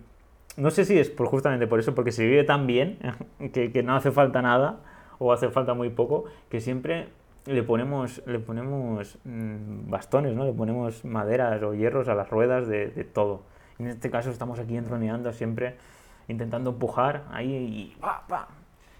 no 0.57 0.71
sé 0.71 0.85
si 0.85 0.97
es 0.99 1.09
por, 1.09 1.27
justamente 1.27 1.67
por 1.67 1.79
eso, 1.79 1.95
porque 1.95 2.11
se 2.11 2.25
vive 2.25 2.43
tan 2.43 2.67
bien 2.67 2.99
que, 3.53 3.71
que, 3.71 3.83
no 3.83 3.95
hace 3.95 4.11
falta 4.11 4.41
nada 4.41 4.79
o 5.19 5.31
hace 5.33 5.49
falta 5.49 5.73
muy 5.73 5.89
poco, 5.89 6.25
que 6.49 6.61
siempre 6.61 7.07
le 7.45 7.63
ponemos, 7.63 8.21
le 8.25 8.39
ponemos 8.39 9.17
mm, 9.23 9.89
bastones, 9.89 10.35
¿no? 10.35 10.45
le 10.45 10.53
ponemos 10.53 11.03
maderas 11.05 11.61
o 11.63 11.73
hierros 11.73 12.07
a 12.07 12.15
las 12.15 12.29
ruedas 12.29 12.67
de, 12.67 12.87
todo. 13.13 13.43
En 13.79 13.87
este 13.87 14.11
caso 14.11 14.29
estamos 14.29 14.59
aquí 14.59 14.77
entroneando 14.77 15.31
siempre, 15.33 15.75
intentando 16.27 16.71
empujar 16.71 17.23
ahí 17.31 17.51
y 17.51 17.97
¡pa! 17.99 18.47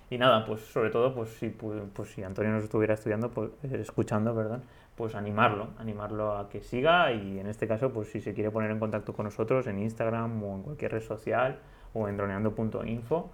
Y 0.09 0.17
nada, 0.17 0.45
pues 0.45 0.61
sobre 0.61 0.89
todo, 0.89 1.13
pues 1.15 1.29
si, 1.29 1.49
pues, 1.49 2.09
si 2.09 2.23
Antonio 2.23 2.51
nos 2.51 2.65
estuviera 2.65 2.95
estudiando, 2.95 3.29
pues, 3.29 3.51
eh, 3.63 3.77
escuchando, 3.79 4.35
¿verdad? 4.35 4.61
Pues 5.01 5.15
animarlo, 5.15 5.69
animarlo 5.79 6.37
a 6.37 6.47
que 6.47 6.61
siga 6.61 7.11
y 7.11 7.39
en 7.39 7.47
este 7.47 7.67
caso, 7.67 7.91
pues 7.91 8.09
si 8.09 8.21
se 8.21 8.35
quiere 8.35 8.51
poner 8.51 8.69
en 8.69 8.77
contacto 8.77 9.13
con 9.13 9.25
nosotros 9.25 9.65
en 9.65 9.79
Instagram 9.79 10.43
o 10.43 10.57
en 10.57 10.61
cualquier 10.61 10.91
red 10.91 11.01
social 11.01 11.57
o 11.95 12.07
en 12.07 12.17
droneando.info, 12.17 13.31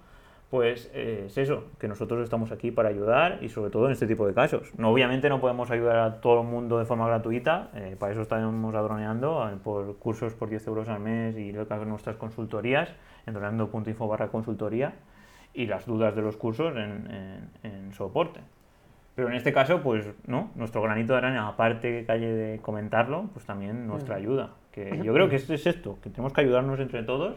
pues 0.48 0.90
eh, 0.94 1.24
es 1.26 1.36
eso, 1.36 1.64
que 1.78 1.86
nosotros 1.86 2.24
estamos 2.24 2.52
aquí 2.52 2.70
para 2.70 2.88
ayudar 2.88 3.40
y 3.42 3.50
sobre 3.50 3.70
todo 3.70 3.84
en 3.84 3.92
este 3.92 4.06
tipo 4.06 4.26
de 4.26 4.32
casos. 4.32 4.72
No, 4.78 4.88
obviamente 4.88 5.28
no 5.28 5.42
podemos 5.42 5.70
ayudar 5.70 5.98
a 5.98 6.20
todo 6.22 6.40
el 6.40 6.46
mundo 6.46 6.78
de 6.78 6.86
forma 6.86 7.06
gratuita, 7.06 7.68
eh, 7.74 7.96
para 7.98 8.12
eso 8.12 8.22
estamos 8.22 8.74
adroneando 8.74 9.46
eh, 9.46 9.58
por 9.62 9.98
cursos 9.98 10.32
por 10.32 10.48
10 10.48 10.68
euros 10.68 10.88
al 10.88 11.00
mes 11.00 11.36
y 11.36 11.52
nuestras 11.52 12.16
consultorías, 12.16 12.88
en 13.26 13.34
droneando.info 13.34 14.08
barra 14.08 14.28
consultoría 14.28 14.94
y 15.52 15.66
las 15.66 15.84
dudas 15.84 16.16
de 16.16 16.22
los 16.22 16.38
cursos 16.38 16.74
en, 16.76 17.50
en, 17.62 17.92
soporte. 17.92 18.40
Pero 19.18 19.30
en 19.30 19.34
este 19.34 19.52
caso, 19.52 19.82
pues 19.82 20.06
no, 20.28 20.52
nuestro 20.54 20.80
granito 20.80 21.12
de 21.12 21.18
arena, 21.18 21.48
aparte 21.48 22.04
que 22.06 22.12
haya 22.12 22.28
de 22.28 22.60
comentarlo, 22.62 23.28
pues 23.32 23.44
también 23.44 23.84
nuestra 23.88 24.14
ayuda. 24.14 24.50
Que 24.70 25.02
yo 25.02 25.12
creo 25.12 25.28
que 25.28 25.34
esto 25.34 25.54
es 25.54 25.66
esto, 25.66 25.98
que 26.00 26.08
tenemos 26.08 26.32
que 26.32 26.42
ayudarnos 26.42 26.78
entre 26.78 27.02
todos 27.02 27.34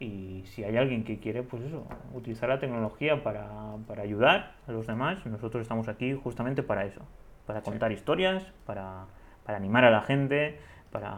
y 0.00 0.42
si 0.46 0.64
hay 0.64 0.76
alguien 0.76 1.04
que 1.04 1.20
quiere, 1.20 1.44
pues 1.44 1.62
eso, 1.62 1.86
utilizar 2.14 2.48
la 2.48 2.58
tecnología 2.58 3.22
para, 3.22 3.48
para 3.86 4.02
ayudar 4.02 4.54
a 4.66 4.72
los 4.72 4.88
demás, 4.88 5.24
nosotros 5.24 5.62
estamos 5.62 5.86
aquí 5.86 6.14
justamente 6.14 6.64
para 6.64 6.84
eso, 6.84 7.02
para 7.46 7.62
contar 7.62 7.92
historias, 7.92 8.44
para, 8.66 9.04
para, 9.44 9.56
animar 9.56 9.84
a 9.84 9.92
la 9.92 10.00
gente, 10.00 10.58
para, 10.90 11.14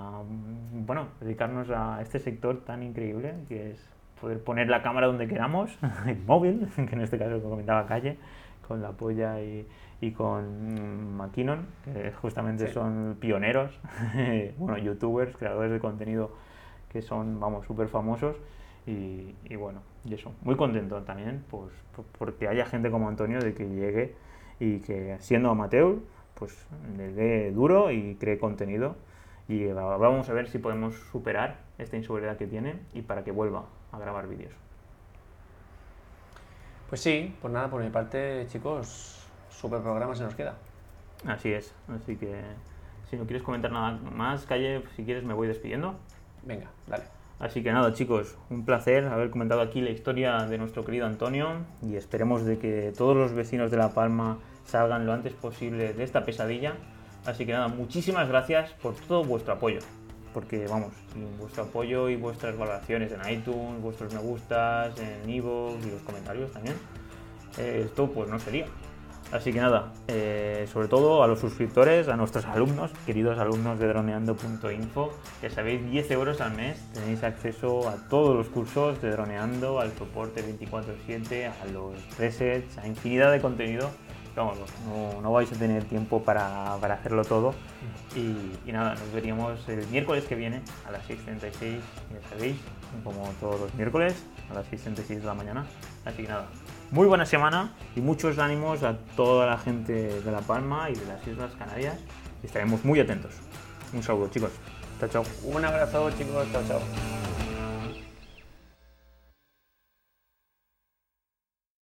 bueno, 0.73 1.09
dedicarnos 1.23 1.71
a 1.71 2.03
este 2.03 2.19
sector 2.19 2.67
tan 2.67 2.83
increíble 2.83 3.33
que 3.49 3.71
es 3.71 3.91
poder 4.21 4.45
poner 4.45 4.69
la 4.69 4.83
cámara 4.83 5.07
donde 5.07 5.27
queramos, 5.27 5.75
el 6.07 6.19
móvil, 6.19 6.69
que 6.77 6.83
en 6.83 7.01
este 7.01 7.17
caso 7.17 7.39
como 7.39 7.53
comentaba 7.53 7.87
Calle, 7.87 8.19
con 8.69 8.83
la 8.83 8.93
polla 8.93 9.41
y, 9.41 9.67
y 10.03 10.11
con 10.11 11.17
Makinon, 11.17 11.65
que 11.85 12.11
justamente 12.11 12.73
son 12.73 13.17
pioneros, 13.21 13.79
bueno, 14.59 14.77
youtubers, 14.77 15.37
creadores 15.37 15.71
de 15.71 15.79
contenido 15.79 16.33
que 16.91 17.03
son, 17.03 17.39
vamos, 17.39 17.65
súper 17.67 17.87
famosos 17.87 18.37
y, 18.85 19.33
bueno, 19.55 19.81
y 20.05 20.15
eso, 20.15 20.33
muy 20.43 20.57
contento 20.57 21.03
también, 21.03 21.45
pues 21.49 21.71
porque 22.19 22.49
haya 22.49 22.67
gente 22.67 22.91
como 22.91 23.09
Antonio 23.09 23.39
de 23.39 23.55
que 23.55 23.65
llegue 23.69 24.17
y 24.59 24.81
que 24.81 25.17
siendo 25.21 25.51
amateur, 25.51 25.99
pues 26.35 26.67
le 26.97 27.13
dé 27.13 27.53
duro 27.53 27.93
y 27.93 28.17
cree 28.17 28.39
contenido. 28.39 28.97
Y 29.47 29.67
vamos 29.67 30.29
a 30.29 30.33
ver 30.33 30.49
si 30.49 30.59
podemos 30.59 30.97
superar 31.13 31.59
esta 31.79 31.97
inseguridad 31.97 32.37
que 32.37 32.49
tiene 32.49 32.75
y 32.93 33.03
para 33.03 33.23
que 33.23 33.31
vuelva 33.31 33.67
a 33.93 33.99
grabar 33.99 34.27
vídeos. 34.27 34.53
Pues 36.89 37.01
sí, 37.01 37.35
pues 37.41 37.53
nada, 37.53 37.71
por 37.71 37.83
mi 37.83 37.91
parte, 37.91 38.47
chicos, 38.49 39.22
super 39.61 39.81
programa 39.81 40.15
se 40.15 40.25
nos 40.25 40.35
queda. 40.35 40.55
Así 41.27 41.53
es, 41.53 41.73
así 41.89 42.17
que 42.17 42.41
si 43.11 43.17
no 43.17 43.25
quieres 43.25 43.43
comentar 43.43 43.71
nada 43.71 43.93
más, 43.93 44.47
Calle, 44.47 44.83
si 44.97 45.05
quieres 45.05 45.25
me 45.25 45.35
voy 45.35 45.47
despidiendo. 45.47 45.95
Venga, 46.43 46.67
dale. 46.87 47.05
Así 47.39 47.63
que 47.63 47.73
nada, 47.73 47.93
chicos, 47.93 48.37
un 48.51 48.65
placer 48.65 49.07
haber 49.07 49.31
comentado 49.31 49.61
aquí 49.61 49.81
la 49.81 49.91
historia 49.91 50.47
de 50.47 50.59
nuestro 50.59 50.85
querido 50.85 51.07
Antonio 51.07 51.49
y 51.83 51.97
esperemos 51.97 52.45
de 52.45 52.59
que 52.59 52.93
todos 52.97 53.17
los 53.17 53.33
vecinos 53.33 53.71
de 53.71 53.77
La 53.77 53.91
Palma 53.91 54.39
salgan 54.65 55.07
lo 55.07 55.13
antes 55.13 55.33
posible 55.33 55.93
de 55.93 56.05
esta 56.05 56.25
pesadilla. 56.25 56.75
Así 57.27 57.45
que 57.45 57.53
nada, 57.53 57.69
muchísimas 57.69 58.29
gracias 58.29 58.71
por 58.75 58.95
todo 58.95 59.25
vuestro 59.25 59.55
apoyo. 59.55 59.81
Porque 60.33 60.67
vamos, 60.67 60.93
sin 61.13 61.37
vuestro 61.37 61.65
apoyo 61.65 62.09
y 62.09 62.17
vuestras 62.17 62.57
valoraciones 62.57 63.13
en 63.13 63.29
iTunes, 63.29 63.83
vuestros 63.83 64.15
me 64.15 64.21
gustas, 64.21 64.99
en 64.99 65.29
Evox 65.29 65.85
y 65.85 65.91
los 65.91 66.03
comentarios 66.03 66.51
también, 66.53 66.77
eh, 67.59 67.83
esto 67.85 68.11
pues 68.11 68.31
no 68.31 68.39
sería. 68.39 68.67
Así 69.33 69.51
que 69.51 69.61
nada, 69.61 69.95
eh, 70.09 70.69
sobre 70.71 70.89
todo 70.89 71.23
a 71.23 71.27
los 71.27 71.41
suscriptores, 71.41 72.09
a 72.09 72.17
nuestros 72.17 72.45
alumnos, 72.45 72.91
queridos 73.07 73.39
alumnos 73.39 73.79
de 73.79 73.89
droneando.info, 73.89 75.11
que 75.41 75.49
sabéis 75.49 75.91
10 75.91 76.11
euros 76.11 76.43
al 76.43 76.53
mes, 76.53 76.79
tenéis 76.93 77.25
acceso 77.25 77.89
a 77.89 77.97
todos 78.11 78.37
los 78.37 78.49
cursos 78.49 79.01
de 79.01 79.11
droneando, 79.11 79.81
al 79.81 79.91
soporte 79.97 80.43
24/7, 80.43 81.47
a 81.47 81.65
los 81.73 81.95
presets, 82.15 82.77
a 82.77 82.87
infinidad 82.87 83.33
de 83.33 83.41
contenido. 83.41 83.91
Vamos, 84.37 84.59
no, 85.23 85.33
vais 85.33 85.51
a 85.51 85.57
tener 85.57 85.85
tiempo 85.85 86.23
para, 86.23 86.75
hacerlo 86.75 87.25
todo. 87.25 87.55
Y, 88.15 88.71
nada, 88.71 88.95
nos 88.95 89.13
veríamos 89.13 89.67
el 89.69 89.87
miércoles 89.89 90.25
que 90.25 90.35
viene 90.35 90.61
a 90.87 90.91
las 90.91 91.07
6.36, 91.09 91.81
ya 92.13 92.29
sabéis, 92.29 92.57
como 93.03 93.29
todos 93.41 93.61
los 93.61 93.75
miércoles, 93.75 94.15
a 94.51 94.55
las 94.55 94.71
6.36 94.71 95.21
de 95.21 95.27
la 95.27 95.35
mañana. 95.35 95.67
Así 96.05 96.23
que 96.23 96.29
nada, 96.29 96.47
muy 96.93 97.07
buena 97.07 97.27
semana 97.27 97.73
y 97.97 98.01
muchos 98.01 98.39
ánimos 98.39 98.83
a 98.83 98.99
toda 99.17 99.47
la 99.47 99.59
gente 99.59 100.21
de 100.21 100.31
La 100.31 100.41
Palma 100.41 100.91
y 100.91 100.95
de 100.95 101.07
las 101.07 101.27
Islas 101.27 101.53
Canarias. 101.59 101.99
Estaremos 102.43 102.85
muy 102.85 103.01
atentos. 103.01 103.33
Un 103.93 104.03
saludo, 104.03 104.29
chicos. 104.29 104.53
Chao, 105.01 105.09
chao. 105.09 105.25
Un 105.43 105.65
abrazo, 105.65 106.11
chicos. 106.11 106.47
Chao, 106.53 106.63
chao. 106.69 107.32